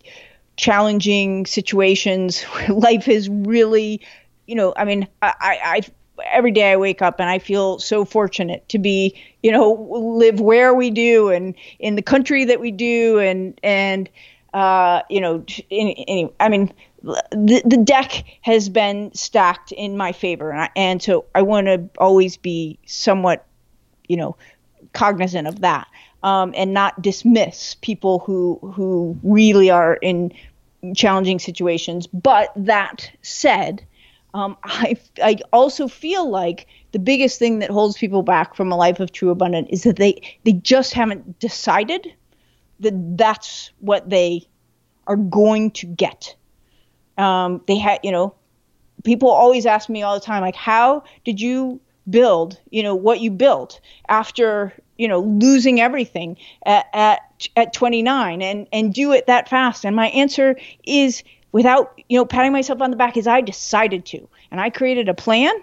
challenging 0.57 1.46
situations 1.46 2.44
life 2.68 3.09
is 3.09 3.28
really 3.28 4.01
you 4.46 4.55
know 4.55 4.72
i 4.76 4.84
mean 4.84 5.09
i 5.22 5.32
i 5.40 5.82
every 6.32 6.50
day 6.50 6.72
I 6.72 6.76
wake 6.76 7.02
up 7.02 7.20
and 7.20 7.28
I 7.28 7.38
feel 7.38 7.78
so 7.78 8.04
fortunate 8.04 8.68
to 8.70 8.78
be, 8.78 9.14
you 9.42 9.52
know, 9.52 9.72
live 9.90 10.40
where 10.40 10.74
we 10.74 10.90
do 10.90 11.30
and 11.30 11.54
in 11.78 11.96
the 11.96 12.02
country 12.02 12.44
that 12.44 12.60
we 12.60 12.70
do 12.70 13.18
and 13.18 13.58
and 13.62 14.08
uh, 14.54 15.02
you 15.10 15.20
know, 15.20 15.44
in, 15.70 15.88
in, 15.88 16.30
I 16.40 16.48
mean, 16.48 16.72
the, 17.02 17.62
the 17.64 17.76
deck 17.76 18.24
has 18.42 18.68
been 18.68 19.12
stacked 19.14 19.72
in 19.72 19.96
my 19.96 20.12
favor, 20.12 20.50
and, 20.50 20.62
I, 20.62 20.70
and 20.74 21.02
so 21.02 21.26
I 21.34 21.42
want 21.42 21.66
to 21.66 21.88
always 21.98 22.36
be 22.36 22.78
somewhat, 22.86 23.46
you 24.08 24.16
know, 24.16 24.36
cognizant 24.94 25.46
of 25.46 25.60
that, 25.60 25.86
um, 26.22 26.52
and 26.56 26.72
not 26.72 27.00
dismiss 27.02 27.76
people 27.82 28.20
who 28.20 28.58
who 28.74 29.18
really 29.22 29.70
are 29.70 29.94
in 29.94 30.32
challenging 30.96 31.38
situations. 31.38 32.06
But 32.06 32.52
that 32.56 33.10
said, 33.22 33.84
um, 34.39 34.57
I 34.64 34.97
I 35.22 35.36
also 35.53 35.89
feel 35.89 36.28
like 36.28 36.66
the 36.93 36.99
biggest 36.99 37.39
thing 37.39 37.59
that 37.61 37.70
holds 37.70 37.97
people 37.97 38.22
back 38.22 38.55
from 38.55 38.72
a 38.72 38.76
life 38.76 39.01
of 39.01 39.12
true 39.12 39.30
abundance 39.30 39.68
is 39.70 39.82
that 39.82 39.97
they 39.97 40.20
they 40.45 40.53
just 40.53 40.95
haven't 40.95 41.39
decided 41.39 42.12
that 42.80 42.95
that's 43.16 43.70
what 43.80 44.09
they 44.09 44.47
are 45.07 45.16
going 45.16 45.70
to 45.72 45.86
get 45.86 46.36
um, 47.18 47.61
they 47.66 47.76
had, 47.76 47.99
you 48.03 48.12
know, 48.12 48.34
people 49.05 49.28
always 49.28 49.66
ask 49.66 49.89
me 49.89 50.03
all 50.03 50.14
the 50.14 50.24
time, 50.24 50.41
like, 50.41 50.55
how 50.55 51.03
did 51.24 51.41
you 51.41 51.80
build, 52.09 52.59
you 52.70 52.82
know, 52.82 52.95
what 52.95 53.20
you 53.20 53.30
built 53.30 53.80
after, 54.09 54.72
you 54.97 55.09
know, 55.09 55.20
losing 55.20 55.80
everything 55.80 56.36
at, 56.64 56.86
at, 56.95 57.49
at 57.57 57.72
29 57.74 58.41
and, 58.41 58.68
and 58.72 58.95
do 58.95 59.12
it 59.12 59.26
that 59.26 59.49
fast? 59.49 59.84
And 59.84 59.97
my 59.97 60.07
answer 60.09 60.57
is 60.86 61.22
without, 61.53 61.99
you 62.09 62.18
know, 62.18 62.24
patting 62.24 62.53
myself 62.53 62.80
on 62.80 62.90
the 62.90 62.96
back 62.96 63.16
is 63.16 63.26
I 63.26 63.40
decided 63.40 64.05
to, 64.07 64.28
and 64.51 64.61
I 64.61 64.70
created 64.70 65.09
a 65.09 65.14
plan 65.14 65.55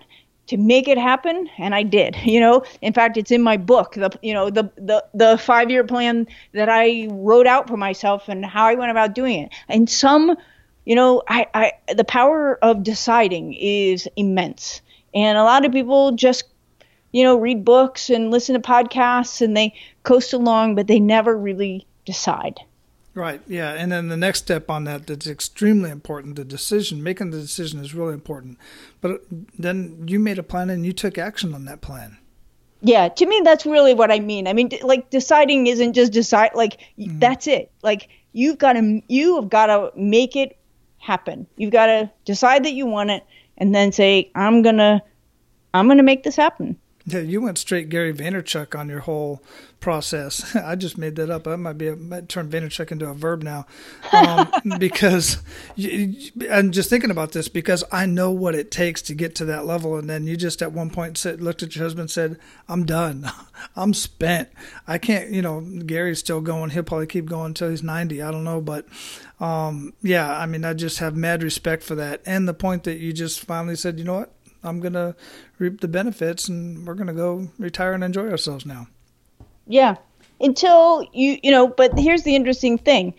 to 0.47 0.57
make 0.57 0.87
it 0.87 0.99
happen 0.99 1.49
and 1.57 1.73
i 1.73 1.81
did 1.81 2.15
you 2.23 2.39
know 2.39 2.63
in 2.79 2.93
fact 2.93 3.17
it's 3.17 3.31
in 3.31 3.41
my 3.41 3.57
book 3.57 3.93
the 3.95 4.11
you 4.21 4.31
know 4.31 4.51
the 4.51 4.69
the, 4.75 5.03
the 5.15 5.39
five 5.39 5.71
year 5.71 5.83
plan 5.83 6.27
that 6.51 6.69
i 6.69 7.07
wrote 7.09 7.47
out 7.47 7.67
for 7.67 7.77
myself 7.77 8.29
and 8.29 8.45
how 8.45 8.67
i 8.67 8.75
went 8.75 8.91
about 8.91 9.15
doing 9.15 9.39
it 9.39 9.51
and 9.69 9.89
some 9.89 10.37
you 10.85 10.95
know, 10.95 11.23
I, 11.27 11.47
I 11.53 11.93
the 11.93 12.03
power 12.03 12.57
of 12.63 12.83
deciding 12.83 13.53
is 13.53 14.07
immense. 14.15 14.81
And 15.13 15.37
a 15.37 15.43
lot 15.43 15.65
of 15.65 15.71
people 15.71 16.11
just, 16.11 16.45
you 17.11 17.23
know, 17.23 17.37
read 17.37 17.65
books 17.65 18.09
and 18.09 18.31
listen 18.31 18.53
to 18.53 18.61
podcasts 18.61 19.41
and 19.41 19.57
they 19.57 19.73
coast 20.03 20.33
along, 20.33 20.75
but 20.75 20.87
they 20.87 20.99
never 20.99 21.35
really 21.35 21.87
decide. 22.05 22.59
Right. 23.15 23.41
Yeah. 23.47 23.71
And 23.71 23.93
then 23.93 24.09
the 24.09 24.17
next 24.17 24.39
step 24.39 24.69
on 24.69 24.83
that 24.83 25.07
that's 25.07 25.25
extremely 25.25 25.89
important. 25.89 26.35
The 26.35 26.43
decision, 26.43 27.01
making 27.01 27.31
the 27.31 27.39
decision 27.39 27.79
is 27.79 27.95
really 27.95 28.13
important. 28.13 28.57
But 28.99 29.21
then 29.57 30.03
you 30.05 30.19
made 30.19 30.37
a 30.37 30.43
plan 30.43 30.69
and 30.69 30.85
you 30.85 30.91
took 30.91 31.17
action 31.17 31.53
on 31.53 31.63
that 31.65 31.79
plan. 31.79 32.17
Yeah, 32.81 33.07
to 33.07 33.25
me 33.25 33.41
that's 33.43 33.65
really 33.65 33.93
what 33.93 34.11
I 34.11 34.19
mean. 34.19 34.47
I 34.47 34.53
mean 34.53 34.69
like 34.83 35.09
deciding 35.09 35.67
isn't 35.67 35.93
just 35.93 36.11
decide 36.11 36.51
like 36.55 36.81
mm-hmm. 36.99 37.19
that's 37.19 37.47
it. 37.47 37.71
Like 37.81 38.09
you've 38.33 38.57
got 38.57 38.73
to 38.73 39.01
you 39.07 39.37
have 39.37 39.49
got 39.49 39.67
to 39.67 39.91
make 39.95 40.35
it 40.35 40.57
happen. 40.97 41.47
You've 41.55 41.71
got 41.71 41.85
to 41.85 42.11
decide 42.25 42.65
that 42.65 42.73
you 42.73 42.85
want 42.85 43.11
it 43.11 43.23
and 43.57 43.73
then 43.73 43.93
say, 43.93 44.29
I'm 44.35 44.61
going 44.61 44.77
to 44.77 45.01
I'm 45.73 45.87
going 45.87 45.97
to 45.97 46.03
make 46.03 46.23
this 46.23 46.35
happen. 46.35 46.77
Yeah, 47.07 47.19
you 47.19 47.39
went 47.41 47.59
straight 47.59 47.89
Gary 47.89 48.11
Vaynerchuk 48.13 48.77
on 48.77 48.89
your 48.89 49.01
whole 49.01 49.43
process. 49.79 50.55
I 50.57 50.75
just 50.75 50.97
made 50.97 51.15
that 51.17 51.29
up. 51.29 51.47
I 51.47 51.55
might 51.55 51.77
be 51.77 51.87
a, 51.87 51.95
might 51.95 52.27
turn 52.27 52.49
Vaynerchuk 52.49 52.91
into 52.91 53.07
a 53.07 53.13
verb 53.13 53.43
now, 53.43 53.67
um, 54.11 54.51
because 54.79 55.37
I'm 56.49 56.71
just 56.71 56.89
thinking 56.89 57.11
about 57.11 57.33
this 57.33 57.47
because 57.47 57.83
I 57.91 58.07
know 58.07 58.31
what 58.31 58.55
it 58.55 58.71
takes 58.71 59.03
to 59.03 59.13
get 59.13 59.35
to 59.35 59.45
that 59.45 59.67
level. 59.67 59.97
And 59.97 60.09
then 60.09 60.25
you 60.25 60.35
just 60.35 60.63
at 60.63 60.71
one 60.71 60.89
point 60.89 61.19
said, 61.19 61.41
looked 61.41 61.61
at 61.61 61.75
your 61.75 61.85
husband, 61.85 62.01
and 62.01 62.11
said, 62.11 62.39
"I'm 62.67 62.85
done. 62.85 63.29
I'm 63.75 63.93
spent. 63.93 64.49
I 64.87 64.97
can't." 64.97 65.29
You 65.29 65.43
know, 65.43 65.61
Gary's 65.61 66.19
still 66.19 66.41
going. 66.41 66.71
He'll 66.71 66.81
probably 66.83 67.07
keep 67.07 67.25
going 67.25 67.47
until 67.47 67.69
he's 67.69 67.83
90. 67.83 68.23
I 68.23 68.31
don't 68.31 68.43
know, 68.43 68.61
but 68.61 68.87
um, 69.39 69.93
yeah, 70.01 70.35
I 70.35 70.47
mean, 70.47 70.65
I 70.65 70.73
just 70.73 70.97
have 70.99 71.15
mad 71.15 71.43
respect 71.43 71.83
for 71.83 71.93
that. 71.95 72.21
And 72.25 72.47
the 72.47 72.55
point 72.55 72.83
that 72.85 72.97
you 72.97 73.13
just 73.13 73.41
finally 73.41 73.75
said, 73.75 73.99
you 73.99 74.05
know 74.05 74.15
what? 74.15 74.34
I'm 74.65 74.79
going 74.79 74.93
to 74.93 75.15
reap 75.59 75.81
the 75.81 75.87
benefits 75.87 76.47
and 76.47 76.85
we're 76.87 76.95
going 76.95 77.07
to 77.07 77.13
go 77.13 77.49
retire 77.59 77.93
and 77.93 78.03
enjoy 78.03 78.29
ourselves 78.29 78.65
now. 78.65 78.87
Yeah. 79.67 79.95
Until 80.39 81.07
you, 81.13 81.37
you 81.43 81.51
know, 81.51 81.67
but 81.67 81.97
here's 81.97 82.23
the 82.23 82.35
interesting 82.35 82.77
thing. 82.77 83.13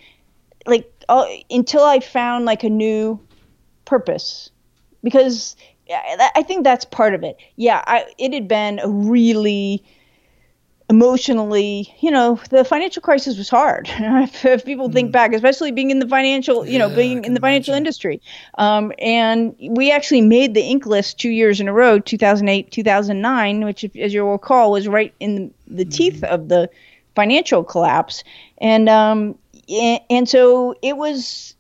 Like, 0.67 0.91
uh, 1.09 1.27
until 1.51 1.85
I 1.85 2.01
found 2.01 2.45
like 2.45 2.65
a 2.65 2.69
new 2.69 3.21
purpose, 3.85 4.51
because 5.03 5.57
I 5.89 6.43
think 6.43 6.65
that's 6.65 6.85
part 6.85 7.15
of 7.15 7.23
it. 7.23 7.37
Yeah, 7.55 7.83
I, 7.87 8.05
it 8.19 8.35
had 8.35 8.49
been 8.49 8.81
a 8.81 8.89
really 8.89 9.85
emotionally, 10.89 11.93
you 12.01 12.11
know, 12.11 12.41
the 12.51 12.65
financial 12.65 13.03
crisis 13.03 13.37
was 13.37 13.49
hard. 13.49 13.89
if 13.99 14.65
people 14.65 14.91
think 14.91 15.09
mm. 15.09 15.13
back, 15.13 15.33
especially 15.33 15.73
being 15.73 15.91
in 15.91 15.99
the 15.99 16.09
financial, 16.09 16.65
you 16.65 16.73
yeah, 16.73 16.79
know, 16.79 16.95
being 16.95 17.25
in 17.25 17.35
the 17.35 17.41
financial 17.41 17.73
imagine. 17.73 17.87
industry. 17.87 18.23
Um, 18.57 18.93
and 18.99 19.55
we 19.59 19.91
actually 19.91 20.21
made 20.21 20.55
the 20.55 20.63
Inc. 20.63 20.87
list 20.87 21.19
two 21.19 21.31
years 21.31 21.61
in 21.61 21.67
a 21.67 21.73
row, 21.73 21.99
2008, 21.99 22.71
2009, 22.71 23.65
which, 23.65 23.85
as 23.97 24.15
you'll 24.15 24.31
recall, 24.31 24.71
was 24.71 24.87
right 24.87 25.13
in 25.19 25.53
the, 25.67 25.85
the 25.85 25.85
mm. 25.85 25.93
teeth 25.93 26.23
of 26.23 26.49
the 26.49 26.71
financial 27.17 27.65
collapse. 27.65 28.23
And 28.59 28.89
um, 28.89 29.39
and 29.69 30.29
so 30.29 30.75
it 30.83 30.97
was. 30.97 31.53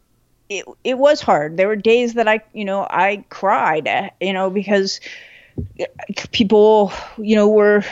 It, 0.48 0.64
it 0.84 0.96
was 0.96 1.20
hard. 1.20 1.56
There 1.56 1.66
were 1.66 1.74
days 1.74 2.14
that 2.14 2.28
I, 2.28 2.38
you 2.52 2.64
know, 2.64 2.86
I 2.88 3.24
cried, 3.30 4.12
you 4.20 4.32
know, 4.32 4.48
because 4.48 5.00
people, 6.30 6.92
you 7.18 7.34
know, 7.34 7.48
were 7.48 7.82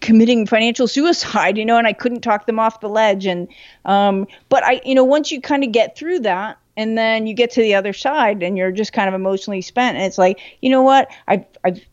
committing 0.00 0.46
financial 0.46 0.88
suicide, 0.88 1.56
you 1.56 1.64
know, 1.64 1.76
and 1.76 1.86
I 1.86 1.92
couldn't 1.92 2.20
talk 2.20 2.46
them 2.46 2.58
off 2.58 2.80
the 2.80 2.88
ledge. 2.88 3.26
And, 3.26 3.48
um, 3.84 4.26
but 4.48 4.64
I, 4.64 4.80
you 4.84 4.94
know, 4.94 5.04
once 5.04 5.30
you 5.30 5.40
kind 5.40 5.64
of 5.64 5.72
get 5.72 5.96
through 5.96 6.20
that, 6.20 6.58
and 6.76 6.96
then 6.96 7.26
you 7.26 7.34
get 7.34 7.50
to 7.52 7.60
the 7.60 7.74
other 7.74 7.92
side, 7.92 8.42
and 8.42 8.56
you're 8.56 8.72
just 8.72 8.92
kind 8.92 9.08
of 9.08 9.14
emotionally 9.14 9.60
spent, 9.60 9.96
and 9.96 10.06
it's 10.06 10.18
like, 10.18 10.40
you 10.62 10.70
know 10.70 10.82
what, 10.82 11.08
I've, 11.28 11.44
I've, 11.64 11.84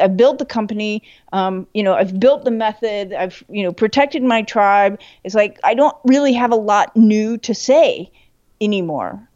I've 0.00 0.16
built 0.16 0.38
the 0.38 0.44
company, 0.44 1.02
um, 1.32 1.66
you 1.74 1.82
know, 1.82 1.94
I've 1.94 2.18
built 2.18 2.44
the 2.44 2.50
method, 2.50 3.12
I've, 3.12 3.42
you 3.48 3.62
know, 3.62 3.72
protected 3.72 4.22
my 4.22 4.42
tribe. 4.42 5.00
It's 5.24 5.34
like 5.34 5.58
I 5.64 5.74
don't 5.74 5.96
really 6.04 6.32
have 6.32 6.50
a 6.50 6.56
lot 6.56 6.94
new 6.96 7.38
to 7.38 7.54
say 7.54 8.10
anymore. 8.60 9.28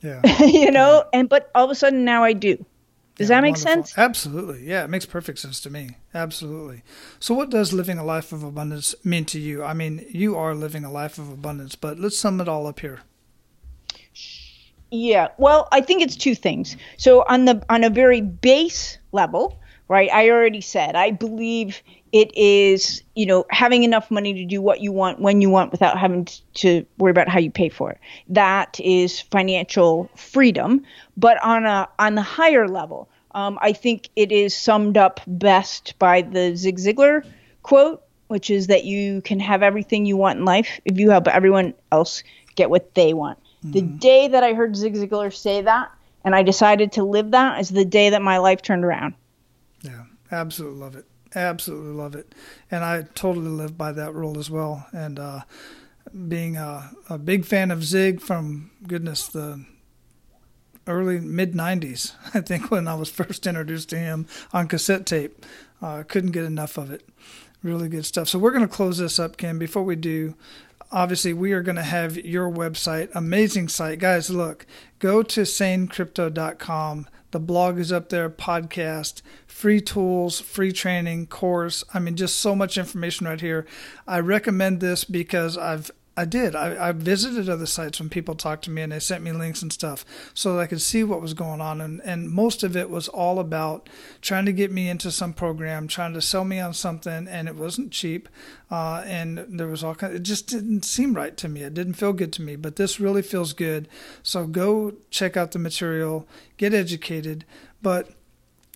Yeah. 0.00 0.20
you 0.44 0.70
know, 0.70 1.04
yeah. 1.12 1.18
and 1.18 1.28
but 1.28 1.50
all 1.54 1.64
of 1.64 1.70
a 1.70 1.74
sudden 1.74 2.04
now 2.04 2.24
I 2.24 2.32
do. 2.32 2.64
Does 3.16 3.30
yeah, 3.30 3.36
that 3.36 3.42
make 3.42 3.54
wonderful. 3.54 3.84
sense? 3.84 3.98
Absolutely. 3.98 4.66
Yeah, 4.66 4.84
it 4.84 4.90
makes 4.90 5.06
perfect 5.06 5.38
sense 5.38 5.60
to 5.60 5.70
me. 5.70 5.90
Absolutely. 6.12 6.82
So, 7.20 7.32
what 7.32 7.48
does 7.48 7.72
living 7.72 7.96
a 7.96 8.04
life 8.04 8.32
of 8.32 8.42
abundance 8.42 8.94
mean 9.04 9.24
to 9.26 9.38
you? 9.38 9.62
I 9.62 9.72
mean, 9.72 10.04
you 10.08 10.36
are 10.36 10.54
living 10.54 10.84
a 10.84 10.90
life 10.90 11.18
of 11.18 11.30
abundance, 11.30 11.76
but 11.76 11.98
let's 11.98 12.18
sum 12.18 12.40
it 12.40 12.48
all 12.48 12.66
up 12.66 12.80
here. 12.80 13.00
Yeah. 14.90 15.28
Well, 15.38 15.68
I 15.70 15.80
think 15.80 16.02
it's 16.02 16.16
two 16.16 16.34
things. 16.34 16.76
So, 16.96 17.24
on 17.28 17.44
the 17.44 17.64
on 17.68 17.84
a 17.84 17.90
very 17.90 18.20
base 18.20 18.98
level, 19.12 19.60
right? 19.88 20.10
I 20.12 20.30
already 20.30 20.60
said 20.60 20.96
I 20.96 21.12
believe 21.12 21.82
it 22.14 22.32
is, 22.36 23.02
you 23.16 23.26
know, 23.26 23.44
having 23.50 23.82
enough 23.82 24.08
money 24.08 24.32
to 24.34 24.44
do 24.44 24.62
what 24.62 24.80
you 24.80 24.92
want 24.92 25.18
when 25.18 25.40
you 25.40 25.50
want 25.50 25.72
without 25.72 25.98
having 25.98 26.28
to 26.54 26.86
worry 26.96 27.10
about 27.10 27.28
how 27.28 27.40
you 27.40 27.50
pay 27.50 27.68
for 27.68 27.90
it. 27.90 27.98
That 28.28 28.78
is 28.78 29.20
financial 29.20 30.08
freedom. 30.14 30.84
But 31.16 31.42
on 31.42 31.66
a 31.66 31.88
on 31.98 32.14
the 32.14 32.22
higher 32.22 32.68
level, 32.68 33.08
um, 33.32 33.58
I 33.60 33.72
think 33.72 34.10
it 34.14 34.30
is 34.30 34.56
summed 34.56 34.96
up 34.96 35.22
best 35.26 35.98
by 35.98 36.22
the 36.22 36.54
Zig 36.54 36.78
Ziglar 36.78 37.26
quote, 37.64 38.00
which 38.28 38.48
is 38.48 38.68
that 38.68 38.84
you 38.84 39.20
can 39.22 39.40
have 39.40 39.64
everything 39.64 40.06
you 40.06 40.16
want 40.16 40.38
in 40.38 40.44
life 40.44 40.80
if 40.84 40.96
you 41.00 41.10
help 41.10 41.26
everyone 41.26 41.74
else 41.90 42.22
get 42.54 42.70
what 42.70 42.94
they 42.94 43.12
want. 43.12 43.40
Mm-hmm. 43.40 43.72
The 43.72 43.82
day 43.82 44.28
that 44.28 44.44
I 44.44 44.52
heard 44.52 44.76
Zig 44.76 44.94
Ziglar 44.94 45.34
say 45.34 45.62
that, 45.62 45.90
and 46.22 46.32
I 46.32 46.44
decided 46.44 46.92
to 46.92 47.02
live 47.02 47.32
that, 47.32 47.60
is 47.60 47.70
the 47.70 47.84
day 47.84 48.10
that 48.10 48.22
my 48.22 48.38
life 48.38 48.62
turned 48.62 48.84
around. 48.84 49.14
Yeah, 49.82 50.04
absolutely 50.30 50.78
love 50.78 50.94
it. 50.94 51.06
Absolutely 51.34 51.92
love 51.92 52.14
it. 52.14 52.34
And 52.70 52.84
I 52.84 53.02
totally 53.14 53.48
live 53.48 53.76
by 53.76 53.92
that 53.92 54.14
rule 54.14 54.38
as 54.38 54.50
well. 54.50 54.86
And 54.92 55.18
uh, 55.18 55.40
being 56.28 56.56
a, 56.56 56.90
a 57.08 57.18
big 57.18 57.44
fan 57.44 57.70
of 57.70 57.84
Zig 57.84 58.20
from, 58.20 58.70
goodness, 58.86 59.26
the 59.26 59.64
early 60.86 61.20
mid 61.20 61.54
90s, 61.54 62.14
I 62.34 62.40
think, 62.40 62.70
when 62.70 62.86
I 62.86 62.94
was 62.94 63.10
first 63.10 63.46
introduced 63.46 63.88
to 63.90 63.98
him 63.98 64.26
on 64.52 64.68
cassette 64.68 65.06
tape. 65.06 65.44
Uh, 65.82 66.02
couldn't 66.06 66.30
get 66.30 66.44
enough 66.44 66.78
of 66.78 66.90
it. 66.90 67.06
Really 67.62 67.88
good 67.88 68.06
stuff. 68.06 68.28
So 68.28 68.38
we're 68.38 68.52
going 68.52 68.66
to 68.66 68.68
close 68.68 68.98
this 68.98 69.18
up, 69.18 69.36
Kim. 69.36 69.58
Before 69.58 69.82
we 69.82 69.96
do, 69.96 70.34
obviously 70.94 71.32
we 71.32 71.52
are 71.52 71.62
going 71.62 71.76
to 71.76 71.82
have 71.82 72.16
your 72.16 72.50
website 72.50 73.10
amazing 73.14 73.68
site 73.68 73.98
guys 73.98 74.30
look 74.30 74.64
go 75.00 75.22
to 75.22 75.42
sanecrypto.com 75.42 77.06
the 77.34 77.40
blog 77.40 77.80
is 77.80 77.90
up 77.90 78.10
there, 78.10 78.30
podcast, 78.30 79.20
free 79.48 79.80
tools, 79.80 80.38
free 80.40 80.70
training, 80.70 81.26
course. 81.26 81.82
I 81.92 81.98
mean, 81.98 82.14
just 82.14 82.36
so 82.36 82.54
much 82.54 82.78
information 82.78 83.26
right 83.26 83.40
here. 83.40 83.66
I 84.06 84.20
recommend 84.20 84.78
this 84.78 85.02
because 85.02 85.58
I've 85.58 85.90
I 86.16 86.24
did. 86.24 86.54
I, 86.54 86.88
I 86.88 86.92
visited 86.92 87.48
other 87.48 87.66
sites 87.66 87.98
when 87.98 88.08
people 88.08 88.36
talked 88.36 88.64
to 88.64 88.70
me 88.70 88.82
and 88.82 88.92
they 88.92 89.00
sent 89.00 89.24
me 89.24 89.32
links 89.32 89.62
and 89.62 89.72
stuff 89.72 90.04
so 90.32 90.54
that 90.54 90.60
I 90.60 90.66
could 90.66 90.80
see 90.80 91.02
what 91.02 91.20
was 91.20 91.34
going 91.34 91.60
on. 91.60 91.80
And, 91.80 92.00
and 92.04 92.30
most 92.30 92.62
of 92.62 92.76
it 92.76 92.88
was 92.88 93.08
all 93.08 93.40
about 93.40 93.88
trying 94.22 94.46
to 94.46 94.52
get 94.52 94.70
me 94.70 94.88
into 94.88 95.10
some 95.10 95.32
program, 95.32 95.88
trying 95.88 96.14
to 96.14 96.22
sell 96.22 96.44
me 96.44 96.60
on 96.60 96.72
something, 96.72 97.26
and 97.26 97.48
it 97.48 97.56
wasn't 97.56 97.90
cheap. 97.90 98.28
Uh, 98.70 99.02
and 99.04 99.44
there 99.48 99.66
was 99.66 99.82
all 99.82 99.96
kind. 99.96 100.14
It 100.14 100.22
just 100.22 100.46
didn't 100.46 100.84
seem 100.84 101.14
right 101.14 101.36
to 101.36 101.48
me. 101.48 101.62
It 101.62 101.74
didn't 101.74 101.94
feel 101.94 102.12
good 102.12 102.32
to 102.34 102.42
me. 102.42 102.54
But 102.54 102.76
this 102.76 103.00
really 103.00 103.22
feels 103.22 103.52
good. 103.52 103.88
So 104.22 104.46
go 104.46 104.94
check 105.10 105.36
out 105.36 105.50
the 105.50 105.58
material, 105.58 106.28
get 106.58 106.72
educated. 106.72 107.44
But 107.82 108.10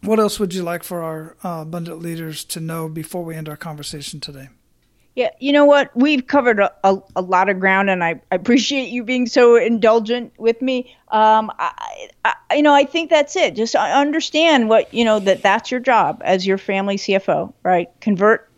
what 0.03 0.18
else 0.18 0.41
would 0.41 0.55
you 0.55 0.64
like 0.64 0.82
for 0.82 1.03
our 1.03 1.36
uh, 1.45 1.62
abundant 1.62 2.01
leaders 2.01 2.45
to 2.47 2.61
know 2.61 2.89
before 2.89 3.24
we 3.24 3.36
end 3.36 3.49
our 3.49 3.57
conversation 3.57 4.18
today? 4.18 4.49
Yeah, 5.19 5.31
you 5.41 5.53
know 5.53 5.64
what? 5.64 5.91
We've 5.97 6.25
covered 6.25 6.61
a, 6.61 6.73
a, 6.85 6.97
a, 7.16 7.23
lot 7.23 7.49
of 7.49 7.59
ground, 7.59 7.91
and 7.91 8.05
I, 8.05 8.21
I 8.31 8.37
appreciate 8.37 8.91
you 8.91 9.03
being 9.03 9.27
so 9.27 9.57
indulgent 9.57 10.33
with 10.39 10.62
me. 10.62 10.97
Um, 11.09 11.51
I, 11.59 12.09
I, 12.25 12.55
you 12.55 12.62
know, 12.62 12.73
I 12.73 12.85
think 12.85 13.11
that's 13.11 13.35
it. 13.35 13.57
Just 13.57 13.75
understand 13.75 14.69
what 14.69 14.95
you 14.95 15.05
know 15.05 15.19
that 15.19 15.43
that's 15.43 15.73
your 15.73 15.81
job 15.81 16.23
as 16.25 16.47
your 16.47 16.57
family 16.57 16.95
CFO, 16.95 17.53
right? 17.64 17.89
Convert 18.01 18.49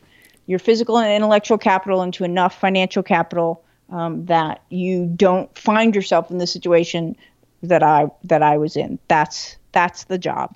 your 0.45 0.59
physical 0.59 0.99
and 0.99 1.11
intellectual 1.11 1.57
capital 1.57 2.03
into 2.03 2.25
enough 2.25 2.61
financial 2.61 3.03
capital 3.03 3.65
um, 3.89 4.27
that 4.27 4.63
you 4.69 5.07
don't 5.17 5.57
find 5.57 5.95
yourself 5.95 6.31
in 6.31 6.37
the 6.37 6.47
situation 6.47 7.17
that 7.63 7.83
I 7.83 8.09
that 8.25 8.43
I 8.43 8.59
was 8.59 8.77
in. 8.77 8.99
That's 9.09 9.57
that's 9.73 10.05
the 10.05 10.19
job. 10.19 10.55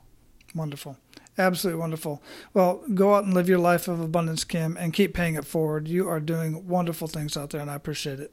Wonderful. 0.55 0.99
Absolutely 1.37 1.81
wonderful. 1.81 2.23
Well, 2.53 2.83
go 2.95 3.15
out 3.15 3.25
and 3.25 3.35
live 3.35 3.49
your 3.49 3.59
life 3.59 3.89
of 3.89 4.01
abundance, 4.01 4.45
Kim, 4.45 4.77
and 4.77 4.93
keep 4.93 5.15
paying 5.15 5.35
it 5.35 5.45
forward. 5.45 5.89
You 5.89 6.09
are 6.09 6.21
doing 6.21 6.69
wonderful 6.69 7.09
things 7.09 7.37
out 7.37 7.51
there, 7.51 7.61
and 7.61 7.71
I 7.71 7.75
appreciate 7.75 8.21
it. 8.21 8.33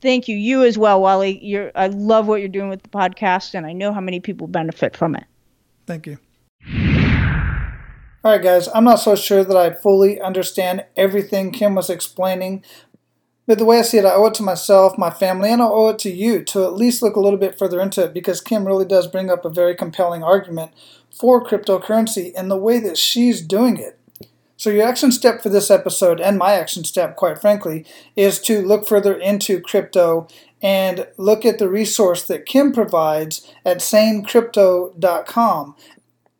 Thank 0.00 0.28
you. 0.28 0.36
You 0.36 0.64
as 0.64 0.78
well, 0.78 1.00
Wally. 1.00 1.38
You're, 1.44 1.70
I 1.74 1.88
love 1.88 2.26
what 2.26 2.40
you're 2.40 2.48
doing 2.48 2.70
with 2.70 2.82
the 2.82 2.88
podcast, 2.88 3.54
and 3.54 3.66
I 3.66 3.72
know 3.72 3.92
how 3.92 4.00
many 4.00 4.18
people 4.18 4.46
benefit 4.46 4.96
from 4.96 5.14
it. 5.14 5.24
Thank 5.86 6.06
you. 6.06 6.18
All 8.24 8.30
right, 8.30 8.42
guys, 8.42 8.68
I'm 8.72 8.84
not 8.84 9.00
so 9.00 9.14
sure 9.14 9.44
that 9.44 9.56
I 9.56 9.74
fully 9.74 10.20
understand 10.20 10.84
everything 10.96 11.50
Kim 11.50 11.74
was 11.74 11.90
explaining, 11.90 12.64
but 13.46 13.58
the 13.58 13.64
way 13.64 13.80
I 13.80 13.82
see 13.82 13.98
it, 13.98 14.04
I 14.04 14.14
owe 14.14 14.26
it 14.26 14.34
to 14.34 14.44
myself, 14.44 14.96
my 14.96 15.10
family, 15.10 15.50
and 15.50 15.60
I 15.60 15.66
owe 15.66 15.88
it 15.88 15.98
to 16.00 16.10
you 16.10 16.44
to 16.44 16.64
at 16.64 16.74
least 16.74 17.02
look 17.02 17.16
a 17.16 17.20
little 17.20 17.38
bit 17.38 17.58
further 17.58 17.80
into 17.80 18.04
it 18.04 18.14
because 18.14 18.40
Kim 18.40 18.64
really 18.64 18.84
does 18.84 19.08
bring 19.08 19.28
up 19.28 19.44
a 19.44 19.50
very 19.50 19.74
compelling 19.74 20.22
argument 20.22 20.70
for 21.14 21.44
cryptocurrency 21.44 22.32
and 22.36 22.50
the 22.50 22.56
way 22.56 22.80
that 22.80 22.98
she's 22.98 23.40
doing 23.40 23.76
it. 23.76 23.98
So, 24.56 24.70
your 24.70 24.86
action 24.86 25.10
step 25.10 25.42
for 25.42 25.48
this 25.48 25.70
episode, 25.70 26.20
and 26.20 26.38
my 26.38 26.52
action 26.52 26.84
step, 26.84 27.16
quite 27.16 27.40
frankly, 27.40 27.84
is 28.14 28.38
to 28.42 28.62
look 28.62 28.86
further 28.86 29.12
into 29.14 29.60
crypto 29.60 30.28
and 30.62 31.08
look 31.16 31.44
at 31.44 31.58
the 31.58 31.68
resource 31.68 32.24
that 32.28 32.46
Kim 32.46 32.72
provides 32.72 33.52
at 33.64 33.78
sanecrypto.com, 33.78 35.74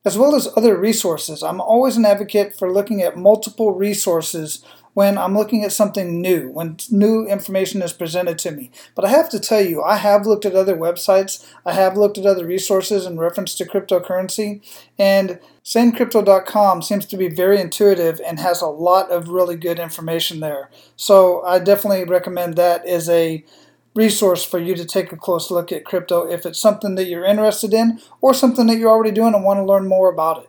as 0.04 0.16
well 0.16 0.36
as 0.36 0.48
other 0.56 0.76
resources. 0.76 1.42
I'm 1.42 1.60
always 1.60 1.96
an 1.96 2.04
advocate 2.04 2.56
for 2.56 2.72
looking 2.72 3.02
at 3.02 3.16
multiple 3.16 3.74
resources 3.74 4.64
when 4.94 5.16
I'm 5.16 5.36
looking 5.36 5.64
at 5.64 5.72
something 5.72 6.20
new, 6.20 6.50
when 6.50 6.76
new 6.90 7.26
information 7.26 7.82
is 7.82 7.92
presented 7.92 8.38
to 8.38 8.50
me. 8.50 8.70
But 8.94 9.04
I 9.04 9.08
have 9.08 9.30
to 9.30 9.40
tell 9.40 9.60
you, 9.60 9.82
I 9.82 9.96
have 9.96 10.26
looked 10.26 10.44
at 10.44 10.54
other 10.54 10.76
websites, 10.76 11.46
I 11.64 11.72
have 11.72 11.96
looked 11.96 12.18
at 12.18 12.26
other 12.26 12.46
resources 12.46 13.06
in 13.06 13.18
reference 13.18 13.54
to 13.56 13.64
cryptocurrency, 13.64 14.60
and 14.98 15.40
sanecrypto.com 15.64 16.82
seems 16.82 17.06
to 17.06 17.16
be 17.16 17.28
very 17.28 17.60
intuitive 17.60 18.20
and 18.26 18.38
has 18.38 18.60
a 18.60 18.66
lot 18.66 19.10
of 19.10 19.28
really 19.28 19.56
good 19.56 19.78
information 19.78 20.40
there. 20.40 20.70
So 20.96 21.42
I 21.44 21.58
definitely 21.58 22.04
recommend 22.04 22.56
that 22.56 22.86
as 22.86 23.08
a 23.08 23.44
resource 23.94 24.44
for 24.44 24.58
you 24.58 24.74
to 24.74 24.84
take 24.84 25.12
a 25.12 25.16
close 25.16 25.50
look 25.50 25.70
at 25.70 25.84
crypto 25.84 26.26
if 26.26 26.46
it's 26.46 26.58
something 26.58 26.94
that 26.94 27.06
you're 27.06 27.26
interested 27.26 27.74
in 27.74 28.00
or 28.20 28.32
something 28.32 28.66
that 28.66 28.78
you're 28.78 28.90
already 28.90 29.10
doing 29.10 29.34
and 29.34 29.44
want 29.44 29.58
to 29.58 29.64
learn 29.64 29.86
more 29.86 30.10
about 30.10 30.42
it. 30.42 30.48